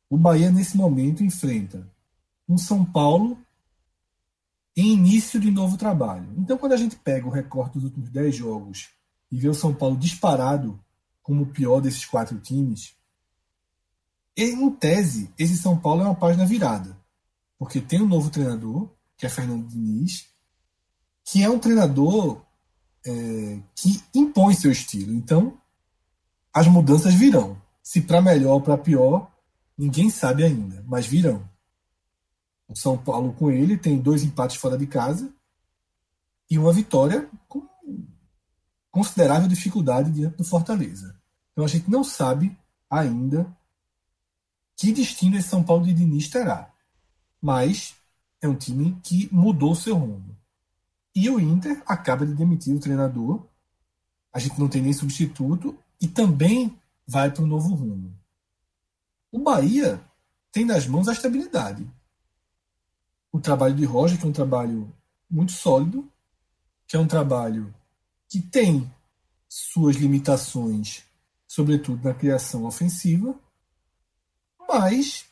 O 0.09 0.17
Bahia, 0.17 0.51
nesse 0.51 0.77
momento, 0.77 1.25
enfrenta 1.25 1.91
um 2.49 2.59
São 2.59 2.85
Paulo 2.85 3.39
em 4.77 4.93
início 4.93 5.39
de 5.39 5.51
novo 5.51 5.77
trabalho. 5.77 6.33
Então, 6.37 6.57
quando 6.57 6.73
a 6.73 6.77
gente 6.77 6.97
pega 6.97 7.27
o 7.27 7.31
recorte 7.31 7.75
dos 7.75 7.85
últimos 7.85 8.11
10 8.11 8.35
jogos 8.35 8.89
e 9.31 9.37
vê 9.37 9.49
o 9.49 9.55
São 9.55 9.75
Paulo 9.75 9.97
disparado 9.97 10.79
como 11.23 11.43
o 11.43 11.47
pior 11.47 11.81
desses 11.81 12.05
quatro 12.05 12.39
times, 12.39 12.95
em 14.37 14.71
tese, 14.71 15.33
esse 15.39 15.57
São 15.57 15.79
Paulo 15.79 16.03
é 16.03 16.05
uma 16.05 16.15
página 16.15 16.47
virada. 16.47 16.97
Porque 17.63 17.81
tem 17.81 18.03
um 18.03 18.09
novo 18.09 18.29
treinador, 18.29 18.91
que 19.17 19.25
é 19.25 19.29
Fernando 19.29 19.69
Diniz, 19.69 20.27
que 21.25 21.45
é 21.45 21.49
um 21.49 21.61
treinador 21.61 22.43
é, 23.07 23.61
que 23.77 24.03
impõe 24.13 24.53
seu 24.53 24.73
estilo. 24.73 25.15
Então, 25.15 25.57
as 26.53 26.67
mudanças 26.67 27.15
virão. 27.15 27.57
Se 27.81 28.01
para 28.01 28.21
melhor 28.21 28.55
ou 28.55 28.61
para 28.61 28.77
pior, 28.77 29.31
ninguém 29.79 30.11
sabe 30.11 30.43
ainda, 30.43 30.85
mas 30.89 31.07
virão. 31.07 31.49
O 32.67 32.75
São 32.75 32.99
Paulo 32.99 33.33
com 33.33 33.49
ele 33.49 33.79
tem 33.79 33.97
dois 33.97 34.25
empates 34.25 34.57
fora 34.57 34.77
de 34.77 34.89
casa 34.89 35.33
e 36.51 36.59
uma 36.59 36.73
vitória 36.73 37.31
com 37.47 37.65
considerável 38.91 39.47
dificuldade 39.47 40.11
diante 40.11 40.37
do 40.37 40.45
Fortaleza. 40.45 41.17
Então 41.53 41.65
a 41.65 41.69
gente 41.69 41.89
não 41.89 42.03
sabe 42.03 42.59
ainda 42.91 43.57
que 44.77 44.91
destino 44.91 45.37
esse 45.37 45.49
São 45.49 45.63
Paulo 45.63 45.85
de 45.85 45.95
Diniz 45.95 46.29
terá. 46.29 46.72
Mas 47.43 47.97
é 48.41 48.49
um 48.49 48.55
time 48.55 48.97
que 49.03 49.29
mudou 49.33 49.75
seu 49.75 49.97
rumo. 49.97 50.37
E 51.15 51.29
o 51.29 51.41
Inter 51.41 51.83
acaba 51.85 52.25
de 52.25 52.35
demitir 52.35 52.75
o 52.75 52.81
treinador. 52.81 53.45
A 54.33 54.39
gente 54.39 54.59
não 54.59 54.69
tem 54.69 54.81
nem 54.81 54.93
substituto 54.93 55.77
e 56.01 56.09
também 56.09 56.79
vai 57.07 57.31
para 57.31 57.43
o 57.43 57.47
novo 57.47 57.75
rumo. 57.75 58.17
O 59.31 59.39
Bahia 59.41 60.01
tem 60.53 60.65
nas 60.65 60.87
mãos 60.87 61.09
a 61.09 61.13
estabilidade. 61.13 61.87
O 63.33 63.41
trabalho 63.41 63.75
de 63.75 63.85
Roger, 63.85 64.19
que 64.19 64.25
é 64.25 64.29
um 64.29 64.33
trabalho 64.33 64.93
muito 65.29 65.53
sólido, 65.53 66.09
que 66.87 66.97
é 66.97 66.99
um 66.99 67.07
trabalho 67.07 67.75
que 68.29 68.41
tem 68.41 68.91
suas 69.49 69.97
limitações, 69.97 71.03
sobretudo 71.47 72.03
na 72.03 72.15
criação 72.15 72.65
ofensiva, 72.65 73.39
mas 74.69 75.27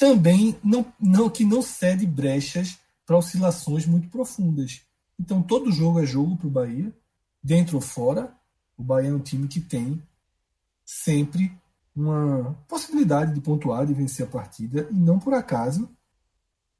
também 0.00 0.56
não, 0.64 0.90
não 0.98 1.28
que 1.28 1.44
não 1.44 1.60
cede 1.60 2.06
brechas 2.06 2.78
para 3.04 3.18
oscilações 3.18 3.84
muito 3.84 4.08
profundas. 4.08 4.80
Então 5.18 5.42
todo 5.42 5.70
jogo 5.70 6.00
é 6.00 6.06
jogo 6.06 6.38
para 6.38 6.46
o 6.46 6.50
Bahia, 6.50 6.90
dentro 7.42 7.76
ou 7.76 7.82
fora. 7.82 8.32
O 8.78 8.82
Bahia 8.82 9.10
é 9.10 9.12
um 9.12 9.18
time 9.18 9.46
que 9.46 9.60
tem 9.60 10.02
sempre 10.86 11.52
uma 11.94 12.56
possibilidade 12.66 13.34
de 13.34 13.42
pontuar, 13.42 13.84
de 13.84 13.92
vencer 13.92 14.26
a 14.26 14.30
partida, 14.30 14.88
e 14.90 14.94
não 14.94 15.18
por 15.18 15.34
acaso 15.34 15.86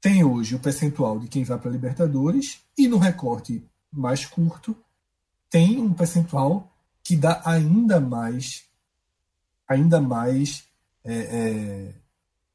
tem 0.01 0.23
hoje 0.23 0.55
o 0.55 0.59
percentual 0.59 1.19
de 1.19 1.27
quem 1.27 1.43
vai 1.43 1.59
para 1.59 1.69
a 1.69 1.73
Libertadores 1.73 2.61
e 2.75 2.87
no 2.87 2.97
recorte 2.97 3.63
mais 3.91 4.25
curto 4.25 4.75
tem 5.47 5.79
um 5.79 5.93
percentual 5.93 6.73
que 7.03 7.15
dá 7.15 7.39
ainda 7.45 7.99
mais 7.99 8.65
ainda 9.67 10.01
mais 10.01 10.63
é, 11.03 11.13
é, 11.13 12.00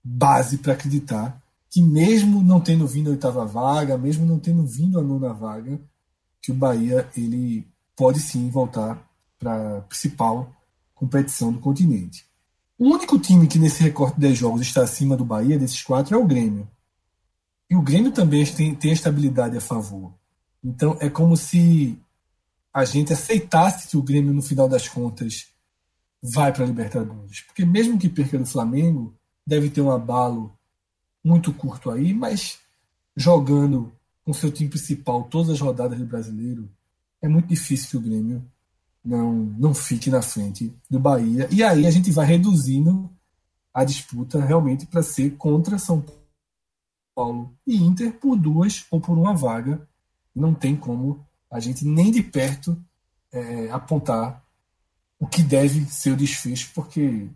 base 0.07 0.59
para 0.59 0.73
acreditar 0.73 1.43
que 1.69 1.83
mesmo 1.83 2.43
não 2.43 2.61
tendo 2.61 2.87
vindo 2.87 3.09
a 3.09 3.11
oitava 3.11 3.45
vaga, 3.45 3.99
mesmo 3.99 4.25
não 4.25 4.39
tendo 4.39 4.65
vindo 4.65 4.99
a 4.99 5.03
nona 5.03 5.33
vaga, 5.33 5.81
que 6.41 6.53
o 6.53 6.55
Bahia 6.55 7.09
ele 7.17 7.67
pode 7.97 8.21
sim 8.21 8.49
voltar 8.49 9.05
para 9.39 9.79
a 9.79 9.81
principal 9.83 10.55
competição 10.95 11.53
do 11.53 11.59
continente. 11.59 12.25
O 12.79 12.89
único 12.89 13.19
time 13.19 13.49
que 13.49 13.59
nesse 13.59 13.83
recorte 13.83 14.15
de 14.15 14.21
10 14.23 14.39
jogos 14.39 14.61
está 14.61 14.83
acima 14.83 15.17
do 15.17 15.25
Bahia, 15.25 15.59
desses 15.59 15.83
quatro, 15.83 16.15
é 16.15 16.19
o 16.19 16.27
Grêmio. 16.27 16.69
E 17.69 17.75
o 17.75 17.83
Grêmio 17.83 18.13
também 18.13 18.45
tem, 18.47 18.75
tem 18.75 18.93
estabilidade 18.93 19.57
a 19.57 19.61
favor. 19.61 20.15
Então 20.63 20.97
é 21.01 21.11
como 21.11 21.37
se 21.37 21.99
a 22.73 22.85
gente 22.85 23.13
aceitasse 23.13 23.89
que 23.89 23.97
o 23.97 24.03
Grêmio, 24.03 24.33
no 24.33 24.43
final 24.43 24.69
das 24.69 24.89
contas, 24.89 25.49
vai 26.23 26.53
para 26.53 26.65
a 26.65 26.67
Libertadores. 26.67 27.41
Porque 27.41 27.65
mesmo 27.65 27.99
que 27.99 28.09
perca 28.09 28.39
do 28.39 28.47
Flamengo, 28.47 29.15
deve 29.47 29.71
ter 29.71 29.81
um 29.81 29.91
abalo 29.91 30.53
muito 31.25 31.53
curto 31.53 31.91
aí, 31.91 32.13
mas 32.13 32.59
jogando 33.17 33.93
com 34.25 34.33
seu 34.33 34.51
time 34.51 34.69
principal 34.69 35.25
todas 35.25 35.51
as 35.51 35.61
rodadas 35.61 35.99
do 35.99 36.05
brasileiro, 36.05 36.69
é 37.23 37.29
muito 37.29 37.47
difícil 37.47 37.91
que 37.91 37.97
o 37.97 38.01
Grêmio 38.01 38.45
não, 39.05 39.33
não 39.33 39.75
fique 39.75 40.11
na 40.11 40.21
frente 40.21 40.75
do 40.91 40.99
Bahia. 40.99 41.49
E 41.51 41.63
aí 41.63 41.87
a 41.87 41.91
gente 41.91 42.11
vai 42.11 42.27
reduzindo 42.27 43.11
a 43.73 43.85
disputa 43.85 44.45
realmente 44.45 44.87
para 44.87 45.03
ser 45.03 45.37
contra 45.37 45.79
São 45.79 46.05
Paulo 47.15 47.55
e 47.67 47.77
Inter 47.77 48.13
por 48.13 48.37
duas 48.37 48.85
ou 48.91 49.01
por 49.01 49.17
uma 49.17 49.35
vaga. 49.35 49.87
Não 50.35 50.53
tem 50.53 50.77
como 50.77 51.25
a 51.51 51.61
gente 51.61 51.87
nem 51.87 52.11
de 52.11 52.23
perto 52.23 52.77
é, 53.33 53.71
apontar 53.71 54.45
o 55.19 55.27
que 55.27 55.43
deve 55.43 55.87
ser 55.87 56.11
o 56.11 56.17
desfecho, 56.17 56.71
porque 56.75 57.29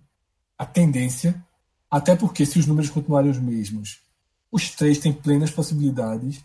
a 0.58 0.66
tendência, 0.66 1.42
até 1.90 2.14
porque 2.14 2.46
se 2.46 2.58
os 2.58 2.66
números 2.66 2.90
continuarem 2.90 3.30
os 3.30 3.38
mesmos, 3.38 4.00
os 4.50 4.70
três 4.70 4.98
têm 4.98 5.12
plenas 5.12 5.50
possibilidades 5.50 6.44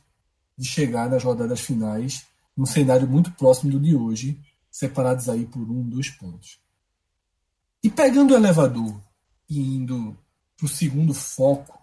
de 0.58 0.68
chegar 0.68 1.10
nas 1.10 1.24
rodadas 1.24 1.60
finais 1.60 2.26
num 2.56 2.66
cenário 2.66 3.08
muito 3.08 3.32
próximo 3.34 3.72
do 3.72 3.80
de 3.80 3.96
hoje, 3.96 4.40
separados 4.72 5.28
aí 5.28 5.46
por 5.46 5.70
um, 5.70 5.88
dois 5.88 6.10
pontos. 6.10 6.60
E 7.84 7.90
pegando 7.90 8.34
o 8.34 8.38
elevador 8.38 9.00
e 9.50 9.60
indo 9.60 10.18
para 10.58 10.66
o 10.66 10.70
segundo 10.70 11.14
foco 11.14 11.80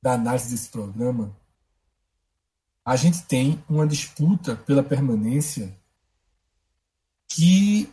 da 0.00 0.14
análise 0.14 0.50
desse 0.50 0.68
programa, 0.68 1.36
a 2.84 2.96
gente 2.96 3.22
tem 3.22 3.62
uma 3.68 3.86
disputa 3.86 4.56
pela 4.56 4.82
permanência 4.82 5.76
que 7.28 7.92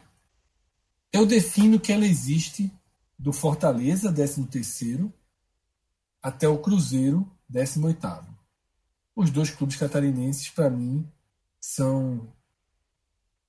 eu 1.12 1.26
defino 1.26 1.80
que 1.80 1.92
ela 1.92 2.06
existe 2.06 2.72
do 3.18 3.34
Fortaleza, 3.34 4.14
13º, 4.14 5.12
até 6.22 6.48
o 6.48 6.60
Cruzeiro, 6.60 7.30
18º. 7.52 8.26
Os 9.16 9.32
dois 9.32 9.50
clubes 9.50 9.76
catarinenses, 9.76 10.50
para 10.50 10.70
mim, 10.70 11.10
são 11.60 12.28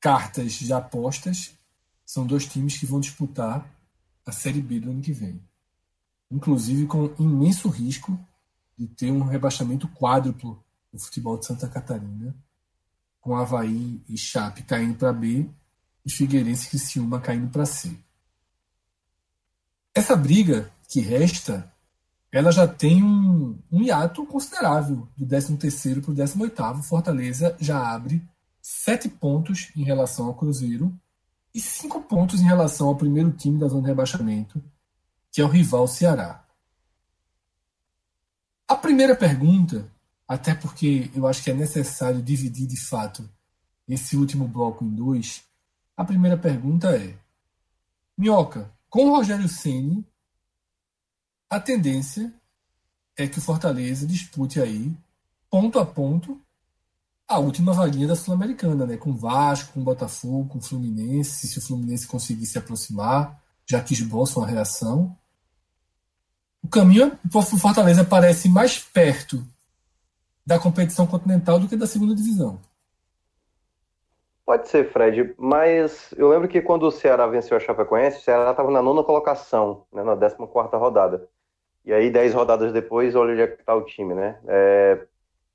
cartas 0.01 0.53
já 0.53 0.81
postas, 0.81 1.55
são 2.05 2.27
dois 2.27 2.47
times 2.47 2.79
que 2.79 2.87
vão 2.87 3.01
disputar 3.01 3.69
a 4.25 4.33
Série 4.33 4.63
B 4.63 4.81
do 4.81 4.91
ano 4.91 5.03
que 5.03 5.13
vem. 5.13 5.43
Inclusive 6.31 6.87
com 6.87 7.15
imenso 7.19 7.69
risco 7.69 8.19
de 8.77 8.87
ter 8.87 9.11
um 9.11 9.25
rebaixamento 9.25 9.89
quádruplo 9.89 10.63
do 10.93 10.99
futebol 10.99 11.39
de 11.39 11.47
Santa 11.47 11.69
Catarina, 11.69 12.35
com 13.21 13.37
Havaí 13.37 14.03
e 14.09 14.17
Chape 14.17 14.63
caindo 14.63 14.97
para 14.97 15.13
B 15.13 15.49
e 16.05 16.11
Figueirense 16.11 16.67
e 16.67 16.71
Criciúma 16.71 17.21
caindo 17.21 17.51
para 17.51 17.67
C. 17.67 17.99
Essa 19.99 20.15
briga 20.15 20.71
que 20.89 21.01
resta, 21.01 21.75
ela 22.31 22.53
já 22.53 22.69
tem 22.69 23.03
um, 23.03 23.59
um 23.71 23.83
hiato 23.83 24.25
considerável 24.25 25.09
do 25.17 25.27
13º 25.27 26.01
para 26.01 26.13
o 26.13 26.15
18º. 26.15 26.83
Fortaleza 26.85 27.57
já 27.59 27.93
abre 27.93 28.23
sete 28.63 29.09
pontos 29.09 29.73
em 29.75 29.83
relação 29.83 30.27
ao 30.27 30.35
Cruzeiro 30.37 30.97
e 31.53 31.61
cinco 31.61 32.01
pontos 32.01 32.41
em 32.41 32.45
relação 32.45 32.87
ao 32.87 32.95
primeiro 32.95 33.33
time 33.33 33.59
da 33.59 33.67
zona 33.67 33.83
de 33.83 33.89
rebaixamento, 33.89 34.63
que 35.33 35.41
é 35.41 35.45
o 35.45 35.49
rival 35.49 35.89
Ceará. 35.89 36.45
A 38.69 38.77
primeira 38.77 39.17
pergunta, 39.17 39.91
até 40.29 40.55
porque 40.55 41.11
eu 41.13 41.27
acho 41.27 41.43
que 41.43 41.51
é 41.51 41.55
necessário 41.55 42.23
dividir 42.23 42.69
de 42.69 42.81
fato 42.81 43.29
esse 43.89 44.17
último 44.17 44.47
bloco 44.47 44.85
em 44.85 44.95
dois, 44.95 45.43
a 45.97 46.05
primeira 46.05 46.39
pergunta 46.39 46.97
é: 46.97 47.19
Minhoca, 48.17 48.78
com 48.89 49.07
o 49.07 49.17
Rogério 49.17 49.49
Ceni, 49.49 50.07
a 51.51 51.59
tendência 51.61 52.33
é 53.17 53.27
que 53.27 53.39
o 53.39 53.43
Fortaleza 53.43 54.07
dispute 54.07 54.61
aí, 54.61 54.97
ponto 55.51 55.79
a 55.79 55.87
ponto, 55.87 56.41
a 57.27 57.39
última 57.39 57.73
vaguinha 57.73 58.09
da 58.09 58.17
Sul-Americana, 58.17 58.87
né? 58.87 58.97
Com 58.97 59.15
Vasco, 59.15 59.75
com 59.75 59.85
Botafogo, 59.85 60.49
com 60.49 60.61
Fluminense, 60.61 61.47
se 61.47 61.59
o 61.59 61.63
Fluminense 61.63 62.07
conseguir 62.07 62.47
se 62.47 62.57
aproximar, 62.57 63.43
já 63.67 63.83
que 63.83 63.93
esboça 63.93 64.39
uma 64.39 64.47
reação. 64.47 65.15
O 66.63 66.69
caminho 66.69 67.17
para 67.31 67.39
o 67.39 67.43
Fortaleza 67.43 68.05
parece 68.05 68.49
mais 68.49 68.79
perto 68.79 69.47
da 70.45 70.59
competição 70.59 71.07
continental 71.07 71.61
do 71.61 71.69
que 71.69 71.77
da 71.77 71.87
segunda 71.87 72.15
divisão. 72.15 72.59
Pode 74.49 74.67
ser, 74.67 74.91
Fred, 74.91 75.35
mas 75.37 76.11
eu 76.17 76.27
lembro 76.31 76.49
que 76.49 76.63
quando 76.63 76.85
o 76.85 76.91
Ceará 76.91 77.27
venceu 77.27 77.55
a 77.55 77.61
Chapecoense, 77.61 78.17
o 78.17 78.23
Ceará 78.23 78.51
estava 78.51 78.71
na 78.71 78.81
nona 78.81 79.05
colocação, 79.05 79.85
né, 79.93 80.03
na 80.03 80.17
14 80.17 80.37
quarta 80.47 80.79
rodada. 80.79 81.29
E 81.85 81.93
aí, 81.93 82.09
dez 82.09 82.33
rodadas 82.33 82.73
depois, 82.73 83.15
olha 83.15 83.33
onde 83.35 83.43
é 83.43 83.45
está 83.45 83.75
o 83.75 83.83
time, 83.83 84.15
né? 84.15 84.39
É, 84.47 85.01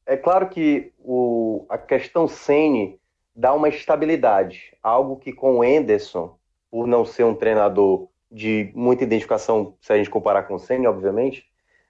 é 0.06 0.16
claro 0.16 0.48
que 0.48 0.94
o, 1.00 1.66
a 1.70 1.76
questão 1.76 2.28
Sene 2.28 3.00
dá 3.36 3.52
uma 3.56 3.68
estabilidade, 3.68 4.78
algo 4.84 5.16
que 5.16 5.34
com 5.34 5.58
o 5.58 5.64
Enderson, 5.64 6.38
por 6.70 6.86
não 6.86 7.04
ser 7.04 7.24
um 7.24 7.34
treinador 7.34 8.08
de 8.32 8.72
muita 8.76 9.06
identificação, 9.06 9.74
se 9.82 9.92
a 9.92 9.98
gente 9.98 10.12
comparar 10.12 10.44
com 10.44 10.54
o 10.54 10.60
Sene, 10.60 10.86
obviamente, 10.86 11.48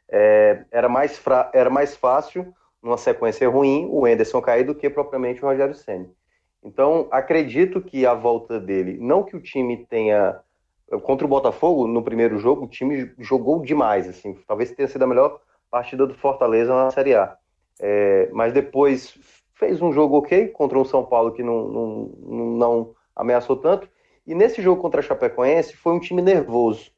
é, 0.07 0.63
era, 0.71 0.87
mais 0.87 1.17
fra, 1.17 1.51
era 1.53 1.69
mais 1.69 1.97
fácil, 1.97 2.55
numa 2.81 2.97
sequência 2.97 3.49
ruim, 3.49 3.89
o 3.91 4.07
Enderson 4.07 4.41
cair 4.41 4.63
do 4.63 4.73
que 4.73 4.89
propriamente 4.89 5.43
o 5.43 5.49
Rogério 5.49 5.75
Senna. 5.75 6.07
Então, 6.63 7.07
acredito 7.11 7.81
que 7.81 8.05
a 8.05 8.13
volta 8.13 8.59
dele, 8.59 8.97
não 8.99 9.23
que 9.23 9.35
o 9.35 9.41
time 9.41 9.85
tenha. 9.85 10.39
Contra 11.01 11.25
o 11.25 11.29
Botafogo, 11.29 11.87
no 11.87 12.03
primeiro 12.03 12.37
jogo, 12.37 12.65
o 12.65 12.67
time 12.67 13.11
jogou 13.17 13.61
demais, 13.61 14.07
assim, 14.07 14.37
talvez 14.47 14.71
tenha 14.71 14.87
sido 14.87 15.03
a 15.03 15.07
melhor 15.07 15.39
partida 15.71 16.05
do 16.05 16.13
Fortaleza 16.13 16.71
na 16.73 16.91
Série 16.91 17.15
A. 17.15 17.35
É, 17.81 18.29
mas 18.31 18.53
depois 18.53 19.17
fez 19.55 19.81
um 19.81 19.91
jogo 19.91 20.17
ok 20.17 20.49
contra 20.49 20.77
um 20.77 20.85
São 20.85 21.03
Paulo 21.03 21.31
que 21.31 21.41
não, 21.41 21.67
não, 21.67 22.57
não 22.57 22.95
ameaçou 23.15 23.55
tanto. 23.55 23.89
E 24.25 24.35
nesse 24.35 24.61
jogo 24.61 24.81
contra 24.81 24.99
a 24.99 25.03
Chapecoense 25.03 25.75
foi 25.75 25.93
um 25.93 25.99
time 25.99 26.21
nervoso. 26.21 26.91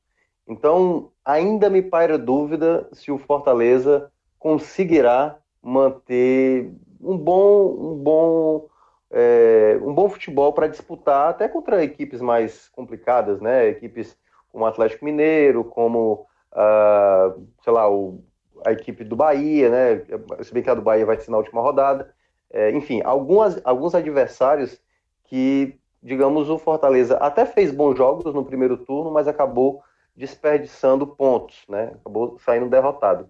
Então, 0.47 1.11
ainda 1.23 1.69
me 1.69 1.81
paira 1.81 2.17
dúvida 2.17 2.87
se 2.91 3.11
o 3.11 3.17
Fortaleza 3.17 4.11
conseguirá 4.37 5.37
manter 5.61 6.69
um 7.01 7.17
bom, 7.17 7.93
um 7.93 7.95
bom 7.95 8.67
é, 9.11 9.77
um 9.81 9.93
bom 9.93 10.09
futebol 10.09 10.51
para 10.53 10.67
disputar 10.67 11.29
até 11.29 11.47
contra 11.47 11.83
equipes 11.83 12.21
mais 12.21 12.69
complicadas, 12.69 13.39
né? 13.39 13.67
Equipes 13.67 14.17
como 14.51 14.63
o 14.63 14.67
Atlético 14.67 15.05
Mineiro, 15.05 15.63
como 15.63 16.27
uh, 16.53 17.45
sei 17.63 17.73
lá, 17.73 17.89
o, 17.89 18.23
a 18.65 18.71
equipe 18.71 19.03
do 19.03 19.15
Bahia, 19.15 19.69
né? 19.69 20.01
Se 20.41 20.53
bem 20.53 20.63
que 20.63 20.69
a 20.69 20.73
do 20.73 20.81
Bahia 20.81 21.05
vai 21.05 21.17
ser 21.17 21.31
na 21.31 21.37
última 21.37 21.61
rodada. 21.61 22.13
É, 22.49 22.71
enfim, 22.71 23.01
algumas, 23.03 23.59
alguns 23.65 23.93
adversários 23.93 24.79
que, 25.25 25.77
digamos, 26.01 26.49
o 26.49 26.57
Fortaleza 26.57 27.17
até 27.17 27.45
fez 27.45 27.71
bons 27.71 27.97
jogos 27.97 28.33
no 28.33 28.45
primeiro 28.45 28.77
turno, 28.77 29.11
mas 29.11 29.27
acabou 29.27 29.83
desperdiçando 30.15 31.05
pontos, 31.05 31.63
né? 31.67 31.91
Acabou 31.99 32.39
saindo 32.39 32.69
derrotado. 32.69 33.29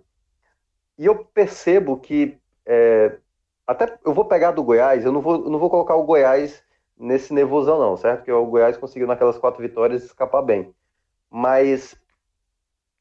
E 0.97 1.05
eu 1.05 1.25
percebo 1.25 1.97
que 1.97 2.37
é, 2.65 3.17
até 3.67 3.97
eu 4.05 4.13
vou 4.13 4.25
pegar 4.25 4.51
do 4.51 4.63
Goiás, 4.63 5.05
eu 5.05 5.11
não 5.11 5.21
vou, 5.21 5.37
não 5.49 5.59
vou 5.59 5.69
colocar 5.69 5.95
o 5.95 6.03
Goiás 6.03 6.63
nesse 6.97 7.33
nervosão, 7.33 7.79
não, 7.79 7.97
certo? 7.97 8.17
Porque 8.19 8.31
o 8.31 8.45
Goiás 8.45 8.77
conseguiu 8.77 9.07
naquelas 9.07 9.37
quatro 9.37 9.61
vitórias 9.61 10.03
escapar 10.03 10.41
bem. 10.41 10.73
Mas, 11.29 11.95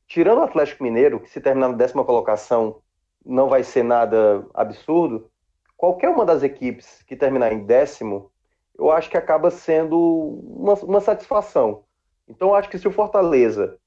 tirando 0.06 0.38
o 0.38 0.44
Atlético 0.44 0.82
Mineiro, 0.82 1.20
que 1.20 1.30
se 1.30 1.40
terminar 1.40 1.68
na 1.68 1.76
décima 1.76 2.04
colocação 2.04 2.82
não 3.24 3.48
vai 3.48 3.62
ser 3.62 3.82
nada 3.82 4.46
absurdo, 4.52 5.30
qualquer 5.76 6.08
uma 6.08 6.26
das 6.26 6.42
equipes 6.42 7.02
que 7.02 7.16
terminar 7.16 7.52
em 7.52 7.64
décimo, 7.64 8.30
eu 8.76 8.90
acho 8.90 9.08
que 9.08 9.16
acaba 9.16 9.50
sendo 9.50 9.98
uma, 9.98 10.74
uma 10.74 11.00
satisfação. 11.00 11.84
Então, 12.28 12.48
eu 12.48 12.54
acho 12.54 12.68
que 12.68 12.78
se 12.78 12.88
o 12.88 12.92
Fortaleza 12.92 13.78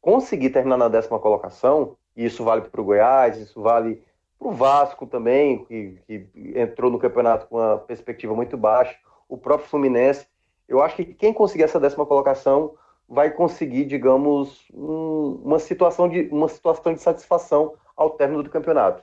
conseguir 0.00 0.50
terminar 0.50 0.76
na 0.76 0.88
décima 0.88 1.18
colocação, 1.18 1.96
e 2.16 2.24
isso 2.24 2.44
vale 2.44 2.62
para 2.62 2.80
o 2.80 2.84
Goiás, 2.84 3.38
isso 3.38 3.60
vale 3.62 4.02
para 4.38 4.48
o 4.48 4.52
Vasco 4.52 5.06
também, 5.06 5.64
que, 5.64 5.98
que, 6.06 6.28
entrou 6.54 6.90
no 6.90 6.98
campeonato 6.98 7.46
com 7.46 7.56
uma 7.56 7.78
perspectiva 7.78 8.34
muito 8.34 8.56
baixa, 8.56 8.96
o 9.28 9.36
próprio 9.36 9.68
Fluminense. 9.68 10.26
Eu 10.68 10.82
acho 10.82 10.96
que 10.96 11.04
quem 11.04 11.32
conseguir 11.32 11.64
essa 11.64 11.80
décima 11.80 12.06
colocação 12.06 12.74
vai 13.08 13.30
conseguir, 13.30 13.84
digamos, 13.84 14.66
um, 14.72 15.40
uma, 15.44 15.58
situação 15.58 16.08
de, 16.08 16.28
uma 16.32 16.48
situação 16.48 16.92
de 16.92 17.00
satisfação 17.00 17.74
ao 17.96 18.10
término 18.10 18.42
do 18.42 18.50
campeonato. 18.50 19.02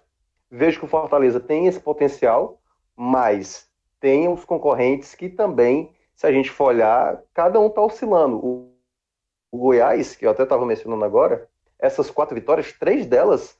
Vejo 0.51 0.79
que 0.79 0.85
o 0.85 0.89
Fortaleza 0.89 1.39
tem 1.39 1.67
esse 1.67 1.79
potencial, 1.79 2.59
mas 2.95 3.67
tem 3.99 4.27
os 4.27 4.43
concorrentes 4.45 5.15
que 5.15 5.29
também, 5.29 5.91
se 6.13 6.27
a 6.27 6.31
gente 6.31 6.51
for 6.51 6.65
olhar, 6.65 7.21
cada 7.33 7.59
um 7.59 7.67
está 7.67 7.81
oscilando. 7.81 8.37
O, 8.37 8.73
o 9.51 9.57
Goiás, 9.57 10.15
que 10.15 10.25
eu 10.25 10.31
até 10.31 10.43
estava 10.43 10.65
mencionando 10.65 11.05
agora, 11.05 11.47
essas 11.79 12.11
quatro 12.11 12.35
vitórias, 12.35 12.73
três 12.73 13.05
delas 13.05 13.57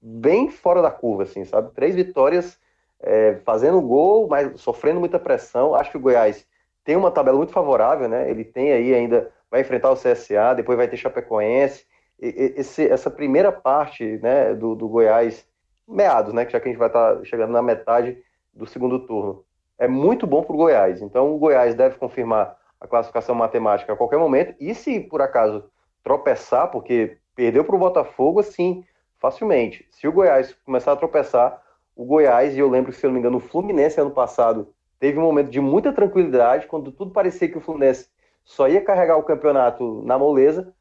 bem 0.00 0.50
fora 0.50 0.82
da 0.82 0.90
curva, 0.90 1.24
assim, 1.24 1.44
sabe? 1.44 1.72
Três 1.74 1.94
vitórias 1.94 2.58
é, 3.00 3.36
fazendo 3.44 3.80
gol, 3.80 4.28
mas 4.28 4.60
sofrendo 4.60 5.00
muita 5.00 5.18
pressão. 5.18 5.74
Acho 5.74 5.90
que 5.90 5.96
o 5.96 6.00
Goiás 6.00 6.46
tem 6.84 6.96
uma 6.96 7.10
tabela 7.10 7.36
muito 7.36 7.52
favorável, 7.52 8.08
né? 8.08 8.30
Ele 8.30 8.44
tem 8.44 8.72
aí 8.72 8.94
ainda, 8.94 9.30
vai 9.50 9.60
enfrentar 9.60 9.90
o 9.90 9.96
CSA, 9.96 10.54
depois 10.54 10.78
vai 10.78 10.88
ter 10.88 10.96
Chapecoense. 10.96 11.84
E, 12.20 12.54
esse, 12.56 12.86
essa 12.88 13.10
primeira 13.10 13.50
parte 13.50 14.18
né, 14.22 14.54
do, 14.54 14.74
do 14.74 14.88
Goiás, 14.88 15.46
meados, 15.86 16.32
né? 16.32 16.48
Já 16.48 16.60
que 16.60 16.68
a 16.68 16.70
gente 16.70 16.78
vai 16.78 16.88
estar 16.88 17.16
tá 17.16 17.24
chegando 17.24 17.52
na 17.52 17.62
metade 17.62 18.16
do 18.54 18.66
segundo 18.66 19.00
turno. 19.00 19.44
É 19.78 19.86
muito 19.86 20.26
bom 20.26 20.42
para 20.42 20.54
o 20.54 20.56
Goiás. 20.56 21.02
Então 21.02 21.34
o 21.34 21.38
Goiás 21.38 21.74
deve 21.74 21.96
confirmar 21.98 22.56
a 22.80 22.86
classificação 22.86 23.34
matemática 23.34 23.92
a 23.92 23.96
qualquer 23.96 24.18
momento. 24.18 24.54
E 24.58 24.74
se 24.74 25.00
por 25.00 25.20
acaso 25.20 25.64
tropeçar, 26.02 26.70
porque 26.70 27.18
perdeu 27.34 27.64
para 27.64 27.76
o 27.76 27.78
Botafogo, 27.78 28.40
assim, 28.40 28.84
facilmente. 29.26 29.86
Se 29.90 30.06
o 30.06 30.12
Goiás 30.12 30.54
começar 30.64 30.92
a 30.92 30.96
tropeçar, 30.96 31.60
o 31.96 32.04
Goiás, 32.04 32.54
e 32.54 32.58
eu 32.60 32.70
lembro 32.70 32.92
que, 32.92 32.98
se 32.98 33.04
eu 33.04 33.08
não 33.08 33.14
me 33.14 33.20
engano, 33.20 33.38
o 33.38 33.40
Fluminense 33.40 34.00
ano 34.00 34.10
passado 34.10 34.72
teve 35.00 35.18
um 35.18 35.22
momento 35.22 35.50
de 35.50 35.60
muita 35.60 35.92
tranquilidade, 35.92 36.66
quando 36.66 36.92
tudo 36.92 37.10
parecia 37.10 37.48
que 37.48 37.58
o 37.58 37.60
Fluminense 37.60 38.08
só 38.44 38.68
ia 38.68 38.80
carregar 38.80 39.16
o 39.16 39.24
campeonato 39.24 40.02
na 40.04 40.16
moleza, 40.16 40.72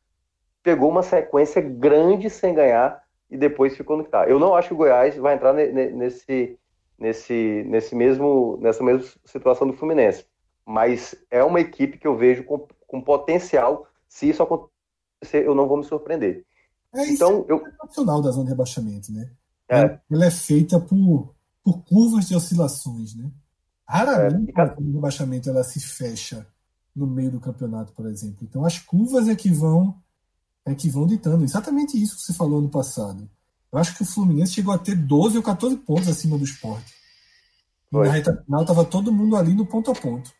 pegou 0.61 0.89
uma 0.89 1.01
sequência 1.01 1.61
grande 1.61 2.29
sem 2.29 2.53
ganhar 2.53 3.03
e 3.29 3.37
depois 3.37 3.75
ficou 3.75 3.97
no 3.97 4.03
que 4.03 4.11
tá. 4.11 4.27
Eu 4.27 4.37
não 4.37 4.55
acho 4.55 4.67
que 4.69 4.73
o 4.75 4.77
Goiás 4.77 5.17
vai 5.17 5.33
entrar 5.33 5.53
nesse, 5.53 6.59
nesse, 6.99 7.63
nesse 7.65 7.95
mesmo, 7.95 8.59
nessa 8.61 8.83
mesma 8.83 9.07
situação 9.25 9.67
do 9.67 9.73
Fluminense. 9.73 10.25
Mas 10.63 11.15
é 11.31 11.43
uma 11.43 11.59
equipe 11.59 11.97
que 11.97 12.07
eu 12.07 12.15
vejo 12.15 12.43
com, 12.43 12.67
com 12.85 13.01
potencial. 13.01 13.87
Se 14.07 14.29
isso 14.29 14.43
acontecer, 14.43 15.45
eu 15.45 15.55
não 15.55 15.67
vou 15.67 15.77
me 15.77 15.83
surpreender. 15.83 16.44
É, 16.95 17.07
então, 17.09 17.45
é 17.49 17.51
eu... 17.51 17.61
nacional 17.83 18.21
da 18.21 18.31
zona 18.31 18.45
de 18.45 18.51
rebaixamento, 18.51 19.11
né? 19.11 19.29
É. 19.69 19.99
Ela 20.09 20.25
é 20.25 20.31
feita 20.31 20.79
por, 20.79 21.33
por 21.63 21.83
curvas 21.83 22.27
de 22.27 22.35
oscilações, 22.35 23.15
né? 23.15 23.29
Raramente 23.87 24.53
é. 24.55 24.61
a 24.61 24.67
zona 24.67 24.87
de 24.87 24.93
rebaixamento 24.93 25.49
ela 25.49 25.63
se 25.63 25.79
fecha 25.79 26.47
no 26.95 27.05
meio 27.05 27.31
do 27.31 27.39
campeonato, 27.39 27.91
por 27.93 28.05
exemplo. 28.07 28.39
Então 28.41 28.63
as 28.63 28.79
curvas 28.79 29.27
é 29.27 29.35
que 29.35 29.51
vão 29.51 29.95
é 30.65 30.73
que 30.73 30.89
vão 30.89 31.05
ditando. 31.05 31.43
Exatamente 31.43 32.01
isso 32.01 32.15
que 32.15 32.21
você 32.23 32.33
falou 32.33 32.61
no 32.61 32.69
passado. 32.69 33.29
Eu 33.71 33.77
acho 33.77 33.95
que 33.95 34.03
o 34.03 34.05
Fluminense 34.05 34.53
chegou 34.53 34.73
a 34.73 34.77
ter 34.77 34.95
12 34.95 35.37
ou 35.37 35.43
14 35.43 35.75
pontos 35.77 36.07
acima 36.07 36.37
do 36.37 36.43
esporte. 36.43 36.93
Na 37.91 38.11
reta 38.11 38.41
final 38.43 38.61
estava 38.61 38.83
todo 38.83 39.11
mundo 39.11 39.35
ali 39.35 39.53
no 39.53 39.65
ponto 39.65 39.91
a 39.91 39.93
ponto. 39.93 40.31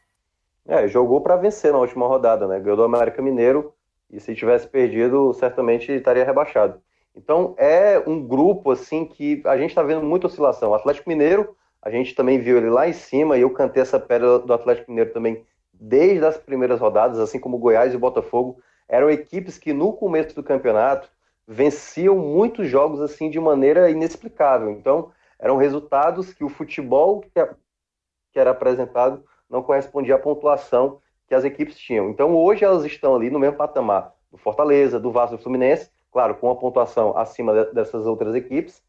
É, 0.65 0.87
jogou 0.87 1.21
para 1.21 1.35
vencer 1.35 1.71
na 1.71 1.77
última 1.77 2.07
rodada, 2.07 2.47
né? 2.47 2.59
Ganhou 2.59 2.77
do 2.77 2.83
América 2.83 3.21
Mineiro 3.21 3.71
e 4.15 4.19
se 4.19 4.33
tivesse 4.33 4.67
perdido, 4.67 5.33
certamente 5.33 5.91
estaria 5.91 6.23
rebaixado. 6.23 6.79
Então 7.15 7.53
é 7.57 8.01
um 8.05 8.25
grupo 8.25 8.71
assim 8.71 9.05
que 9.05 9.41
a 9.45 9.57
gente 9.57 9.69
está 9.69 9.83
vendo 9.83 10.03
muita 10.03 10.27
oscilação. 10.27 10.71
O 10.71 10.75
Atlético 10.75 11.09
Mineiro, 11.09 11.55
a 11.81 11.89
gente 11.89 12.15
também 12.15 12.39
viu 12.39 12.57
ele 12.57 12.69
lá 12.69 12.87
em 12.87 12.93
cima, 12.93 13.37
e 13.37 13.41
eu 13.41 13.49
cantei 13.49 13.81
essa 13.81 13.99
pedra 13.99 14.39
do 14.39 14.53
Atlético 14.53 14.89
Mineiro 14.89 15.11
também 15.11 15.45
desde 15.73 16.25
as 16.25 16.37
primeiras 16.37 16.79
rodadas, 16.79 17.19
assim 17.19 17.39
como 17.39 17.57
Goiás 17.57 17.93
e 17.93 17.97
Botafogo, 17.97 18.61
eram 18.87 19.09
equipes 19.09 19.57
que 19.57 19.73
no 19.73 19.93
começo 19.93 20.33
do 20.33 20.43
campeonato 20.43 21.09
venciam 21.47 22.15
muitos 22.15 22.67
jogos 22.67 23.01
assim 23.01 23.29
de 23.29 23.39
maneira 23.39 23.89
inexplicável. 23.89 24.71
Então, 24.71 25.11
eram 25.37 25.57
resultados 25.57 26.33
que 26.33 26.43
o 26.43 26.49
futebol 26.49 27.21
que 27.21 28.39
era 28.39 28.51
apresentado 28.51 29.23
não 29.49 29.61
correspondia 29.61 30.15
à 30.15 30.19
pontuação 30.19 30.99
que 31.27 31.35
as 31.35 31.43
equipes 31.43 31.77
tinham. 31.77 32.09
Então 32.09 32.35
hoje 32.35 32.63
elas 32.63 32.85
estão 32.85 33.15
ali 33.15 33.29
no 33.29 33.39
mesmo 33.39 33.57
patamar 33.57 34.13
do 34.31 34.37
Fortaleza, 34.37 34.99
do 34.99 35.11
Vasco 35.11 35.37
do 35.37 35.43
Fluminense, 35.43 35.89
claro, 36.11 36.35
com 36.35 36.47
uma 36.47 36.55
pontuação 36.55 37.17
acima 37.17 37.65
dessas 37.65 38.05
outras 38.05 38.35
equipes, 38.35 38.81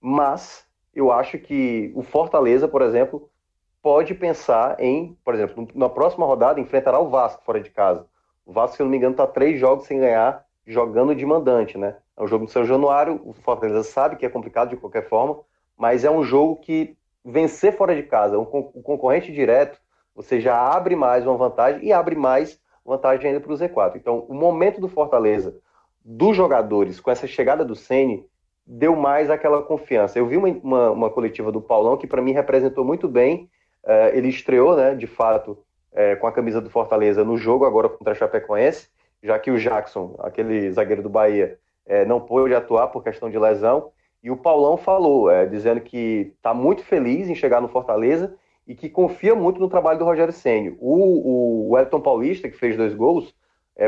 mas 0.00 0.66
eu 0.94 1.10
acho 1.10 1.38
que 1.38 1.92
o 1.94 2.02
Fortaleza, 2.02 2.68
por 2.68 2.82
exemplo, 2.82 3.28
pode 3.82 4.14
pensar 4.14 4.80
em, 4.80 5.16
por 5.24 5.34
exemplo, 5.34 5.68
na 5.74 5.88
próxima 5.88 6.26
rodada 6.26 6.60
enfrentará 6.60 6.98
o 6.98 7.10
Vasco 7.10 7.44
fora 7.44 7.60
de 7.60 7.70
casa. 7.70 8.06
O 8.46 8.52
Vasco, 8.52 8.76
se 8.76 8.82
eu 8.82 8.84
não 8.84 8.90
me 8.90 8.96
engano, 8.96 9.12
está 9.12 9.26
três 9.26 9.58
jogos 9.58 9.86
sem 9.86 9.98
ganhar, 9.98 10.44
jogando 10.66 11.14
de 11.14 11.24
mandante, 11.26 11.76
né? 11.76 11.96
É 12.16 12.22
um 12.22 12.26
jogo 12.26 12.44
no 12.44 12.50
São 12.50 12.64
Januário, 12.64 13.20
o 13.24 13.32
Fortaleza 13.32 13.82
sabe 13.82 14.16
que 14.16 14.24
é 14.24 14.28
complicado 14.28 14.70
de 14.70 14.76
qualquer 14.76 15.08
forma, 15.08 15.40
mas 15.76 16.04
é 16.04 16.10
um 16.10 16.22
jogo 16.22 16.56
que 16.56 16.96
vencer 17.24 17.76
fora 17.76 17.94
de 17.94 18.02
casa, 18.02 18.38
o 18.38 18.44
concorrente 18.44 19.32
direto, 19.32 19.80
você 20.14 20.40
já 20.40 20.56
abre 20.56 20.94
mais 20.94 21.26
uma 21.26 21.36
vantagem 21.36 21.84
e 21.84 21.92
abre 21.92 22.14
mais 22.14 22.60
vantagem 22.84 23.28
ainda 23.28 23.40
para 23.40 23.52
o 23.52 23.56
Z4. 23.56 23.96
Então, 23.96 24.20
o 24.28 24.34
momento 24.34 24.80
do 24.80 24.88
Fortaleza, 24.88 25.56
dos 26.04 26.36
jogadores, 26.36 27.00
com 27.00 27.10
essa 27.10 27.26
chegada 27.26 27.64
do 27.64 27.74
Ceni 27.74 28.26
deu 28.66 28.94
mais 28.94 29.30
aquela 29.30 29.62
confiança. 29.62 30.18
Eu 30.18 30.26
vi 30.26 30.36
uma, 30.36 30.48
uma, 30.48 30.90
uma 30.90 31.10
coletiva 31.10 31.50
do 31.50 31.60
Paulão 31.60 31.96
que 31.96 32.06
para 32.06 32.22
mim 32.22 32.32
representou 32.32 32.84
muito 32.84 33.08
bem. 33.08 33.48
Uh, 33.82 34.14
ele 34.14 34.28
estreou, 34.28 34.76
né, 34.76 34.94
de 34.94 35.06
fato, 35.06 35.58
uh, 35.92 36.18
com 36.20 36.26
a 36.26 36.32
camisa 36.32 36.60
do 36.60 36.70
Fortaleza 36.70 37.24
no 37.24 37.36
jogo 37.36 37.64
agora 37.64 37.88
contra 37.88 38.12
a 38.12 38.16
Chapecoense, 38.16 38.88
já 39.22 39.38
que 39.38 39.50
o 39.50 39.58
Jackson, 39.58 40.16
aquele 40.20 40.70
zagueiro 40.70 41.02
do 41.02 41.10
Bahia, 41.10 41.58
uh, 41.86 42.06
não 42.06 42.20
pôde 42.20 42.54
atuar 42.54 42.88
por 42.88 43.02
questão 43.02 43.30
de 43.30 43.38
lesão. 43.38 43.90
E 44.22 44.30
o 44.30 44.36
Paulão 44.38 44.78
falou, 44.78 45.28
dizendo 45.50 45.82
que 45.82 46.32
está 46.34 46.54
muito 46.54 46.82
feliz 46.82 47.28
em 47.28 47.34
chegar 47.34 47.60
no 47.60 47.68
Fortaleza 47.68 48.34
e 48.66 48.74
que 48.74 48.88
confia 48.88 49.34
muito 49.34 49.60
no 49.60 49.68
trabalho 49.68 49.98
do 49.98 50.04
Rogério 50.04 50.32
Ceni. 50.32 50.76
O, 50.80 51.70
o 51.70 51.78
Elton 51.78 52.00
Paulista, 52.00 52.48
que 52.48 52.56
fez 52.56 52.76
dois 52.76 52.94
gols, 52.94 53.34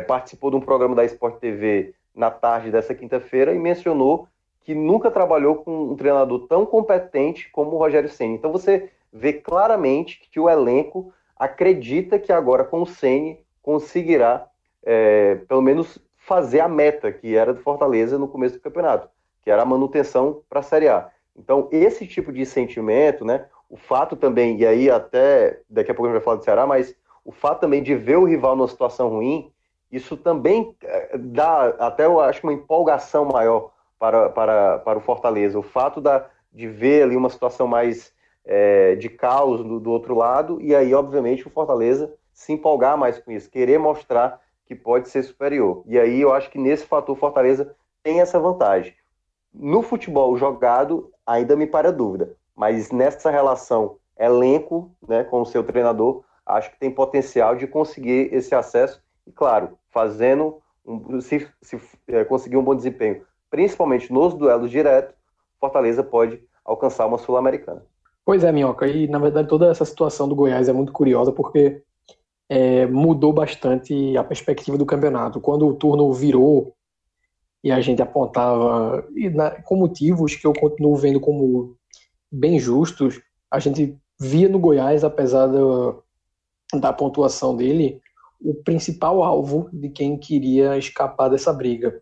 participou 0.07 0.51
de 0.51 0.57
um 0.57 0.61
programa 0.61 0.95
da 0.95 1.05
Sport 1.05 1.39
TV 1.39 1.95
na 2.15 2.31
tarde 2.31 2.71
dessa 2.71 2.95
quinta-feira 2.95 3.55
e 3.55 3.59
mencionou 3.59 4.29
que 4.65 4.75
nunca 4.75 5.11
trabalhou 5.11 5.57
com 5.57 5.93
um 5.93 5.97
treinador 5.97 6.49
tão 6.49 6.67
competente 6.67 7.49
como 7.53 7.71
o 7.73 7.79
Rogério 7.79 8.09
Ceni. 8.09 8.35
Então 8.35 8.51
você 8.51 8.91
vê 9.13 9.33
claramente 9.33 10.21
que 10.31 10.41
o 10.41 10.51
elenco 10.51 11.13
acredita 11.37 12.19
que 12.19 12.33
agora 12.33 12.65
com 12.65 12.83
o 12.83 12.87
Ceni 12.87 13.39
conseguirá 13.63 14.49
é, 14.83 15.37
pelo 15.49 15.63
menos 15.63 15.99
fazer 16.17 16.61
a 16.61 16.69
meta 16.69 17.13
que 17.13 17.37
era 17.37 17.55
do 17.55 17.61
Fortaleza 17.61 18.19
no 18.19 18.27
começo 18.27 18.57
do 18.57 18.61
campeonato, 18.61 19.09
que 19.43 19.51
era 19.51 19.63
a 19.63 19.67
manutenção 19.67 20.43
para 20.49 20.61
a 20.61 20.65
Série 20.65 20.89
A. 20.89 21.11
Então 21.37 21.69
esse 21.71 22.07
tipo 22.07 22.33
de 22.33 22.45
sentimento, 22.45 23.25
né, 23.25 23.47
o 23.69 23.77
fato 23.77 24.17
também 24.17 24.59
e 24.59 24.67
aí 24.67 24.91
até 24.91 25.61
daqui 25.69 25.91
a 25.91 25.95
pouco 25.95 26.07
a 26.07 26.11
gente 26.11 26.19
vai 26.19 26.25
falar 26.25 26.37
do 26.37 26.45
Ceará, 26.45 26.67
mas 26.67 26.95
o 27.25 27.33
fato 27.33 27.61
também 27.61 27.83
de 27.83 27.95
ver 27.95 28.17
o 28.17 28.25
rival 28.25 28.55
numa 28.55 28.69
situação 28.69 29.09
ruim, 29.09 29.51
isso 29.91 30.17
também 30.17 30.75
é, 30.83 31.19
dá 31.19 31.69
até 31.79 32.07
eu 32.07 32.21
acho 32.21 32.43
uma 32.45 32.53
empolgação 32.53 33.25
maior 33.25 33.71
para, 33.99 34.29
para, 34.29 34.79
para 34.79 34.99
o 34.99 35.03
Fortaleza. 35.03 35.59
O 35.59 35.63
fato 35.63 36.01
da, 36.01 36.27
de 36.53 36.67
ver 36.67 37.03
ali 37.03 37.17
uma 37.17 37.31
situação 37.31 37.67
mais 37.67 38.13
é, 38.45 38.95
de 38.95 39.09
caos 39.09 39.63
do, 39.63 39.81
do, 39.81 39.91
outro 39.91 40.15
lado, 40.15 40.61
e 40.61 40.75
aí, 40.75 40.95
obviamente, 40.95 41.47
o 41.47 41.51
Fortaleza 41.51 42.13
se 42.33 42.53
empolgar 42.53 42.97
mais 42.97 43.19
com 43.19 43.33
isso, 43.33 43.51
querer 43.51 43.79
mostrar 43.79 44.41
que 44.67 44.75
pode 44.75 45.09
ser 45.09 45.23
superior. 45.23 45.83
E 45.87 45.99
aí 45.99 46.21
eu 46.21 46.33
acho 46.33 46.51
que 46.51 46.59
nesse 46.59 46.85
fator 46.85 47.17
o 47.17 47.19
Fortaleza 47.19 47.75
tem 48.03 48.21
essa 48.21 48.39
vantagem. 48.39 48.95
No 49.53 49.83
futebol 49.83 50.37
jogado, 50.37 51.11
ainda 51.27 51.57
me 51.57 51.67
para 51.67 51.91
dúvida, 51.91 52.37
mas 52.57 52.91
nessa 52.91 53.31
relação 53.31 53.99
elenco 54.19 54.91
né, 55.07 55.23
com 55.25 55.43
o 55.43 55.47
seu 55.47 55.63
treinador, 55.63 56.25
acho 56.45 56.71
que 56.71 56.79
tem 56.79 56.91
potencial 56.91 57.55
de 57.55 57.67
conseguir 57.67 58.33
esse 58.33 58.55
acesso, 58.55 59.03
e 59.27 59.33
claro, 59.33 59.77
fazendo, 59.91 60.59
um, 60.85 61.21
se, 61.21 61.47
se 61.61 61.81
é, 62.09 62.25
conseguir 62.25 62.57
um 62.57 62.65
bom 62.65 62.75
desempenho 62.75 63.25
principalmente 63.51 64.13
nos 64.13 64.35
duelos 64.35 64.71
diretos, 64.71 65.15
Fortaleza 65.59 66.03
pode 66.03 66.43
alcançar 66.65 67.07
uma 67.07 67.19
Sul-Americana. 67.19 67.83
Pois 68.25 68.43
é, 68.45 68.53
Minhoca, 68.53 68.87
e 68.87 69.07
na 69.09 69.19
verdade 69.19 69.49
toda 69.49 69.71
essa 69.71 69.85
situação 69.85 70.29
do 70.29 70.35
Goiás 70.35 70.69
é 70.69 70.73
muito 70.73 70.93
curiosa 70.93 71.33
porque 71.33 71.81
é, 72.49 72.87
mudou 72.87 73.33
bastante 73.33 74.17
a 74.17 74.25
perspectiva 74.25 74.77
do 74.77 74.85
campeonato. 74.85 75.41
Quando 75.41 75.67
o 75.67 75.75
turno 75.75 76.13
virou 76.13 76.75
e 77.63 77.71
a 77.71 77.81
gente 77.81 78.03
apontava, 78.03 79.07
e 79.15 79.31
na, 79.31 79.51
com 79.63 79.77
motivos 79.77 80.35
que 80.35 80.47
eu 80.47 80.53
continuo 80.53 80.97
vendo 80.97 81.21
como 81.21 81.77
bem 82.31 82.59
justos, 82.59 83.21
a 83.51 83.59
gente 83.59 83.97
via 84.21 84.49
no 84.49 84.59
Goiás, 84.59 85.05
apesar 85.05 85.47
da, 85.47 86.79
da 86.81 86.93
pontuação 86.93 87.57
dele, 87.57 88.01
o 88.41 88.55
principal 88.55 89.23
alvo 89.23 89.69
de 89.73 89.89
quem 89.89 90.19
queria 90.19 90.77
escapar 90.77 91.29
dessa 91.29 91.53
briga. 91.53 92.01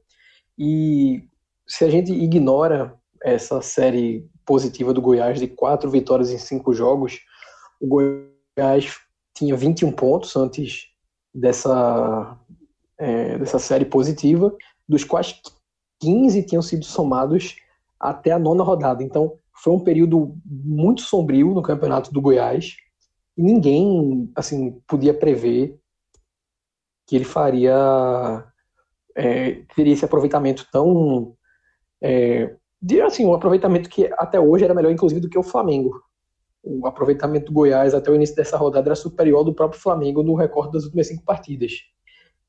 E 0.58 1.28
se 1.66 1.84
a 1.84 1.90
gente 1.90 2.12
ignora 2.12 2.94
essa 3.22 3.60
série 3.62 4.28
positiva 4.44 4.92
do 4.92 5.00
Goiás 5.00 5.40
de 5.40 5.48
quatro 5.48 5.90
vitórias 5.90 6.30
em 6.30 6.38
cinco 6.38 6.74
jogos, 6.74 7.20
o 7.80 7.86
Goiás 7.86 8.98
tinha 9.34 9.56
21 9.56 9.92
pontos 9.92 10.36
antes 10.36 10.88
dessa, 11.34 12.38
é, 12.98 13.38
dessa 13.38 13.58
série 13.58 13.84
positiva, 13.84 14.54
dos 14.88 15.04
quais 15.04 15.40
15 16.00 16.42
tinham 16.44 16.62
sido 16.62 16.84
somados 16.84 17.56
até 17.98 18.30
a 18.30 18.38
nona 18.38 18.62
rodada. 18.62 19.02
Então, 19.02 19.38
foi 19.64 19.72
um 19.72 19.80
período 19.80 20.36
muito 20.44 21.00
sombrio 21.00 21.54
no 21.54 21.62
campeonato 21.62 22.12
do 22.12 22.20
Goiás 22.20 22.76
e 23.36 23.42
ninguém 23.42 24.30
assim 24.36 24.78
podia 24.86 25.14
prever 25.14 25.80
que 27.06 27.16
ele 27.16 27.24
faria 27.24 28.46
é, 29.16 29.62
teria 29.74 29.94
esse 29.94 30.04
aproveitamento 30.04 30.66
tão 30.70 31.34
é, 32.02 32.54
assim, 33.06 33.24
um 33.24 33.32
aproveitamento 33.32 33.88
que 33.88 34.10
até 34.18 34.38
hoje 34.38 34.64
era 34.64 34.74
melhor, 34.74 34.92
inclusive, 34.92 35.20
do 35.20 35.28
que 35.28 35.38
o 35.38 35.42
Flamengo. 35.42 36.02
O 36.62 36.86
aproveitamento 36.86 37.46
do 37.46 37.52
Goiás 37.52 37.94
até 37.94 38.10
o 38.10 38.14
início 38.14 38.36
dessa 38.36 38.58
rodada 38.58 38.88
era 38.88 38.94
superior 38.94 39.38
ao 39.38 39.44
do 39.44 39.54
próprio 39.54 39.80
Flamengo 39.80 40.22
no 40.22 40.34
recorde 40.34 40.72
das 40.72 40.84
últimas 40.84 41.08
cinco 41.08 41.24
partidas. 41.24 41.72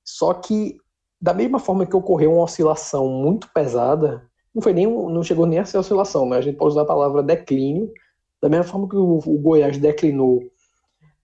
Só 0.04 0.34
que, 0.34 0.78
da 1.22 1.34
mesma 1.34 1.60
forma 1.60 1.86
que 1.86 1.96
ocorreu 1.96 2.34
uma 2.34 2.44
oscilação 2.44 3.08
muito 3.08 3.50
pesada, 3.54 4.30
não 4.56 4.62
foi 4.62 4.72
nem 4.72 4.88
não 4.88 5.22
chegou 5.22 5.46
nem 5.46 5.60
a 5.60 5.66
ser 5.66 5.78
oscilação, 5.78 6.30
né? 6.30 6.38
A 6.38 6.42
gente 6.42 6.56
pode 6.56 6.72
usar 6.72 6.84
a 6.84 6.86
palavra 6.86 7.22
declínio, 7.22 7.92
da 8.42 8.48
mesma 8.48 8.64
forma 8.64 8.88
que 8.88 8.96
o, 8.96 9.20
Goiás 9.38 9.78
declinou 9.78 10.42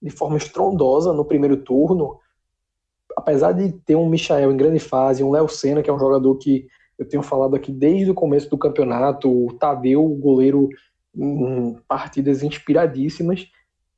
de 0.01 0.09
forma 0.09 0.35
estrondosa 0.35 1.13
no 1.13 1.23
primeiro 1.23 1.55
turno, 1.55 2.19
apesar 3.15 3.53
de 3.53 3.71
ter 3.71 3.95
um 3.95 4.09
Michael 4.09 4.51
em 4.51 4.57
grande 4.57 4.79
fase, 4.79 5.23
um 5.23 5.31
Léo 5.31 5.47
Senna, 5.47 5.81
que 5.81 5.89
é 5.89 5.93
um 5.93 5.99
jogador 5.99 6.35
que 6.35 6.67
eu 6.99 7.07
tenho 7.07 7.23
falado 7.23 7.55
aqui 7.55 7.71
desde 7.71 8.11
o 8.11 8.15
começo 8.15 8.49
do 8.49 8.57
campeonato, 8.57 9.29
o 9.29 9.53
Tadeu, 9.53 10.03
o 10.03 10.15
goleiro, 10.15 10.67
em 11.15 11.77
partidas 11.87 12.43
inspiradíssimas. 12.43 13.47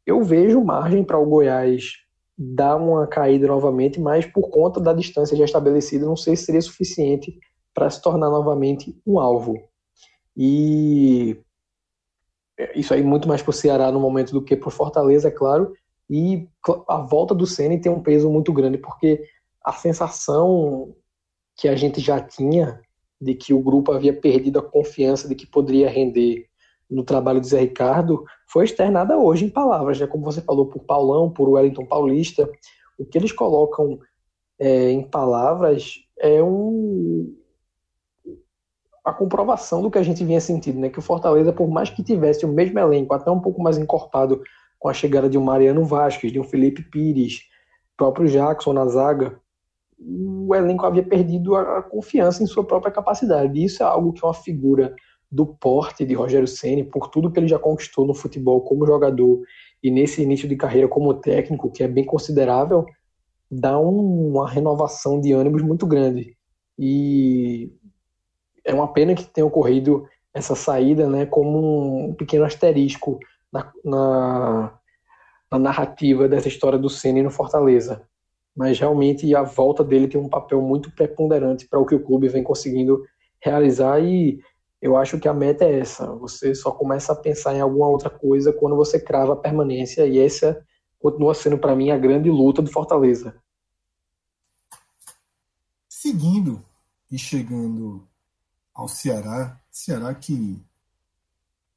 Eu 0.06 0.24
vejo 0.24 0.64
margem 0.64 1.04
para 1.04 1.18
o 1.18 1.26
Goiás 1.26 2.04
dar 2.38 2.76
uma 2.76 3.08
caída 3.08 3.48
novamente, 3.48 4.00
mas 4.00 4.26
por 4.26 4.50
conta 4.50 4.80
da 4.80 4.94
distância 4.94 5.36
já 5.36 5.46
estabelecida, 5.46 6.06
não 6.06 6.16
sei 6.16 6.36
se 6.36 6.46
seria 6.46 6.62
suficiente 6.62 7.40
para 7.74 7.90
se 7.90 8.02
tornar 8.02 8.30
novamente 8.30 9.00
um 9.06 9.20
alvo. 9.20 9.62
E 10.36 11.38
isso 12.76 12.94
aí 12.94 13.04
muito 13.04 13.28
mais 13.28 13.42
para 13.42 13.50
o 13.50 13.54
Ceará 13.54 13.92
no 13.92 14.00
momento 14.00 14.32
do 14.32 14.44
que 14.44 14.56
para 14.56 14.68
o 14.68 14.72
Fortaleza, 14.72 15.28
é 15.28 15.32
claro. 15.32 15.74
E 16.10 16.48
a 16.88 16.98
volta 16.98 17.34
do 17.34 17.48
Ceni 17.48 17.80
tem 17.80 17.92
um 17.92 18.02
peso 18.02 18.30
muito 18.30 18.54
grande, 18.54 18.78
porque 18.78 19.24
a 19.64 19.74
sensação 19.74 20.96
que 21.56 21.68
a 21.68 21.76
gente 21.76 22.00
já 22.00 22.20
tinha 22.20 22.82
de 23.20 23.34
que 23.34 23.54
o 23.54 23.62
grupo 23.62 23.92
havia 23.92 24.14
perdido 24.14 24.60
a 24.60 24.64
confiança 24.64 25.28
de 25.28 25.36
que 25.36 25.48
poderia 25.48 25.90
render 25.90 26.48
no 26.90 27.04
trabalho 27.04 27.40
do 27.40 27.48
Zé 27.48 27.62
Ricardo 27.62 28.24
foi 28.48 28.66
externada 28.66 29.18
hoje 29.18 29.46
em 29.46 29.50
palavras, 29.50 30.00
né? 30.00 30.06
como 30.06 30.24
você 30.24 30.42
falou, 30.42 30.68
por 30.68 30.84
Paulão, 30.84 31.32
por 31.32 31.50
Wellington 31.50 31.86
Paulista. 31.86 32.50
O 33.00 33.06
que 33.06 33.18
eles 33.18 33.32
colocam 33.32 34.00
é, 34.60 34.92
em 34.92 35.04
palavras 35.04 35.96
é 36.20 36.44
um, 36.44 37.34
a 39.04 39.12
comprovação 39.12 39.82
do 39.82 39.92
que 39.92 39.98
a 39.98 40.04
gente 40.04 40.24
vinha 40.24 40.40
sentindo, 40.40 40.80
né? 40.80 40.90
que 40.90 41.00
o 41.00 41.02
Fortaleza, 41.02 41.52
por 41.52 41.68
mais 41.70 41.90
que 41.90 42.02
tivesse 42.02 42.46
o 42.46 42.50
mesmo 42.50 42.80
elenco, 42.80 43.14
até 43.14 43.30
um 43.30 43.40
pouco 43.40 43.62
mais 43.62 43.78
encorpado 43.78 44.42
com 44.80 44.88
a 44.88 44.94
chegada 44.94 45.30
de 45.30 45.38
um 45.38 45.44
Mariano 45.44 45.84
Vasquez, 45.84 46.32
de 46.32 46.40
um 46.40 46.44
Felipe 46.44 46.84
Pires, 46.84 47.42
próprio 47.98 48.28
Jackson 48.28 48.74
na 48.74 48.86
zaga, 48.88 49.40
o 50.00 50.54
elenco 50.56 50.86
havia 50.86 51.04
perdido 51.04 51.56
a, 51.56 51.82
confiança 51.82 52.44
em 52.44 52.48
sua 52.48 52.64
própria 52.64 52.92
capacidade. 52.92 53.60
E 53.60 53.66
isso 53.66 53.84
é 53.84 53.86
algo 53.86 54.14
que 54.14 54.24
uma 54.24 54.34
figura 54.34 54.96
do 55.32 55.46
porte 55.46 56.06
de 56.06 56.14
Rogério 56.14 56.48
Ceni, 56.48 56.84
por 56.84 57.10
tudo 57.10 57.32
que 57.32 57.40
ele 57.40 57.48
já 57.48 57.58
conquistou 57.58 58.06
no 58.06 58.14
futebol 58.14 58.62
como 58.62 58.86
jogador 58.86 59.42
e 59.82 59.90
nesse 59.90 60.22
início 60.22 60.48
de 60.48 60.56
carreira 60.56 60.88
como 60.88 61.14
técnico, 61.14 61.72
que 61.72 61.84
é 61.84 61.88
bem 61.88 62.06
considerável, 62.06 62.86
dá 63.50 63.80
um, 63.80 64.30
uma 64.30 64.50
renovação 64.50 65.20
de 65.20 65.34
ânimos 65.34 65.62
muito 65.62 65.86
grande. 65.88 66.36
E 66.78 67.72
é 68.66 68.74
uma 68.74 68.92
pena 68.92 69.16
que 69.16 69.26
tenha 69.26 69.46
ocorrido 69.46 70.08
essa 70.34 70.56
saída, 70.56 71.08
né, 71.08 71.26
como 71.26 72.10
um 72.10 72.14
pequeno 72.14 72.46
asterisco 72.46 73.20
na, 73.52 73.72
na, 73.86 74.80
na 75.52 75.60
narrativa 75.60 76.28
dessa 76.28 76.48
história 76.48 76.80
do 76.80 76.90
Ceni 76.90 77.22
no 77.22 77.30
Fortaleza 77.30 78.08
mas 78.56 78.80
realmente 78.80 79.36
a 79.36 79.44
volta 79.44 79.84
dele 79.84 80.08
tem 80.08 80.22
um 80.22 80.30
papel 80.30 80.62
muito 80.62 80.92
preponderante 80.92 81.68
para 81.68 81.80
o 81.80 81.86
que 81.86 81.96
o 81.96 82.04
clube 82.04 82.28
vem 82.28 82.44
conseguindo 82.44 83.04
realizar 83.42 84.00
e 84.00 84.40
eu 84.82 84.96
acho 84.96 85.20
que 85.20 85.28
a 85.28 85.34
meta 85.34 85.66
é 85.66 85.80
essa. 85.80 86.14
Você 86.18 86.54
só 86.54 86.72
começa 86.72 87.14
a 87.14 87.16
pensar 87.16 87.56
em 87.56 87.62
alguma 87.62 87.88
outra 87.88 88.10
coisa 88.10 88.54
quando 88.54 88.76
você 88.76 89.00
crava 89.00 89.34
a 89.34 89.38
permanência 89.38 90.06
e 90.06 90.20
essa 90.20 90.64
continua 91.00 91.34
sendo 91.34 91.58
para 91.58 91.76
mim 91.76 91.90
a 91.90 91.98
grande 91.98 92.30
luta 92.30 92.62
do 92.62 92.72
Fortaleza. 92.72 93.36
Seguindo 95.90 96.64
e 97.12 97.18
chegando 97.18 98.08
ao 98.74 98.88
Ceará, 98.88 99.60
Ceará 99.72 100.14
que 100.14 100.62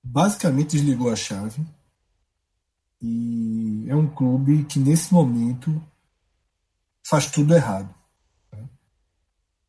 basicamente 0.03 0.77
desligou 0.77 1.11
a 1.11 1.17
chave 1.17 1.67
e 3.01 3.85
é 3.89 3.95
um 3.95 4.09
clube 4.09 4.65
que 4.65 4.79
nesse 4.79 5.13
momento 5.13 5.83
faz 7.05 7.31
tudo 7.31 7.55
errado. 7.55 7.95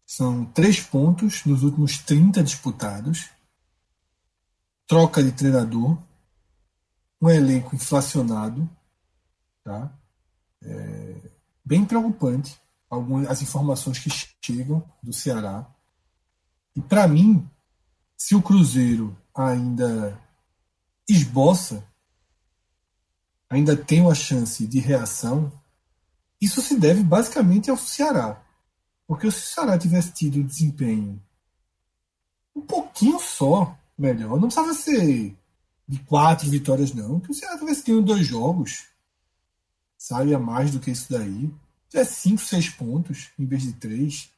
São 0.06 0.46
três 0.46 0.80
pontos 0.80 1.44
nos 1.46 1.64
últimos 1.64 1.98
30 1.98 2.42
disputados, 2.42 3.30
troca 4.88 5.22
de 5.22 5.34
treinador, 5.34 6.02
um 7.22 7.30
elenco 7.30 7.76
inflacionado, 7.76 8.70
tá? 9.64 9.92
É 10.64 11.30
bem 11.64 11.84
preocupante 11.84 12.58
algumas 12.90 13.28
as 13.28 13.42
informações 13.42 14.00
que 14.00 14.10
chegam 14.42 14.82
do 15.04 15.12
Ceará. 15.12 15.70
E 16.78 16.82
para 16.82 17.08
mim, 17.08 17.44
se 18.16 18.36
o 18.36 18.42
Cruzeiro 18.42 19.18
ainda 19.36 20.22
esboça, 21.10 21.84
ainda 23.50 23.76
tem 23.76 24.02
uma 24.02 24.14
chance 24.14 24.68
de 24.68 24.78
reação, 24.78 25.52
isso 26.40 26.62
se 26.62 26.80
deve 26.80 27.02
basicamente 27.02 27.72
ao 27.72 27.78
Ceará. 27.78 28.40
Porque 29.08 29.32
se 29.32 29.38
o 29.40 29.42
Ceará 29.42 29.76
tivesse 29.76 30.12
tido 30.12 30.44
desempenho 30.44 31.20
um 32.56 32.62
pouquinho 32.62 33.20
só 33.20 33.76
melhor, 33.98 34.40
não 34.40 34.48
precisava 34.48 34.74
ser 34.76 35.36
de 35.88 36.00
quatro 36.04 36.48
vitórias, 36.48 36.94
não. 36.94 37.20
Que 37.20 37.32
o 37.32 37.34
Ceará 37.34 37.58
tivesse 37.58 37.86
tido 37.86 38.04
dois 38.04 38.24
jogos, 38.24 38.86
sabe, 39.98 40.32
a 40.36 40.38
mais 40.38 40.70
do 40.70 40.80
que 40.80 40.92
isso 40.92 41.12
daí. 41.12 41.52
Se 41.86 41.90
tivesse 41.90 42.22
cinco, 42.22 42.42
seis 42.44 42.70
pontos 42.70 43.32
em 43.40 43.48
vez 43.48 43.64
de 43.64 43.74
três, 43.74 44.30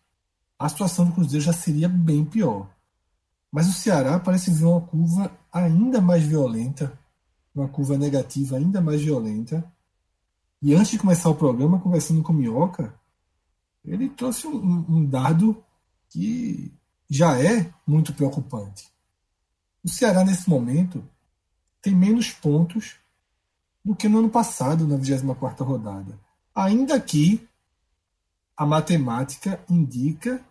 a 0.60 0.68
situação 0.68 1.05
do 1.05 1.14
Cruzeiro 1.14 1.45
já 1.45 1.53
seria 1.53 1.88
bem 1.88 2.26
pior. 2.26 2.70
Mas 3.49 3.70
o 3.70 3.74
Ceará 3.74 4.20
parece 4.20 4.51
ver 4.51 4.66
uma 4.66 4.82
curva 4.82 5.32
ainda 5.51 6.01
mais 6.01 6.22
violenta, 6.24 6.99
uma 7.55 7.70
curva 7.70 7.97
negativa 7.97 8.57
ainda 8.57 8.82
mais 8.82 9.01
violenta. 9.01 9.64
E 10.62 10.76
antes 10.76 10.91
de 10.91 10.99
começar 10.99 11.30
o 11.30 11.36
programa, 11.36 11.80
conversando 11.80 12.22
com 12.22 12.34
o 12.34 12.36
Minhoca, 12.36 12.93
ele 13.86 14.10
trouxe 14.10 14.45
um, 14.45 14.86
um 14.89 15.05
dado 15.05 15.64
que 16.10 16.72
já 17.10 17.39
é 17.39 17.74
muito 17.88 18.14
preocupante. 18.14 18.89
O 19.82 19.88
Ceará, 19.88 20.26
nesse 20.26 20.49
momento, 20.49 21.03
tem 21.82 21.95
menos 21.95 22.32
pontos 22.32 22.97
do 23.84 23.95
que 23.95 24.10
no 24.10 24.20
ano 24.20 24.30
passado, 24.30 24.86
na 24.86 24.97
24 24.97 25.64
rodada. 25.64 26.20
Ainda 26.53 26.99
que 26.99 27.47
a 28.57 28.66
matemática 28.66 29.64
indica 29.70 30.43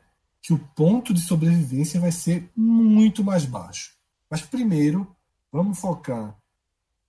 que 0.43 0.53
o 0.53 0.59
ponto 0.59 1.13
de 1.13 1.21
sobrevivência 1.21 2.01
vai 2.01 2.13
ser 2.13 2.51
muito 2.57 3.23
mais 3.25 3.45
baixo. 3.45 3.95
Mas 4.31 4.43
primeiro, 4.43 5.15
vamos 5.51 5.79
focar 5.79 6.37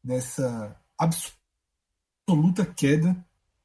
nessa 0.04 0.76
absoluta 0.98 2.66
queda 2.66 3.16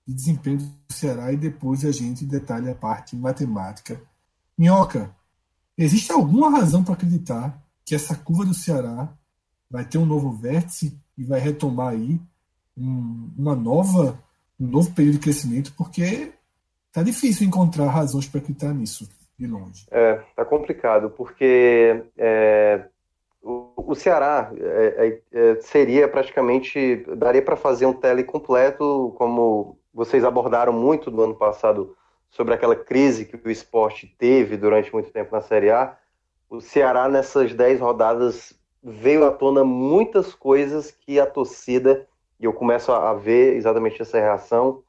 de 0.06 0.14
desempenho 0.14 0.58
do 0.58 0.94
Ceará 0.94 1.32
e 1.32 1.36
depois 1.36 1.84
a 1.84 1.92
gente 1.92 2.24
detalha 2.24 2.72
a 2.72 2.76
parte 2.76 3.16
matemática. 3.16 4.00
Minhoca, 4.56 5.14
existe 5.76 6.12
alguma 6.12 6.50
razão 6.50 6.84
para 6.84 6.94
acreditar 6.94 7.62
que 7.84 7.94
essa 7.94 8.14
curva 8.14 8.44
do 8.44 8.54
Ceará 8.54 9.12
vai 9.70 9.84
ter 9.84 9.98
um 9.98 10.06
novo 10.06 10.32
vértice 10.32 10.98
e 11.16 11.24
vai 11.24 11.40
retomar 11.40 11.88
aí 11.88 12.20
um, 12.76 13.30
uma 13.36 13.54
nova, 13.54 14.22
um 14.58 14.66
novo 14.66 14.92
período 14.92 15.14
de 15.14 15.20
crescimento, 15.20 15.72
porque 15.76 16.32
tá 16.92 17.02
difícil 17.02 17.46
encontrar 17.46 17.90
razões 17.90 18.28
para 18.28 18.40
acreditar 18.40 18.72
nisso 18.72 19.08
de 19.38 19.46
longe. 19.46 19.86
É, 19.90 20.20
tá 20.36 20.44
complicado, 20.44 21.10
porque 21.10 22.04
é, 22.16 22.84
o, 23.42 23.72
o, 23.76 23.94
Ceará 23.94 24.52
é, 24.56 25.20
é, 25.32 25.50
é 25.50 25.60
seria 25.60 26.08
praticamente, 26.08 27.04
daria 27.16 27.42
para 27.42 27.56
fazer 27.56 27.86
um 27.86 27.92
tele 27.92 28.24
completo, 28.24 29.14
como 29.16 29.78
vocês 29.92 30.24
abordaram 30.24 30.72
muito 30.72 31.10
no 31.10 31.22
ano 31.22 31.34
passado 31.34 31.96
sobre 32.30 32.54
aquela 32.54 32.76
crise 32.76 33.24
que 33.24 33.36
o 33.36 33.50
esporte 33.50 34.06
teve 34.18 34.56
durante 34.56 34.92
muito 34.92 35.10
tempo 35.10 35.34
na 35.34 35.40
Série 35.40 35.70
A. 35.70 35.96
O 36.50 36.60
Ceará, 36.60 37.08
nessas 37.08 37.54
10 37.54 37.80
rodadas, 37.80 38.52
veio 38.82 39.24
à 39.24 39.30
tona 39.30 39.64
muitas 39.64 40.34
coisas 40.34 40.90
que 40.90 41.18
a 41.18 41.26
torcida 41.26 42.06
e 42.38 42.44
eu 42.44 42.52
começo 42.52 42.92
a 42.92 43.14
ver 43.14 43.54
exatamente 43.56 44.02
essa 44.02 44.18
reação 44.18 44.82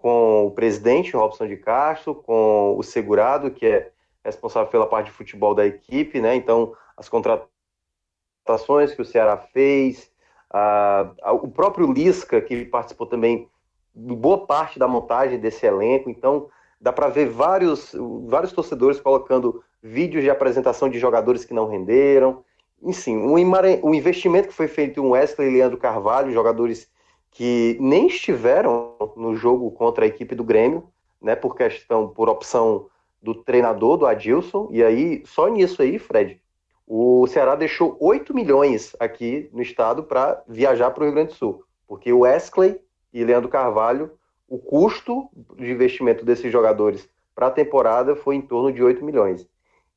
com 0.00 0.46
o 0.46 0.50
presidente, 0.50 1.16
Robson 1.16 1.46
de 1.46 1.56
Castro, 1.56 2.14
com 2.14 2.76
o 2.76 2.82
segurado, 2.82 3.50
que 3.50 3.66
é 3.66 3.90
responsável 4.24 4.70
pela 4.70 4.86
parte 4.86 5.06
de 5.06 5.12
futebol 5.12 5.54
da 5.54 5.66
equipe, 5.66 6.20
né? 6.20 6.34
Então, 6.34 6.74
as 6.96 7.08
contratações 7.08 8.94
que 8.94 9.02
o 9.02 9.04
Ceará 9.04 9.36
fez, 9.36 10.10
a, 10.50 11.10
a, 11.22 11.32
o 11.32 11.48
próprio 11.48 11.92
Lisca, 11.92 12.40
que 12.40 12.64
participou 12.64 13.06
também 13.06 13.48
de 13.94 14.14
boa 14.14 14.46
parte 14.46 14.78
da 14.78 14.88
montagem 14.88 15.38
desse 15.38 15.66
elenco. 15.66 16.08
Então, 16.08 16.48
dá 16.80 16.92
para 16.92 17.08
ver 17.08 17.28
vários, 17.28 17.94
vários 18.26 18.52
torcedores 18.52 19.00
colocando 19.00 19.62
vídeos 19.82 20.22
de 20.22 20.30
apresentação 20.30 20.88
de 20.88 20.98
jogadores 20.98 21.44
que 21.44 21.54
não 21.54 21.68
renderam. 21.68 22.42
Enfim, 22.82 23.16
um 23.16 23.94
investimento 23.94 24.48
que 24.48 24.54
foi 24.54 24.66
feito 24.66 25.00
em 25.00 25.06
Wesley 25.06 25.48
e 25.48 25.52
Leandro 25.52 25.76
Carvalho, 25.76 26.32
jogadores 26.32 26.90
que 27.30 27.76
nem 27.80 28.06
estiveram 28.06 28.94
no 29.16 29.34
jogo 29.34 29.70
contra 29.70 30.04
a 30.04 30.08
equipe 30.08 30.34
do 30.34 30.44
Grêmio, 30.44 30.88
né, 31.20 31.36
por 31.36 31.54
questão, 31.54 32.08
por 32.08 32.28
opção 32.28 32.86
do 33.22 33.34
treinador, 33.34 33.96
do 33.96 34.06
Adilson, 34.06 34.68
e 34.70 34.82
aí, 34.82 35.22
só 35.26 35.48
nisso 35.48 35.82
aí, 35.82 35.98
Fred, 35.98 36.40
o 36.86 37.26
Ceará 37.28 37.54
deixou 37.54 37.96
8 38.00 38.34
milhões 38.34 38.96
aqui 38.98 39.48
no 39.52 39.62
estado 39.62 40.02
para 40.02 40.42
viajar 40.48 40.90
para 40.90 41.02
o 41.02 41.04
Rio 41.04 41.14
Grande 41.14 41.32
do 41.32 41.36
Sul, 41.36 41.64
porque 41.86 42.12
o 42.12 42.20
Wesley 42.20 42.80
e 43.12 43.22
Leandro 43.22 43.48
Carvalho, 43.48 44.10
o 44.48 44.58
custo 44.58 45.28
de 45.56 45.70
investimento 45.70 46.24
desses 46.24 46.50
jogadores 46.50 47.08
para 47.34 47.46
a 47.46 47.50
temporada 47.50 48.16
foi 48.16 48.34
em 48.34 48.40
torno 48.40 48.72
de 48.72 48.82
8 48.82 49.04
milhões. 49.04 49.46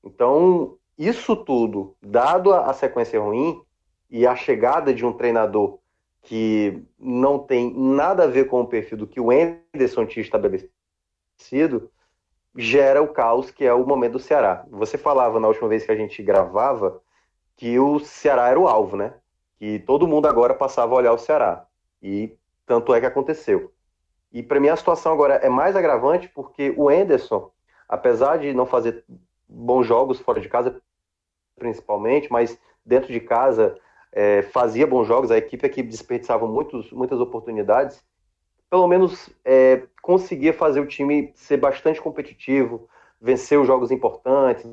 Então, 0.03 0.77
isso 0.97 1.35
tudo, 1.35 1.95
dado 2.01 2.53
a 2.53 2.71
sequência 2.73 3.19
ruim 3.19 3.59
e 4.09 4.27
a 4.27 4.35
chegada 4.35 4.93
de 4.93 5.03
um 5.03 5.13
treinador 5.13 5.79
que 6.23 6.81
não 6.97 7.37
tem 7.37 7.73
nada 7.73 8.23
a 8.23 8.27
ver 8.27 8.47
com 8.47 8.61
o 8.61 8.67
perfil 8.67 8.97
do 8.97 9.07
que 9.07 9.19
o 9.19 9.29
Anderson 9.29 10.05
tinha 10.05 10.23
estabelecido, 10.23 11.91
gera 12.55 13.01
o 13.01 13.09
caos 13.09 13.51
que 13.51 13.65
é 13.65 13.73
o 13.73 13.85
momento 13.85 14.13
do 14.13 14.19
Ceará. 14.19 14.65
Você 14.69 14.97
falava 14.97 15.39
na 15.39 15.47
última 15.49 15.67
vez 15.67 15.85
que 15.85 15.91
a 15.91 15.95
gente 15.95 16.23
gravava 16.23 17.01
que 17.57 17.77
o 17.77 17.99
Ceará 17.99 18.49
era 18.49 18.59
o 18.59 18.67
alvo, 18.67 18.95
né? 18.95 19.13
Que 19.57 19.79
todo 19.79 20.07
mundo 20.07 20.27
agora 20.27 20.53
passava 20.53 20.93
a 20.93 20.97
olhar 20.97 21.13
o 21.13 21.17
Ceará. 21.17 21.65
E 22.01 22.37
tanto 22.65 22.93
é 22.93 23.01
que 23.01 23.05
aconteceu. 23.05 23.73
E 24.31 24.41
para 24.41 24.59
mim 24.59 24.69
a 24.69 24.75
situação 24.75 25.11
agora 25.11 25.35
é 25.35 25.49
mais 25.49 25.75
agravante 25.75 26.29
porque 26.29 26.73
o 26.77 26.89
Anderson, 26.89 27.51
apesar 27.87 28.37
de 28.37 28.53
não 28.53 28.65
fazer 28.65 29.03
bons 29.47 29.85
jogos 29.85 30.19
fora 30.19 30.39
de 30.39 30.47
casa, 30.47 30.81
principalmente, 31.55 32.31
mas 32.31 32.57
dentro 32.85 33.11
de 33.11 33.19
casa 33.19 33.77
é, 34.13 34.43
fazia 34.43 34.85
bons 34.85 35.05
jogos, 35.05 35.31
a 35.31 35.37
equipe 35.37 35.65
aqui 35.65 35.81
desperdiçava 35.81 36.47
muitos, 36.47 36.91
muitas 36.91 37.19
oportunidades, 37.19 38.03
pelo 38.69 38.87
menos 38.87 39.29
é, 39.43 39.83
conseguia 40.01 40.53
fazer 40.53 40.79
o 40.79 40.87
time 40.87 41.31
ser 41.35 41.57
bastante 41.57 42.01
competitivo, 42.01 42.87
vencer 43.19 43.59
os 43.59 43.67
jogos 43.67 43.91
importantes, 43.91 44.65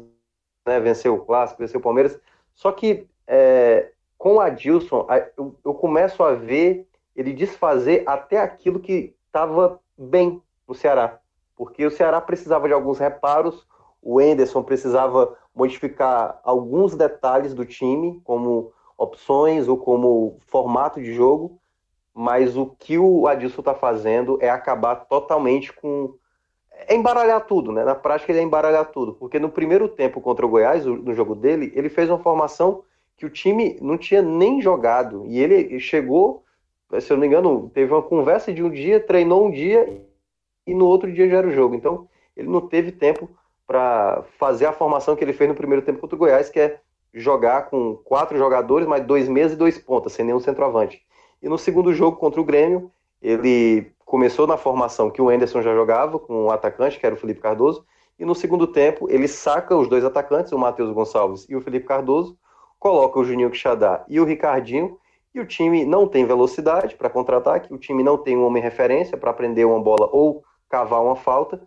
né, 0.67 0.79
vencer 0.81 1.11
o 1.11 1.25
Clássico, 1.25 1.61
vencer 1.61 1.79
o 1.79 1.83
Palmeiras. 1.83 2.19
Só 2.55 2.71
que 2.73 3.07
é, 3.27 3.93
com 4.19 4.35
o 4.35 4.41
Adilson, 4.41 5.07
eu, 5.37 5.57
eu 5.65 5.75
começo 5.75 6.23
a 6.23 6.35
ver 6.35 6.87
ele 7.17 7.33
desfazer 7.33 8.03
até 8.07 8.39
aquilo 8.39 8.81
que 8.81 9.15
estava 9.27 9.81
bem 9.97 10.43
no 10.67 10.75
Ceará. 10.75 11.19
Porque 11.57 11.85
o 11.85 11.91
Ceará 11.91 12.21
precisava 12.21 12.67
de 12.67 12.75
alguns 12.75 12.99
reparos, 12.99 13.67
o 14.03 14.21
Enderson 14.21 14.63
precisava 14.63 15.37
modificar 15.55 16.41
alguns 16.43 16.95
detalhes 16.95 17.55
do 17.55 17.67
time, 17.67 18.21
como 18.25 18.73
opções 19.01 19.67
ou 19.67 19.79
como 19.79 20.37
formato 20.47 21.01
de 21.01 21.15
jogo, 21.15 21.59
mas 22.15 22.55
o 22.55 22.67
que 22.67 22.99
o 22.99 23.27
Adilson 23.27 23.63
está 23.63 23.75
fazendo 23.75 24.39
é 24.43 24.51
acabar 24.51 24.95
totalmente 24.95 25.73
com. 25.73 26.15
É 26.87 26.95
embaralhar 26.95 27.47
tudo, 27.47 27.73
né? 27.73 27.83
Na 27.83 27.95
prática, 27.95 28.31
ele 28.31 28.41
é 28.41 28.43
embaralhar 28.43 28.91
tudo. 28.91 29.15
Porque 29.15 29.39
no 29.39 29.49
primeiro 29.49 29.89
tempo 29.89 30.21
contra 30.21 30.45
o 30.45 30.49
Goiás, 30.49 30.85
no 30.85 31.15
jogo 31.15 31.35
dele, 31.35 31.73
ele 31.75 31.89
fez 31.89 32.11
uma 32.11 32.19
formação 32.19 32.85
que 33.17 33.25
o 33.25 33.31
time 33.31 33.79
não 33.81 33.97
tinha 33.97 34.23
nem 34.23 34.61
jogado. 34.61 35.25
E 35.27 35.39
ele 35.39 35.79
chegou, 35.81 36.43
se 37.01 37.11
eu 37.11 37.17
não 37.17 37.23
me 37.23 37.27
engano, 37.27 37.71
teve 37.73 37.93
uma 37.93 38.03
conversa 38.03 38.53
de 38.53 38.63
um 38.63 38.71
dia, 38.71 38.99
treinou 39.01 39.47
um 39.47 39.51
dia 39.51 40.03
e 40.67 40.75
no 40.75 40.87
outro 40.87 41.13
dia 41.13 41.29
já 41.29 41.39
era 41.39 41.49
o 41.49 41.53
jogo. 41.53 41.75
Então, 41.75 42.09
ele 42.37 42.49
não 42.49 42.67
teve 42.67 42.93
tempo 42.93 43.31
para 43.67 44.25
fazer 44.39 44.67
a 44.67 44.73
formação 44.73 45.15
que 45.15 45.23
ele 45.23 45.35
fez 45.35 45.49
no 45.49 45.57
primeiro 45.57 45.85
tempo 45.85 46.01
contra 46.01 46.17
o 46.17 46.19
Goiás, 46.19 46.49
que 46.49 46.61
é 46.61 46.81
jogar 47.13 47.71
com 47.71 47.97
quatro 48.05 48.37
jogadores, 48.39 48.87
mais 48.87 49.05
dois 49.05 49.29
meses 49.29 49.55
e 49.55 49.59
dois 49.59 49.79
pontas, 49.79 50.13
sem 50.13 50.25
nenhum 50.25 50.41
centroavante. 50.41 51.03
E 51.43 51.49
no 51.49 51.59
segundo 51.59 51.93
jogo 51.93 52.17
contra 52.17 52.41
o 52.41 52.45
Grêmio, 52.45 52.91
ele 53.21 53.93
começou 54.05 54.47
na 54.47 54.57
formação 54.57 55.11
que 55.11 55.23
o 55.23 55.31
Enderson 55.31 55.63
já 55.63 55.75
jogava, 55.75 56.19
com 56.19 56.47
o 56.47 56.51
atacante, 56.51 56.99
que 56.99 57.07
era 57.07 57.15
o 57.15 57.19
Felipe 57.19 57.41
Cardoso, 57.41 57.85
e 58.19 58.25
no 58.25 58.35
segundo 58.35 58.67
tempo 58.67 59.09
ele 59.11 59.27
saca 59.27 59.77
os 59.77 59.89
dois 59.89 60.05
atacantes, 60.05 60.53
o 60.53 60.59
Matheus 60.59 60.93
Gonçalves 60.93 61.47
e 61.49 61.57
o 61.57 61.61
Felipe 61.61 61.87
Cardoso, 61.87 62.37
coloca 62.79 63.19
o 63.19 63.25
Juninho 63.25 63.51
Quixadá 63.51 64.05
e 64.09 64.19
o 64.21 64.25
Ricardinho, 64.25 64.99
e 65.35 65.41
o 65.41 65.47
time 65.47 65.85
não 65.85 66.09
tem 66.09 66.27
velocidade 66.27 66.97
para 66.97 67.09
contra-ataque, 67.09 67.73
o 67.73 67.79
time 67.79 68.03
não 68.03 68.19
tem 68.19 68.37
um 68.37 68.45
homem 68.45 68.63
referência 68.63 69.17
para 69.17 69.33
prender 69.33 69.67
uma 69.67 69.81
bola 69.81 70.09
ou 70.11 70.43
cavar 70.69 71.03
uma 71.03 71.15
falta, 71.17 71.63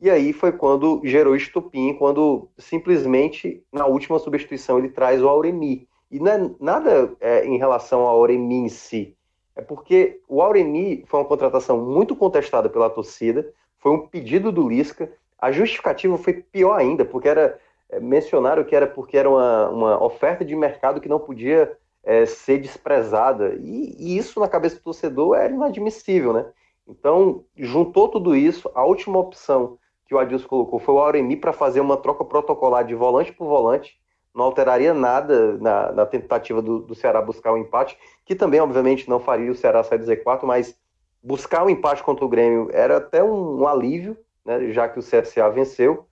e 0.00 0.08
aí 0.08 0.32
foi 0.32 0.52
quando 0.52 1.00
gerou 1.04 1.34
estupim, 1.34 1.94
quando 1.94 2.48
simplesmente 2.56 3.62
na 3.72 3.86
última 3.86 4.18
substituição 4.18 4.78
ele 4.78 4.88
traz 4.88 5.22
o 5.22 5.28
Auremi. 5.28 5.88
E 6.10 6.18
não 6.18 6.32
é 6.32 6.50
nada 6.60 7.12
é, 7.20 7.44
em 7.44 7.58
relação 7.58 8.00
ao 8.00 8.16
Auremi 8.16 8.56
em 8.56 8.68
si, 8.68 9.16
é 9.54 9.60
porque 9.60 10.20
o 10.28 10.40
Auremi 10.40 11.04
foi 11.06 11.20
uma 11.20 11.26
contratação 11.26 11.84
muito 11.84 12.14
contestada 12.14 12.68
pela 12.68 12.88
torcida, 12.88 13.52
foi 13.76 13.92
um 13.92 14.06
pedido 14.06 14.52
do 14.52 14.68
Lisca, 14.68 15.12
a 15.38 15.50
justificativa 15.50 16.16
foi 16.16 16.34
pior 16.34 16.74
ainda, 16.74 17.04
porque 17.04 17.28
era 17.28 17.58
é, 17.90 17.98
mencionaram 17.98 18.64
que 18.64 18.76
era 18.76 18.86
porque 18.86 19.16
era 19.16 19.28
uma, 19.28 19.68
uma 19.68 20.04
oferta 20.04 20.44
de 20.44 20.54
mercado 20.54 21.00
que 21.00 21.08
não 21.08 21.18
podia 21.18 21.76
é, 22.04 22.26
ser 22.26 22.58
desprezada. 22.58 23.54
E, 23.60 23.96
e, 23.98 24.16
isso 24.16 24.38
na 24.38 24.48
cabeça 24.48 24.76
do 24.76 24.82
torcedor 24.82 25.36
era 25.36 25.52
inadmissível, 25.52 26.32
né? 26.32 26.46
Então, 26.86 27.44
juntou 27.56 28.08
tudo 28.08 28.34
isso, 28.36 28.70
a 28.74 28.84
última 28.84 29.18
opção 29.18 29.78
que 30.08 30.14
o 30.14 30.18
Adilson 30.18 30.48
colocou 30.48 30.80
foi 30.80 30.94
o 30.94 30.98
Auremi 30.98 31.36
para 31.36 31.52
fazer 31.52 31.80
uma 31.80 31.96
troca 31.96 32.24
protocolar 32.24 32.84
de 32.84 32.94
volante 32.94 33.30
por 33.30 33.46
volante, 33.46 34.00
não 34.34 34.46
alteraria 34.46 34.94
nada 34.94 35.58
na, 35.58 35.92
na 35.92 36.06
tentativa 36.06 36.62
do, 36.62 36.78
do, 36.78 36.94
Ceará 36.94 37.20
buscar 37.20 37.52
o 37.52 37.56
um 37.56 37.58
empate, 37.58 37.98
que 38.24 38.34
também, 38.34 38.58
obviamente, 38.58 39.08
não 39.08 39.20
faria 39.20 39.50
o 39.50 39.54
Ceará 39.54 39.82
sair 39.82 39.98
do 39.98 40.06
Z4, 40.06 40.44
mas 40.44 40.74
buscar 41.22 41.62
o 41.62 41.66
um 41.66 41.70
empate 41.70 42.02
contra 42.02 42.24
o 42.24 42.28
Grêmio 42.28 42.70
era 42.72 42.96
até 42.96 43.22
um, 43.22 43.60
um 43.60 43.68
alívio, 43.68 44.16
né, 44.44 44.72
já 44.72 44.88
que 44.88 44.98
o 44.98 45.02
CSA 45.02 45.50
venceu, 45.50 46.06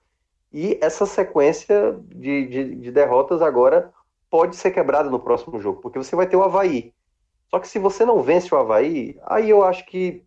e 0.53 0.77
essa 0.79 1.05
sequência 1.05 1.99
de, 2.03 2.47
de, 2.47 2.75
de, 2.75 2.91
derrotas 2.91 3.41
agora 3.41 3.91
pode 4.29 4.55
ser 4.55 4.71
quebrada 4.71 5.09
no 5.09 5.19
próximo 5.19 5.59
jogo, 5.59 5.81
porque 5.81 5.97
você 5.97 6.15
vai 6.15 6.27
ter 6.27 6.37
o 6.37 6.43
Havaí. 6.43 6.93
Só 7.49 7.59
que 7.59 7.67
se 7.67 7.79
você 7.79 8.05
não 8.05 8.21
vence 8.21 8.53
o 8.53 8.57
Havaí, 8.57 9.17
aí 9.23 9.49
eu 9.49 9.63
acho 9.63 9.85
que 9.85 10.23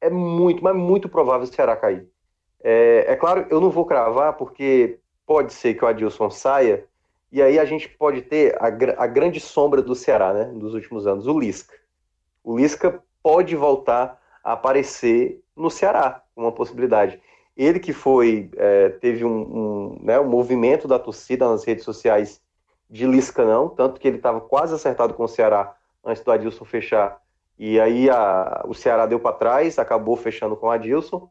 é 0.00 0.10
muito, 0.10 0.62
mas 0.62 0.76
muito 0.76 1.08
provável 1.08 1.44
o 1.44 1.46
Ceará 1.46 1.76
cair. 1.76 2.11
É, 2.62 3.04
é 3.08 3.16
claro, 3.16 3.46
eu 3.50 3.60
não 3.60 3.70
vou 3.70 3.84
cravar, 3.84 4.34
porque 4.34 4.98
pode 5.26 5.52
ser 5.52 5.74
que 5.74 5.84
o 5.84 5.88
Adilson 5.88 6.30
saia, 6.30 6.84
e 7.30 7.40
aí 7.40 7.58
a 7.58 7.64
gente 7.64 7.88
pode 7.88 8.22
ter 8.22 8.56
a, 8.60 8.66
a 9.02 9.06
grande 9.06 9.40
sombra 9.40 9.82
do 9.82 9.94
Ceará, 9.94 10.32
né, 10.32 10.44
dos 10.44 10.74
últimos 10.74 11.06
anos, 11.06 11.26
o 11.26 11.38
Lisca. 11.38 11.74
O 12.44 12.56
Lisca 12.56 13.02
pode 13.22 13.56
voltar 13.56 14.20
a 14.44 14.52
aparecer 14.52 15.42
no 15.56 15.70
Ceará, 15.70 16.22
uma 16.36 16.52
possibilidade. 16.52 17.20
Ele 17.56 17.78
que 17.78 17.92
foi, 17.92 18.50
é, 18.56 18.88
teve 18.88 19.24
um, 19.24 19.40
um, 19.40 19.98
né, 20.02 20.18
um 20.18 20.28
movimento 20.28 20.88
da 20.88 20.98
torcida 20.98 21.48
nas 21.48 21.64
redes 21.64 21.84
sociais 21.84 22.40
de 22.88 23.06
Lisca 23.06 23.44
não, 23.44 23.68
tanto 23.68 24.00
que 24.00 24.06
ele 24.06 24.18
estava 24.18 24.40
quase 24.40 24.74
acertado 24.74 25.14
com 25.14 25.24
o 25.24 25.28
Ceará 25.28 25.74
antes 26.04 26.22
do 26.22 26.30
Adilson 26.30 26.64
fechar. 26.64 27.20
E 27.58 27.80
aí 27.80 28.10
a, 28.10 28.64
o 28.66 28.74
Ceará 28.74 29.06
deu 29.06 29.20
para 29.20 29.36
trás, 29.36 29.78
acabou 29.78 30.16
fechando 30.16 30.56
com 30.56 30.66
o 30.66 30.70
Adilson. 30.70 31.30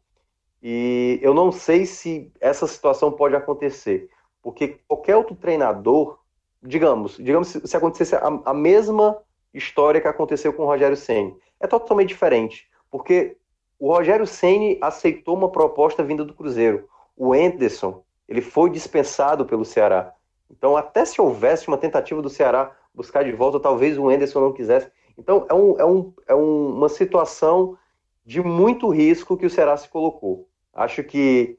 E 0.61 1.19
eu 1.21 1.33
não 1.33 1.51
sei 1.51 1.85
se 1.85 2.31
essa 2.39 2.67
situação 2.67 3.11
pode 3.11 3.35
acontecer, 3.35 4.09
porque 4.41 4.79
qualquer 4.87 5.15
outro 5.15 5.35
treinador, 5.35 6.19
digamos, 6.61 7.17
digamos 7.17 7.47
se, 7.47 7.77
acontecesse 7.77 8.15
a, 8.15 8.27
a 8.45 8.53
mesma 8.53 9.17
história 9.53 9.99
que 9.99 10.07
aconteceu 10.07 10.53
com 10.53 10.63
o 10.63 10.67
Rogério 10.67 10.95
Ceni, 10.95 11.35
é 11.59 11.67
totalmente 11.67 12.09
diferente, 12.09 12.69
porque 12.89 13.37
o 13.79 13.91
Rogério 13.91 14.27
Ceni 14.27 14.77
aceitou 14.79 15.35
uma 15.35 15.49
proposta 15.49 16.03
vinda 16.03 16.23
do 16.23 16.35
Cruzeiro. 16.35 16.87
O 17.17 17.33
Anderson, 17.33 18.03
ele 18.27 18.41
foi 18.41 18.69
dispensado 18.69 19.45
pelo 19.45 19.65
Ceará. 19.65 20.13
Então, 20.49 20.77
até 20.77 21.03
se 21.05 21.19
houvesse 21.19 21.67
uma 21.67 21.77
tentativa 21.77 22.21
do 22.21 22.29
Ceará 22.29 22.75
buscar 22.93 23.23
de 23.23 23.31
volta, 23.31 23.59
talvez 23.59 23.97
o 23.97 24.09
Anderson 24.09 24.41
não 24.41 24.53
quisesse. 24.53 24.91
Então, 25.17 25.45
é, 25.49 25.53
um, 25.53 25.79
é, 25.79 25.85
um, 25.85 26.13
é 26.27 26.35
um, 26.35 26.75
uma 26.75 26.89
situação 26.89 27.77
de 28.25 28.41
muito 28.41 28.89
risco 28.89 29.37
que 29.37 29.45
o 29.45 29.49
Ceará 29.49 29.75
se 29.75 29.89
colocou. 29.89 30.47
Acho 30.73 31.03
que 31.03 31.57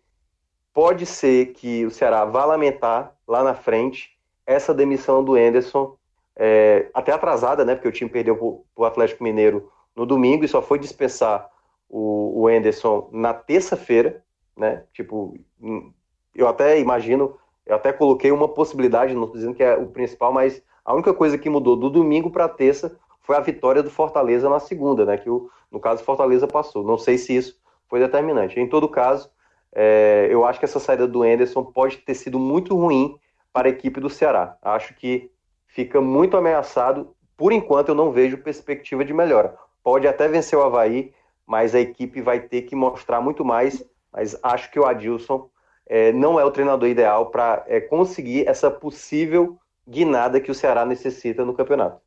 pode 0.73 1.05
ser 1.07 1.53
que 1.53 1.85
o 1.85 1.91
Ceará 1.91 2.25
vá 2.25 2.45
lamentar 2.45 3.15
lá 3.27 3.43
na 3.43 3.55
frente 3.55 4.17
essa 4.47 4.75
demissão 4.75 5.23
do 5.23 5.35
Anderson, 5.35 5.97
é, 6.37 6.91
até 6.95 7.13
atrasada, 7.13 7.65
né? 7.65 7.75
Porque 7.75 7.89
o 7.89 7.93
time 7.93 8.11
perdeu 8.11 8.37
para 8.37 8.83
o 8.83 8.85
Atlético 8.85 9.23
Mineiro 9.23 9.71
no 9.95 10.07
domingo 10.07 10.45
e 10.45 10.49
só 10.49 10.63
foi 10.63 10.79
dispensar 10.79 11.49
o, 11.89 12.43
o 12.43 12.49
Anderson 12.49 13.09
na 13.13 13.35
terça-feira, 13.35 14.25
né? 14.57 14.85
Tipo, 14.93 15.39
hum, 15.61 15.93
eu 16.35 16.49
até 16.49 16.81
imagino, 16.81 17.37
eu 17.67 17.77
até 17.77 17.93
coloquei 17.93 18.33
uma 18.33 18.49
possibilidade, 18.49 19.15
não 19.15 19.25
estou 19.25 19.37
dizendo 19.37 19.55
que 19.55 19.63
é 19.63 19.77
o 19.77 19.87
principal, 19.87 20.33
mas 20.33 20.63
a 20.85 20.95
única 20.95 21.13
coisa 21.13 21.37
que 21.37 21.51
mudou 21.51 21.77
do 21.77 21.91
domingo 21.91 22.31
para 22.31 22.49
terça 22.49 22.99
foi 23.21 23.37
a 23.37 23.41
vitória 23.41 23.83
do 23.83 23.91
Fortaleza 23.91 24.49
na 24.49 24.59
segunda, 24.59 25.05
né? 25.05 25.19
Que 25.19 25.29
o, 25.29 25.51
no 25.71 25.79
caso 25.79 26.03
Fortaleza 26.03 26.49
passou. 26.49 26.83
Não 26.83 26.99
sei 26.99 27.19
se 27.19 27.37
isso 27.37 27.62
foi 27.93 28.01
determinante. 28.01 28.59
Em 28.59 28.67
todo 28.67 28.89
caso, 28.89 29.29
é, 29.71 30.27
eu 30.31 30.47
acho 30.47 30.59
que 30.59 30.65
essa 30.65 30.81
saída 30.81 31.07
do 31.07 31.23
Anderson 31.23 31.63
pode 31.63 31.99
ter 31.99 32.15
sido 32.15 32.39
muito 32.39 32.75
ruim 32.75 33.19
para 33.53 33.69
a 33.69 33.71
equipe 33.71 34.01
do 34.01 34.09
Ceará. 34.09 34.57
Acho 34.63 34.95
que 34.95 35.31
fica 35.67 36.01
muito 36.01 36.35
ameaçado. 36.35 37.15
Por 37.37 37.53
enquanto, 37.53 37.91
eu 37.91 37.95
não 37.95 38.11
vejo 38.11 38.39
perspectiva 38.39 39.05
de 39.05 39.13
melhora. 39.13 39.55
Pode 39.85 40.09
até 40.09 40.27
vencer 40.27 40.59
o 40.59 40.63
Havaí, 40.63 41.13
mas 41.47 41.75
a 41.75 41.81
equipe 41.81 42.23
vai 42.23 42.41
ter 42.41 42.63
que 42.63 42.75
mostrar 42.75 43.21
muito 43.21 43.45
mais. 43.45 43.85
Mas 44.11 44.39
acho 44.43 44.71
que 44.71 44.81
o 44.81 44.87
Adilson 44.87 45.51
é, 45.87 46.15
não 46.15 46.41
é 46.41 46.45
o 46.47 46.51
treinador 46.51 46.89
ideal 46.89 47.27
para 47.27 47.63
é, 47.67 47.79
conseguir 47.79 48.49
essa 48.49 48.71
possível 48.71 49.59
guinada 49.87 50.41
que 50.41 50.51
o 50.51 50.55
Ceará 50.55 50.87
necessita 50.87 51.45
no 51.45 51.53
campeonato. 51.53 52.01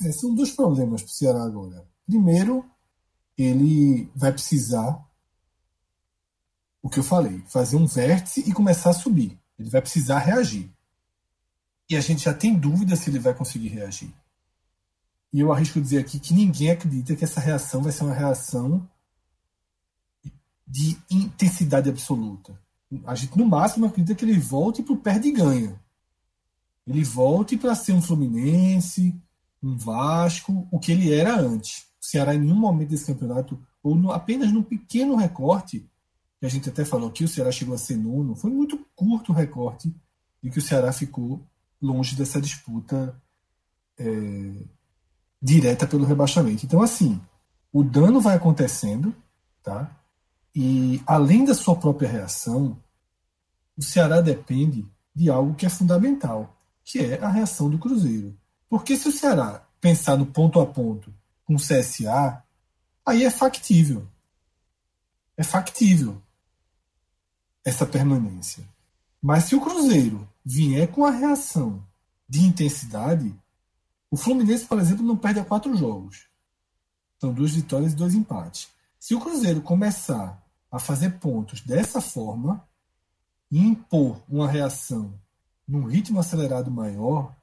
É, 0.00 0.10
são 0.10 0.34
dois 0.34 0.52
problemas 0.52 1.02
para 1.02 1.10
o 1.10 1.12
Ceará 1.12 1.44
agora. 1.44 1.84
Primeiro, 2.06 2.64
ele 3.36 4.10
vai 4.14 4.32
precisar, 4.32 5.04
o 6.82 6.88
que 6.88 6.98
eu 6.98 7.04
falei, 7.04 7.42
fazer 7.48 7.76
um 7.76 7.86
vértice 7.86 8.40
e 8.40 8.52
começar 8.52 8.90
a 8.90 8.94
subir. 8.94 9.38
Ele 9.58 9.70
vai 9.70 9.80
precisar 9.80 10.18
reagir. 10.18 10.70
E 11.88 11.96
a 11.96 12.00
gente 12.00 12.24
já 12.24 12.34
tem 12.34 12.54
dúvida 12.54 12.96
se 12.96 13.10
ele 13.10 13.18
vai 13.18 13.34
conseguir 13.34 13.68
reagir. 13.68 14.12
E 15.32 15.40
eu 15.40 15.52
arrisco 15.52 15.80
dizer 15.80 15.98
aqui 15.98 16.18
que 16.18 16.34
ninguém 16.34 16.70
acredita 16.70 17.14
que 17.14 17.24
essa 17.24 17.40
reação 17.40 17.82
vai 17.82 17.92
ser 17.92 18.04
uma 18.04 18.14
reação 18.14 18.88
de 20.66 20.98
intensidade 21.10 21.88
absoluta. 21.88 22.58
A 23.04 23.14
gente, 23.14 23.36
no 23.36 23.46
máximo, 23.46 23.86
acredita 23.86 24.14
que 24.14 24.24
ele 24.24 24.38
volte 24.38 24.82
para 24.82 24.94
o 24.94 24.98
perde 24.98 25.30
ganha. 25.30 25.80
Ele 26.86 27.04
volte 27.04 27.56
para 27.56 27.74
ser 27.74 27.92
um 27.92 28.02
Fluminense, 28.02 29.14
um 29.62 29.76
Vasco, 29.76 30.66
o 30.70 30.78
que 30.78 30.92
ele 30.92 31.12
era 31.12 31.36
antes. 31.38 31.86
Ceará, 32.06 32.36
em 32.36 32.38
nenhum 32.38 32.54
momento 32.54 32.90
desse 32.90 33.06
campeonato, 33.06 33.58
ou 33.82 33.96
no, 33.96 34.12
apenas 34.12 34.52
num 34.52 34.62
pequeno 34.62 35.16
recorte, 35.16 35.90
que 36.38 36.46
a 36.46 36.48
gente 36.48 36.68
até 36.68 36.84
falou 36.84 37.10
que 37.10 37.24
o 37.24 37.28
Ceará 37.28 37.50
chegou 37.50 37.74
a 37.74 37.78
ser 37.78 37.96
nono, 37.96 38.36
foi 38.36 38.48
muito 38.48 38.78
curto 38.94 39.32
o 39.32 39.34
recorte 39.34 39.92
de 40.40 40.48
que 40.48 40.58
o 40.58 40.62
Ceará 40.62 40.92
ficou 40.92 41.44
longe 41.82 42.14
dessa 42.14 42.40
disputa 42.40 43.20
é, 43.98 44.06
direta 45.42 45.84
pelo 45.84 46.04
rebaixamento. 46.04 46.64
Então, 46.64 46.80
assim, 46.80 47.20
o 47.72 47.82
dano 47.82 48.20
vai 48.20 48.36
acontecendo, 48.36 49.12
tá? 49.60 49.90
E 50.54 51.02
além 51.08 51.44
da 51.44 51.54
sua 51.54 51.74
própria 51.74 52.08
reação, 52.08 52.78
o 53.76 53.82
Ceará 53.82 54.20
depende 54.20 54.86
de 55.12 55.28
algo 55.28 55.56
que 55.56 55.66
é 55.66 55.68
fundamental, 55.68 56.56
que 56.84 57.00
é 57.00 57.18
a 57.20 57.28
reação 57.28 57.68
do 57.68 57.78
Cruzeiro. 57.78 58.32
Porque 58.68 58.96
se 58.96 59.08
o 59.08 59.12
Ceará 59.12 59.66
pensar 59.80 60.16
no 60.16 60.26
ponto 60.26 60.60
a 60.60 60.66
ponto 60.66 61.12
com 61.46 61.56
CSA, 61.56 62.42
aí 63.06 63.24
é 63.24 63.30
factível. 63.30 64.06
É 65.36 65.42
factível 65.42 66.20
essa 67.64 67.86
permanência. 67.86 68.64
Mas 69.22 69.44
se 69.44 69.54
o 69.54 69.60
Cruzeiro 69.60 70.28
vier 70.44 70.88
com 70.88 71.04
a 71.04 71.10
reação 71.10 71.82
de 72.28 72.44
intensidade, 72.44 73.34
o 74.10 74.16
Fluminense, 74.16 74.66
por 74.66 74.78
exemplo, 74.78 75.04
não 75.04 75.16
perde 75.16 75.40
a 75.40 75.44
quatro 75.44 75.74
jogos. 75.76 76.26
São 77.20 77.32
duas 77.32 77.52
vitórias 77.52 77.92
e 77.92 77.96
dois 77.96 78.14
empates. 78.14 78.68
Se 78.98 79.14
o 79.14 79.20
Cruzeiro 79.20 79.60
começar 79.60 80.42
a 80.70 80.78
fazer 80.78 81.18
pontos 81.18 81.60
dessa 81.60 82.00
forma 82.00 82.66
e 83.50 83.58
impor 83.58 84.20
uma 84.28 84.48
reação 84.48 85.12
num 85.66 85.84
ritmo 85.84 86.20
acelerado 86.20 86.70
maior, 86.70 87.34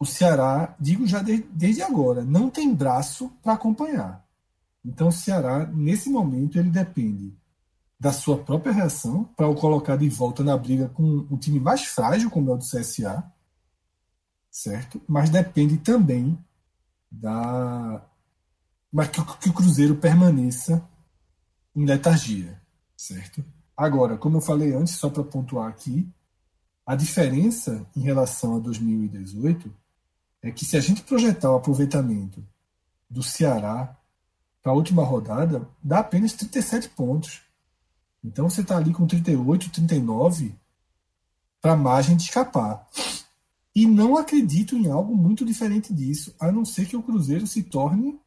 o 0.00 0.06
Ceará, 0.06 0.74
digo 0.80 1.06
já 1.06 1.22
de, 1.22 1.42
desde 1.52 1.82
agora, 1.82 2.24
não 2.24 2.48
tem 2.48 2.74
braço 2.74 3.30
para 3.42 3.52
acompanhar. 3.52 4.26
Então 4.82 5.08
o 5.08 5.12
Ceará, 5.12 5.66
nesse 5.66 6.08
momento, 6.08 6.58
ele 6.58 6.70
depende 6.70 7.36
da 7.98 8.10
sua 8.10 8.42
própria 8.42 8.72
reação 8.72 9.24
para 9.36 9.46
o 9.46 9.54
colocar 9.54 9.96
de 9.96 10.08
volta 10.08 10.42
na 10.42 10.56
briga 10.56 10.88
com 10.88 11.04
um 11.30 11.36
time 11.36 11.60
mais 11.60 11.84
frágil, 11.84 12.30
como 12.30 12.50
é 12.50 12.54
o 12.54 12.56
do 12.56 12.64
CSA, 12.64 13.30
certo? 14.50 15.02
Mas 15.06 15.28
depende 15.28 15.76
também 15.76 16.42
da 17.12 18.02
mas 18.90 19.08
que, 19.08 19.22
que 19.36 19.50
o 19.50 19.52
Cruzeiro 19.52 19.94
permaneça 19.96 20.82
em 21.76 21.84
letargia, 21.84 22.60
certo? 22.96 23.44
Agora, 23.76 24.16
como 24.16 24.38
eu 24.38 24.40
falei 24.40 24.74
antes, 24.74 24.96
só 24.96 25.08
para 25.10 25.22
pontuar 25.22 25.68
aqui, 25.68 26.10
a 26.84 26.96
diferença 26.96 27.86
em 27.94 28.00
relação 28.00 28.56
a 28.56 28.58
2018 28.58 29.79
é 30.42 30.50
que 30.50 30.64
se 30.64 30.76
a 30.76 30.80
gente 30.80 31.02
projetar 31.02 31.50
o 31.50 31.56
aproveitamento 31.56 32.44
do 33.08 33.22
Ceará 33.22 33.96
para 34.62 34.72
a 34.72 34.74
última 34.74 35.04
rodada, 35.04 35.68
dá 35.82 36.00
apenas 36.00 36.32
37 36.32 36.88
pontos. 36.90 37.42
Então 38.22 38.48
você 38.48 38.60
está 38.60 38.76
ali 38.76 38.92
com 38.92 39.06
38, 39.06 39.70
39 39.70 40.54
para 41.60 41.72
a 41.72 41.76
margem 41.76 42.16
de 42.16 42.24
escapar. 42.24 42.86
E 43.74 43.86
não 43.86 44.16
acredito 44.16 44.76
em 44.76 44.90
algo 44.90 45.16
muito 45.16 45.44
diferente 45.44 45.94
disso, 45.94 46.34
a 46.38 46.50
não 46.50 46.64
ser 46.64 46.86
que 46.86 46.96
o 46.96 47.02
Cruzeiro 47.02 47.46
se 47.46 47.62
torne 47.62 48.18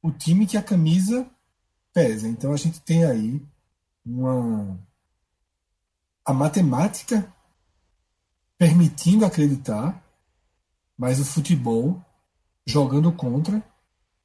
o 0.00 0.10
time 0.10 0.46
que 0.46 0.56
a 0.56 0.62
camisa 0.62 1.26
pesa. 1.92 2.28
Então 2.28 2.52
a 2.52 2.56
gente 2.56 2.80
tem 2.80 3.04
aí 3.04 3.42
uma 4.04 4.78
a 6.24 6.32
matemática 6.32 7.32
permitindo 8.56 9.24
acreditar, 9.24 10.00
mas 11.02 11.18
o 11.18 11.24
futebol 11.24 12.00
jogando 12.64 13.10
contra 13.10 13.60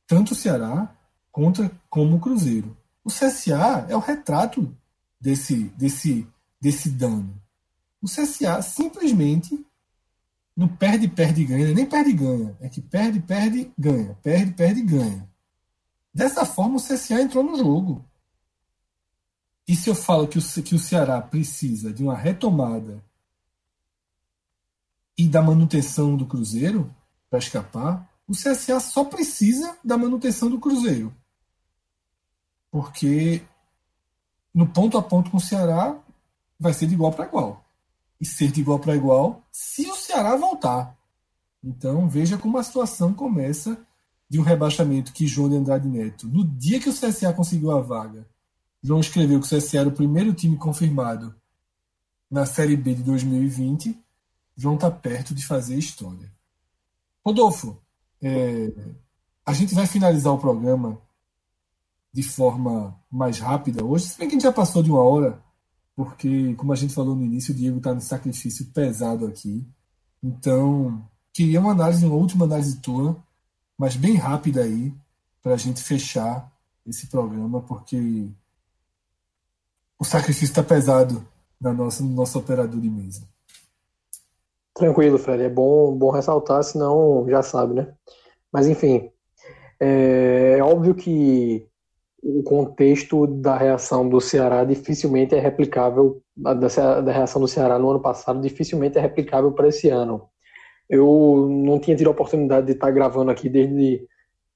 tanto 0.05 0.33
o 0.33 0.35
Ceará 0.35 0.95
contra 1.31 1.71
como 1.89 2.17
o 2.17 2.19
Cruzeiro. 2.19 2.77
O 3.03 3.09
CSA 3.09 3.87
é 3.89 3.95
o 3.95 3.99
retrato 3.99 4.71
desse, 5.19 5.63
desse, 5.69 6.27
desse 6.61 6.91
dano. 6.91 7.41
O 7.99 8.05
CSA 8.05 8.61
simplesmente 8.61 9.65
não 10.55 10.67
perde, 10.67 11.07
perde, 11.07 11.45
ganha, 11.45 11.73
nem 11.73 11.83
perde, 11.83 12.13
ganha. 12.13 12.55
É 12.61 12.69
que 12.69 12.79
perde, 12.79 13.21
perde, 13.21 13.73
ganha. 13.75 14.15
Perde, 14.21 14.51
perde, 14.51 14.81
ganha. 14.83 15.27
Dessa 16.13 16.45
forma, 16.45 16.75
o 16.75 16.79
CSA 16.79 17.23
entrou 17.23 17.43
no 17.43 17.57
jogo. 17.57 18.05
E 19.67 19.75
se 19.75 19.89
eu 19.89 19.95
falo 19.95 20.27
que 20.27 20.37
o, 20.37 20.41
que 20.61 20.75
o 20.75 20.79
Ceará 20.79 21.19
precisa 21.23 21.91
de 21.91 22.03
uma 22.03 22.15
retomada 22.15 23.03
e 25.17 25.27
da 25.27 25.41
manutenção 25.41 26.15
do 26.15 26.25
Cruzeiro 26.25 26.93
para 27.29 27.39
escapar, 27.39 28.07
o 28.27 28.33
CSA 28.33 28.79
só 28.79 29.03
precisa 29.03 29.77
da 29.83 29.97
manutenção 29.97 30.49
do 30.49 30.59
Cruzeiro. 30.59 31.13
Porque 32.69 33.41
no 34.53 34.67
ponto 34.67 34.97
a 34.97 35.01
ponto 35.01 35.31
com 35.31 35.37
o 35.37 35.41
Ceará 35.41 35.97
vai 36.59 36.73
ser 36.73 36.87
de 36.87 36.93
igual 36.93 37.11
para 37.11 37.25
igual. 37.25 37.65
E 38.19 38.25
ser 38.25 38.51
de 38.51 38.61
igual 38.61 38.79
para 38.79 38.95
igual 38.95 39.43
se 39.51 39.89
o 39.89 39.95
Ceará 39.95 40.35
voltar. 40.35 40.97
Então 41.63 42.07
veja 42.07 42.37
como 42.37 42.57
a 42.57 42.63
situação 42.63 43.13
começa 43.13 43.79
de 44.29 44.39
um 44.39 44.43
rebaixamento 44.43 45.13
que 45.13 45.25
João 45.25 45.49
de 45.49 45.55
Andrade 45.55 45.87
Neto, 45.87 46.27
no 46.27 46.43
dia 46.43 46.79
que 46.79 46.89
o 46.89 46.93
CSA 46.93 47.33
conseguiu 47.33 47.71
a 47.71 47.81
vaga, 47.81 48.27
João 48.83 48.99
escreveu 48.99 49.39
que 49.39 49.45
o 49.45 49.57
CSA 49.57 49.79
era 49.79 49.89
o 49.89 49.93
primeiro 49.93 50.33
time 50.33 50.57
confirmado 50.57 51.33
na 52.29 52.45
Série 52.45 52.75
B 52.75 52.93
de 52.93 53.03
2020 53.03 53.97
João 54.57 54.75
está 54.75 54.89
perto 54.89 55.35
de 55.35 55.45
fazer 55.45 55.77
história. 55.77 56.31
Rodolfo, 57.23 57.77
é, 58.21 58.73
a 59.45 59.53
gente 59.53 59.75
vai 59.75 59.85
finalizar 59.85 60.33
o 60.33 60.39
programa 60.39 60.99
de 62.11 62.23
forma 62.23 62.99
mais 63.11 63.39
rápida 63.39 63.85
hoje, 63.85 64.07
se 64.07 64.17
bem 64.17 64.27
que 64.27 64.33
a 64.33 64.37
gente 64.37 64.43
já 64.43 64.51
passou 64.51 64.81
de 64.81 64.89
uma 64.89 65.01
hora, 65.01 65.39
porque, 65.95 66.55
como 66.55 66.73
a 66.73 66.75
gente 66.75 66.93
falou 66.93 67.15
no 67.15 67.23
início, 67.23 67.53
o 67.53 67.57
Diego 67.57 67.77
está 67.77 67.93
no 67.93 68.01
sacrifício 68.01 68.65
pesado 68.67 69.27
aqui. 69.27 69.67
Então, 70.21 71.07
queria 71.31 71.59
uma 71.59 71.71
análise, 71.71 72.05
uma 72.05 72.15
última 72.15 72.45
análise 72.45 72.79
tua, 72.79 73.15
mas 73.77 73.95
bem 73.95 74.15
rápida 74.15 74.63
aí, 74.63 74.93
para 75.41 75.53
a 75.53 75.57
gente 75.57 75.81
fechar 75.81 76.51
esse 76.85 77.07
programa, 77.07 77.61
porque 77.61 78.29
o 79.99 80.03
sacrifício 80.03 80.45
está 80.45 80.63
pesado 80.63 81.27
na 81.59 81.73
nossa, 81.73 82.03
no 82.03 82.09
nosso 82.09 82.37
operador 82.39 82.79
de 82.79 82.89
mesa. 82.89 83.27
Tranquilo, 84.77 85.17
Fred. 85.17 85.43
É 85.43 85.49
bom, 85.49 85.91
bom 85.95 86.11
ressaltar, 86.11 86.63
senão 86.63 87.25
já 87.27 87.41
sabe, 87.41 87.73
né? 87.73 87.93
Mas 88.53 88.67
enfim, 88.67 89.09
é, 89.79 90.57
é 90.59 90.63
óbvio 90.63 90.93
que 90.93 91.67
o 92.21 92.43
contexto 92.43 93.25
da 93.25 93.57
reação 93.57 94.07
do 94.07 94.21
Ceará 94.21 94.63
dificilmente 94.63 95.33
é 95.33 95.39
replicável, 95.39 96.21
da, 96.35 96.53
da 96.53 97.11
reação 97.11 97.41
do 97.41 97.47
Ceará 97.47 97.79
no 97.79 97.89
ano 97.89 97.99
passado 97.99 98.39
dificilmente 98.39 98.99
é 98.99 99.01
replicável 99.01 99.51
para 99.51 99.67
esse 99.67 99.89
ano. 99.89 100.29
Eu 100.87 101.47
não 101.49 101.79
tinha 101.79 101.97
tido 101.97 102.07
a 102.07 102.11
oportunidade 102.11 102.67
de 102.67 102.73
estar 102.73 102.91
gravando 102.91 103.31
aqui 103.31 103.49
desde 103.49 104.07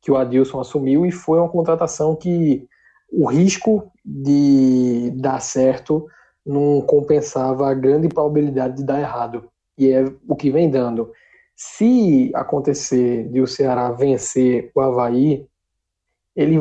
que 0.01 0.11
o 0.11 0.17
Adilson 0.17 0.59
assumiu 0.59 1.03
e 1.03 1.11
foi 1.11 1.39
uma 1.39 1.49
contratação 1.49 2.15
que 2.15 2.67
o 3.11 3.25
risco 3.25 3.91
de 4.05 5.11
dar 5.15 5.41
certo 5.41 6.05
não 6.45 6.81
compensava 6.81 7.67
a 7.67 7.73
grande 7.73 8.07
probabilidade 8.07 8.77
de 8.77 8.83
dar 8.83 8.99
errado 8.99 9.51
e 9.81 9.91
é 9.91 10.05
o 10.27 10.35
que 10.35 10.51
vem 10.51 10.69
dando. 10.69 11.11
Se 11.55 12.31
acontecer 12.35 13.27
de 13.29 13.41
o 13.41 13.47
Ceará 13.47 13.91
vencer 13.91 14.71
o 14.75 14.79
Havaí, 14.79 15.47
ele, 16.35 16.57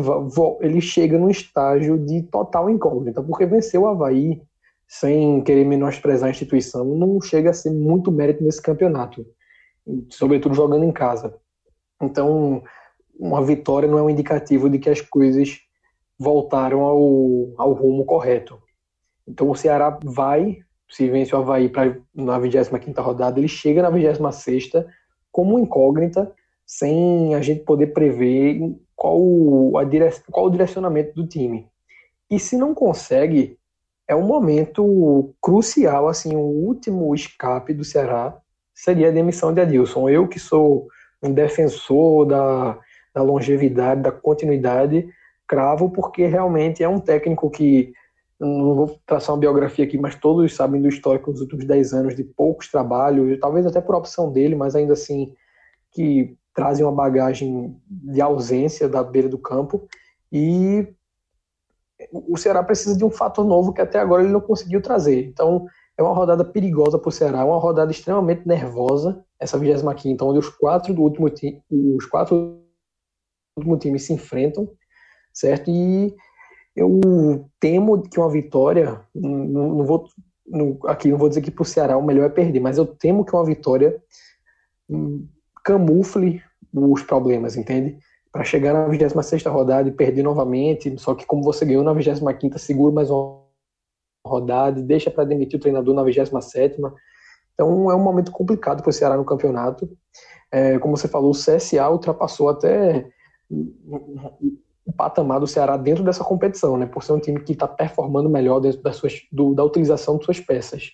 ele 0.60 0.80
chega 0.80 1.18
num 1.18 1.28
estágio 1.28 1.98
de 1.98 2.22
total 2.22 2.70
incógnita, 2.70 3.22
porque 3.22 3.44
vencer 3.44 3.78
o 3.78 3.86
Havaí, 3.86 4.42
sem 4.88 5.42
querer 5.42 5.66
menosprezar 5.66 6.28
a 6.28 6.30
instituição, 6.30 6.84
não 6.84 7.20
chega 7.20 7.50
a 7.50 7.54
ser 7.54 7.70
muito 7.70 8.10
mérito 8.10 8.42
nesse 8.42 8.60
campeonato, 8.60 9.24
sobretudo 10.08 10.54
jogando 10.54 10.84
em 10.84 10.92
casa. 10.92 11.34
Então, 12.00 12.62
uma 13.14 13.44
vitória 13.44 13.86
não 13.86 13.98
é 13.98 14.02
um 14.02 14.10
indicativo 14.10 14.70
de 14.70 14.78
que 14.78 14.88
as 14.88 15.02
coisas 15.02 15.58
voltaram 16.18 16.80
ao, 16.80 17.52
ao 17.58 17.72
rumo 17.74 18.06
correto. 18.06 18.58
Então, 19.28 19.50
o 19.50 19.54
Ceará 19.54 19.98
vai 20.02 20.62
se 20.91 21.09
vence 21.09 21.34
o 21.34 21.38
Havaí 21.38 21.68
pra, 21.68 21.97
na 22.14 22.38
25 22.38 23.01
rodada, 23.01 23.38
ele 23.38 23.49
chega 23.49 23.82
na 23.82 23.91
26 23.91 24.70
como 25.30 25.59
incógnita, 25.59 26.32
sem 26.66 27.34
a 27.34 27.41
gente 27.41 27.61
poder 27.61 27.88
prever 27.88 28.61
qual, 28.97 29.76
a 29.76 29.84
dire... 29.84 30.11
qual 30.30 30.47
o 30.47 30.51
direcionamento 30.51 31.14
do 31.14 31.26
time. 31.26 31.68
E 32.28 32.38
se 32.38 32.57
não 32.57 32.74
consegue, 32.74 33.57
é 34.07 34.14
um 34.14 34.22
momento 34.22 35.32
crucial, 35.41 36.09
assim, 36.09 36.34
o 36.34 36.41
último 36.41 37.14
escape 37.14 37.72
do 37.72 37.84
Ceará 37.84 38.36
seria 38.74 39.09
a 39.09 39.12
demissão 39.12 39.53
de 39.55 39.61
Adilson. 39.61 40.09
Eu 40.09 40.26
que 40.26 40.38
sou 40.38 40.88
um 41.22 41.32
defensor 41.32 42.26
da, 42.26 42.78
da 43.14 43.22
longevidade, 43.22 44.03
da 44.03 44.11
continuidade, 44.11 45.09
cravo 45.47 45.91
porque 45.91 46.26
realmente 46.26 46.82
é 46.82 46.88
um 46.88 47.01
técnico 47.01 47.51
que 47.51 47.93
não 48.41 48.74
vou 48.74 49.01
traçar 49.07 49.34
uma 49.34 49.41
biografia 49.41 49.84
aqui, 49.84 49.99
mas 49.99 50.14
todos 50.14 50.55
sabem 50.55 50.80
do 50.80 50.88
histórico 50.88 51.30
dos 51.30 51.43
últimos 51.43 51.66
10 51.66 51.93
anos 51.93 52.16
de 52.16 52.24
poucos 52.24 52.70
trabalhos, 52.70 53.38
talvez 53.38 53.66
até 53.66 53.80
por 53.80 53.95
opção 53.95 54.32
dele, 54.32 54.55
mas 54.55 54.74
ainda 54.74 54.95
assim 54.95 55.34
que 55.93 56.36
trazem 56.55 56.84
uma 56.84 56.93
bagagem 56.93 57.76
de 57.86 58.20
ausência 58.20 58.88
da 58.88 59.03
beira 59.03 59.28
do 59.28 59.38
campo 59.38 59.86
e 60.32 60.88
o 62.12 62.36
Ceará 62.38 62.62
precisa 62.62 62.97
de 62.97 63.05
um 63.05 63.11
fator 63.11 63.45
novo 63.45 63.74
que 63.74 63.80
até 63.80 63.99
agora 63.99 64.22
ele 64.22 64.32
não 64.32 64.41
conseguiu 64.41 64.80
trazer. 64.80 65.26
Então 65.26 65.66
é 65.99 66.03
uma 66.03 66.14
rodada 66.14 66.45
perigosa 66.45 66.99
para 66.99 67.09
o 67.09 67.12
Ceará, 67.12 67.45
uma 67.45 67.59
rodada 67.59 67.91
extremamente 67.91 68.49
nervosa, 68.49 69.22
essa 69.38 69.59
25 69.59 70.24
onde 70.24 70.38
os 70.38 70.49
quatro 70.49 70.95
do 70.95 71.03
último 71.03 71.28
os 71.70 72.07
quatro 72.07 72.36
do 72.36 73.59
último 73.59 73.76
time 73.76 73.99
se 73.99 74.14
enfrentam, 74.14 74.70
certo? 75.32 75.70
E 75.70 76.14
eu 76.74 77.48
temo 77.58 78.02
que 78.02 78.18
uma 78.18 78.30
vitória, 78.30 79.00
não, 79.14 79.76
não 79.76 79.84
vou 79.84 80.08
não, 80.46 80.78
aqui 80.84 81.10
não 81.10 81.18
vou 81.18 81.28
dizer 81.28 81.42
que 81.42 81.50
para 81.50 81.62
o 81.62 81.66
Ceará 81.66 81.96
o 81.96 82.02
melhor 82.02 82.26
é 82.26 82.28
perder, 82.28 82.60
mas 82.60 82.76
eu 82.76 82.84
temo 82.84 83.24
que 83.24 83.34
uma 83.34 83.44
vitória 83.44 84.02
hum, 84.88 85.26
camufle 85.64 86.42
os 86.74 87.02
problemas, 87.02 87.56
entende? 87.56 87.98
Para 88.32 88.44
chegar 88.44 88.72
na 88.72 88.88
26 88.88 89.44
rodada 89.44 89.88
e 89.88 89.92
perder 89.92 90.22
novamente, 90.22 90.96
só 90.98 91.14
que 91.14 91.26
como 91.26 91.42
você 91.42 91.64
ganhou 91.64 91.84
na 91.84 91.92
25 91.92 92.58
segura 92.58 92.92
mais 92.92 93.10
uma 93.10 93.40
rodada 94.26 94.82
deixa 94.82 95.10
para 95.10 95.24
demitir 95.24 95.58
o 95.58 95.62
treinador 95.62 95.94
na 95.94 96.02
27 96.02 96.80
então 97.54 97.90
é 97.90 97.94
um 97.94 98.02
momento 98.02 98.32
complicado 98.32 98.82
para 98.82 98.88
o 98.88 98.92
Ceará 98.92 99.18
no 99.18 99.24
campeonato. 99.24 99.86
É, 100.50 100.78
como 100.78 100.96
você 100.96 101.06
falou, 101.06 101.30
o 101.30 101.34
CSA 101.34 101.90
ultrapassou 101.90 102.48
até 102.48 103.06
o 104.91 104.93
patamar 104.93 105.38
do 105.38 105.47
Ceará 105.47 105.76
dentro 105.76 106.03
dessa 106.03 106.24
competição, 106.24 106.76
né? 106.76 106.84
Por 106.84 107.03
ser 107.03 107.12
um 107.12 107.20
time 107.20 107.41
que 107.41 107.53
está 107.53 107.66
performando 107.66 108.28
melhor 108.28 108.61
dentro 108.61 108.82
das 108.82 108.97
suas, 108.97 109.22
do, 109.30 109.55
da 109.55 109.64
utilização 109.64 110.18
de 110.18 110.24
suas 110.24 110.41
peças. 110.41 110.91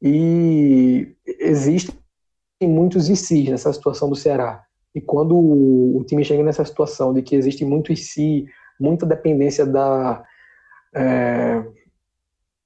E 0.00 1.14
existem 1.40 1.94
muitos 2.62 3.08
ICs 3.08 3.48
nessa 3.48 3.72
situação 3.72 4.08
do 4.08 4.14
Ceará. 4.14 4.62
E 4.94 5.00
quando 5.00 5.34
o, 5.34 6.04
time 6.06 6.22
chega 6.22 6.42
nessa 6.42 6.64
situação 6.64 7.14
de 7.14 7.22
que 7.22 7.34
existe 7.34 7.64
muito 7.64 7.92
IC, 7.92 8.46
muita 8.78 9.06
dependência 9.06 9.64
da, 9.64 10.22
é, 10.94 11.64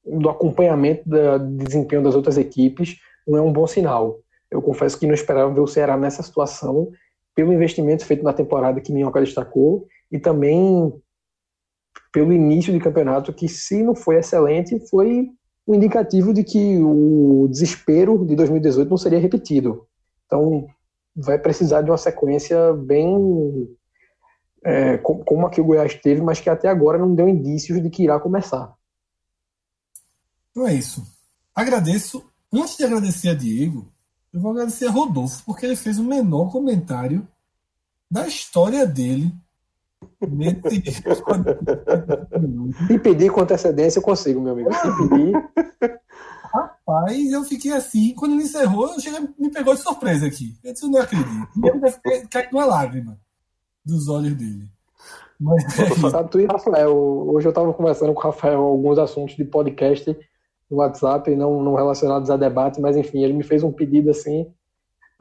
do 0.05 0.29
acompanhamento 0.29 1.09
do 1.09 1.39
de 1.39 1.65
desempenho 1.65 2.03
das 2.03 2.17
outras 2.17 2.37
equipes, 2.37 2.97
não 3.27 3.39
é 3.39 3.41
um 3.41 3.53
bom 3.53 3.67
sinal. 3.67 4.19
Eu 4.51 4.61
confesso 4.61 4.99
que 4.99 5.07
não 5.07 5.15
esperava 5.15 5.55
ver 5.55 5.61
o 5.61 5.67
Ceará 5.67 5.97
nessa 5.97 6.23
situação 6.23 6.91
pelo 7.35 7.53
investimento 7.53 8.05
feito 8.05 8.25
na 8.25 8.33
temporada 8.33 8.81
que 8.81 8.93
Minhoca 8.93 9.21
destacou 9.21 9.87
e 10.11 10.19
também 10.19 10.93
pelo 12.13 12.33
início 12.33 12.73
de 12.73 12.81
campeonato, 12.81 13.33
que 13.33 13.49
se 13.49 13.83
não 13.83 13.95
foi 13.95 14.17
excelente, 14.17 14.79
foi 14.89 15.29
um 15.67 15.75
indicativo 15.75 16.33
de 16.33 16.45
que 16.45 16.79
o 16.79 17.49
desespero 17.51 18.25
de 18.25 18.37
2018 18.37 18.89
não 18.89 18.97
seria 18.97 19.19
repetido. 19.19 19.87
Então, 20.25 20.67
vai 21.15 21.39
precisar 21.39 21.83
de 21.83 21.91
uma 21.91 21.99
sequência 21.99 22.73
bem 22.73 23.69
é, 24.65 24.99
como 24.99 25.47
a 25.47 25.51
que 25.51 25.61
o 25.61 25.65
Goiás 25.65 25.95
teve, 25.95 26.21
mas 26.21 26.41
que 26.41 26.51
até 26.51 26.69
agora 26.69 26.99
não 26.99 27.15
deu 27.15 27.29
indícios 27.29 27.83
de 27.83 27.89
que 27.89 28.05
irá 28.05 28.19
começar. 28.19 28.75
Então 30.51 30.67
é 30.67 30.75
isso. 30.75 31.03
Agradeço. 31.55 32.25
Antes 32.53 32.77
de 32.77 32.85
agradecer 32.85 33.29
a 33.29 33.35
Diego, 33.35 33.93
eu 34.33 34.41
vou 34.41 34.51
agradecer 34.51 34.87
a 34.87 34.91
Rodolfo, 34.91 35.45
porque 35.45 35.65
ele 35.65 35.77
fez 35.77 35.99
o 35.99 36.05
menor 36.05 36.51
comentário 36.51 37.27
da 38.11 38.27
história 38.27 38.87
dele. 38.87 39.33
Se 42.87 42.99
pedir 42.99 43.31
com 43.31 43.41
antecedência, 43.41 43.99
eu 43.99 44.03
consigo, 44.03 44.41
meu 44.41 44.53
amigo. 44.53 44.73
Se 44.73 45.09
pedir. 45.09 45.33
Rapaz, 46.53 47.33
eu 47.33 47.45
fiquei 47.45 47.73
assim, 47.73 48.15
quando 48.15 48.33
ele 48.33 48.45
encerrou, 48.45 48.93
eu 48.93 49.01
cheguei, 49.01 49.21
me 49.39 49.51
pegou 49.51 49.75
de 49.75 49.81
surpresa 49.81 50.27
aqui. 50.27 50.57
Eu 50.65 50.73
disse, 50.73 50.85
eu 50.85 50.91
não 50.91 51.01
acredito. 51.01 51.49
E 51.57 51.81
deve 51.81 52.29
caído 52.29 52.57
uma 52.57 52.65
lágrima 52.65 53.19
dos 53.85 54.09
olhos 54.09 54.35
dele. 54.35 54.69
Mas, 55.39 55.65
é 55.79 56.23
tu 56.25 56.41
e 56.41 56.47
Rafael, 56.47 56.97
hoje 56.97 57.47
eu 57.47 57.51
estava 57.51 57.73
conversando 57.75 58.15
com 58.15 58.21
o 58.21 58.25
Rafael 58.25 58.61
alguns 58.61 58.99
assuntos 58.99 59.37
de 59.37 59.45
podcast 59.45 60.17
no 60.71 60.79
WhatsApp, 60.79 61.35
não, 61.37 61.63
não 61.63 61.75
relacionados 61.75 62.31
a 62.31 62.37
debate, 62.37 62.81
mas 62.81 62.97
enfim, 62.97 63.23
ele 63.23 63.35
me 63.35 63.45
fez 63.45 63.63
um 63.63 63.71
pedido 63.71 64.11
assim, 64.11 64.51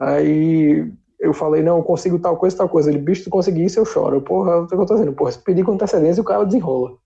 aí 0.00 0.90
eu 1.26 1.34
falei, 1.34 1.62
não, 1.62 1.78
eu 1.78 1.82
consigo 1.82 2.18
tal 2.18 2.36
coisa, 2.36 2.56
tal 2.56 2.68
coisa. 2.68 2.90
Ele, 2.90 2.98
bicho, 2.98 3.24
tu 3.24 3.30
conseguisse, 3.30 3.78
eu 3.78 3.84
choro. 3.84 4.20
Porra, 4.20 4.62
o 4.62 4.66
que 4.66 4.74
eu 4.74 4.86
tô 4.86 4.94
dizendo? 4.94 5.12
Porra, 5.12 5.32
se 5.32 5.38
pedir 5.38 5.64
com 5.64 5.72
antecedência, 5.72 6.20
o 6.20 6.24
cara 6.24 6.44
desenrola. 6.44 6.96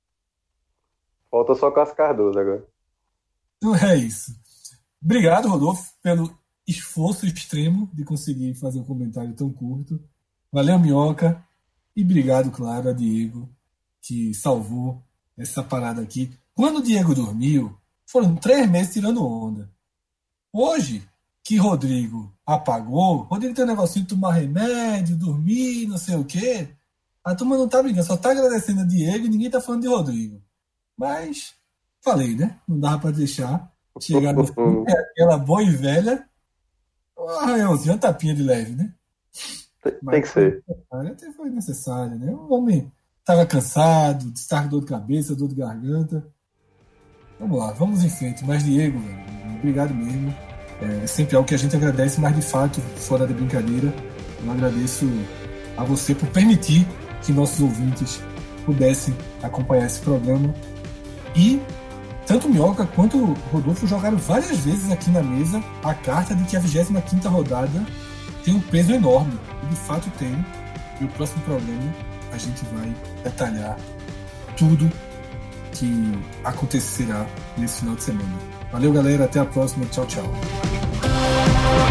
Falta 1.30 1.54
só 1.54 1.70
com 1.70 1.80
as 1.80 1.92
Cardoso 1.92 2.38
agora. 2.38 2.66
Então 3.56 3.74
é 3.76 3.96
isso. 3.96 4.32
Obrigado, 5.02 5.48
Rodolfo, 5.48 5.92
pelo 6.02 6.30
esforço 6.66 7.26
extremo 7.26 7.88
de 7.92 8.04
conseguir 8.04 8.54
fazer 8.54 8.80
um 8.80 8.84
comentário 8.84 9.34
tão 9.34 9.50
curto. 9.52 10.00
Valeu, 10.52 10.78
Minhoca. 10.78 11.42
E 11.96 12.02
obrigado, 12.02 12.50
claro, 12.50 12.88
a 12.88 12.92
Diego, 12.92 13.48
que 14.02 14.32
salvou 14.34 15.02
essa 15.36 15.62
parada 15.62 16.02
aqui. 16.02 16.30
Quando 16.54 16.78
o 16.78 16.82
Diego 16.82 17.14
dormiu, 17.14 17.76
foram 18.06 18.36
três 18.36 18.68
meses 18.68 18.92
tirando 18.92 19.24
onda. 19.24 19.70
Hoje, 20.52 21.02
que 21.44 21.56
Rodrigo 21.56 22.32
apagou, 22.54 23.22
Rodrigo 23.22 23.54
tem 23.54 23.64
um 23.64 23.68
negocinho 23.68 24.04
de 24.04 24.14
tomar 24.14 24.32
remédio, 24.32 25.16
dormir, 25.16 25.86
não 25.86 25.98
sei 25.98 26.16
o 26.16 26.24
quê. 26.24 26.68
A 27.22 27.34
turma 27.34 27.56
não 27.56 27.68
tá 27.68 27.82
brincando, 27.82 28.06
só 28.06 28.16
tá 28.16 28.30
agradecendo 28.30 28.80
a 28.80 28.84
Diego 28.84 29.26
e 29.26 29.28
ninguém 29.28 29.50
tá 29.50 29.60
falando 29.60 29.82
de 29.82 29.88
Rodrigo. 29.88 30.40
Mas, 30.96 31.54
falei, 32.02 32.34
né? 32.34 32.58
Não 32.66 32.78
dava 32.78 32.98
para 32.98 33.10
deixar 33.12 33.70
chegar 34.00 34.32
no 34.32 34.46
fim, 34.46 34.84
é 34.86 34.92
aquela 34.92 35.38
boa 35.38 35.62
e 35.62 35.70
velha. 35.70 36.26
Um 37.18 37.28
arranhãozinho, 37.28 37.92
uma 37.92 37.98
tapinha 37.98 38.34
de 38.34 38.42
leve, 38.42 38.74
né? 38.74 38.94
Tem, 39.82 39.92
tem 39.92 40.22
que 40.22 40.28
ser. 40.28 40.64
Até 40.90 41.30
foi 41.32 41.50
necessário, 41.50 42.18
né? 42.18 42.32
O 42.32 42.54
homem 42.54 42.90
estava 43.18 43.46
cansado, 43.46 44.32
estava 44.34 44.68
dor 44.68 44.80
de 44.80 44.86
cabeça, 44.86 45.34
dor 45.34 45.48
de 45.48 45.54
garganta. 45.54 46.26
Vamos 47.38 47.58
lá, 47.58 47.72
vamos 47.72 48.04
em 48.04 48.10
frente. 48.10 48.44
Mas, 48.44 48.64
Diego, 48.64 48.98
obrigado 49.58 49.94
mesmo. 49.94 50.34
É 50.82 51.06
sempre 51.06 51.36
algo 51.36 51.46
que 51.46 51.54
a 51.54 51.58
gente 51.58 51.76
agradece, 51.76 52.20
mas 52.20 52.34
de 52.34 52.42
fato, 52.42 52.80
fora 52.96 53.26
da 53.26 53.34
brincadeira, 53.34 53.92
eu 54.42 54.50
agradeço 54.50 55.10
a 55.76 55.84
você 55.84 56.14
por 56.14 56.28
permitir 56.28 56.86
que 57.22 57.32
nossos 57.32 57.60
ouvintes 57.60 58.20
pudessem 58.64 59.14
acompanhar 59.42 59.86
esse 59.86 60.00
programa. 60.00 60.54
E 61.36 61.60
tanto 62.26 62.46
o 62.46 62.50
Minhoca 62.50 62.86
quanto 62.86 63.18
o 63.18 63.32
Rodolfo 63.52 63.86
jogaram 63.86 64.16
várias 64.16 64.58
vezes 64.58 64.90
aqui 64.90 65.10
na 65.10 65.22
mesa 65.22 65.62
a 65.82 65.92
carta 65.92 66.34
de 66.34 66.44
que 66.44 66.56
a 66.56 66.60
25 66.60 67.28
rodada 67.28 67.84
tem 68.44 68.54
um 68.54 68.60
peso 68.60 68.92
enorme. 68.92 69.38
E 69.64 69.66
de 69.66 69.76
fato 69.76 70.10
tem. 70.18 70.32
E 71.00 71.04
o 71.04 71.08
próximo 71.08 71.42
programa 71.42 71.92
a 72.32 72.38
gente 72.38 72.64
vai 72.72 72.94
detalhar 73.22 73.76
tudo 74.56 74.90
que 75.72 76.12
acontecerá 76.44 77.26
nesse 77.56 77.80
final 77.80 77.96
de 77.96 78.02
semana. 78.02 78.38
Valeu, 78.72 78.92
galera. 78.92 79.24
Até 79.24 79.40
a 79.40 79.44
próxima. 79.44 79.86
Tchau, 79.86 80.06
tchau. 80.06 80.69
Bye. 81.20 81.89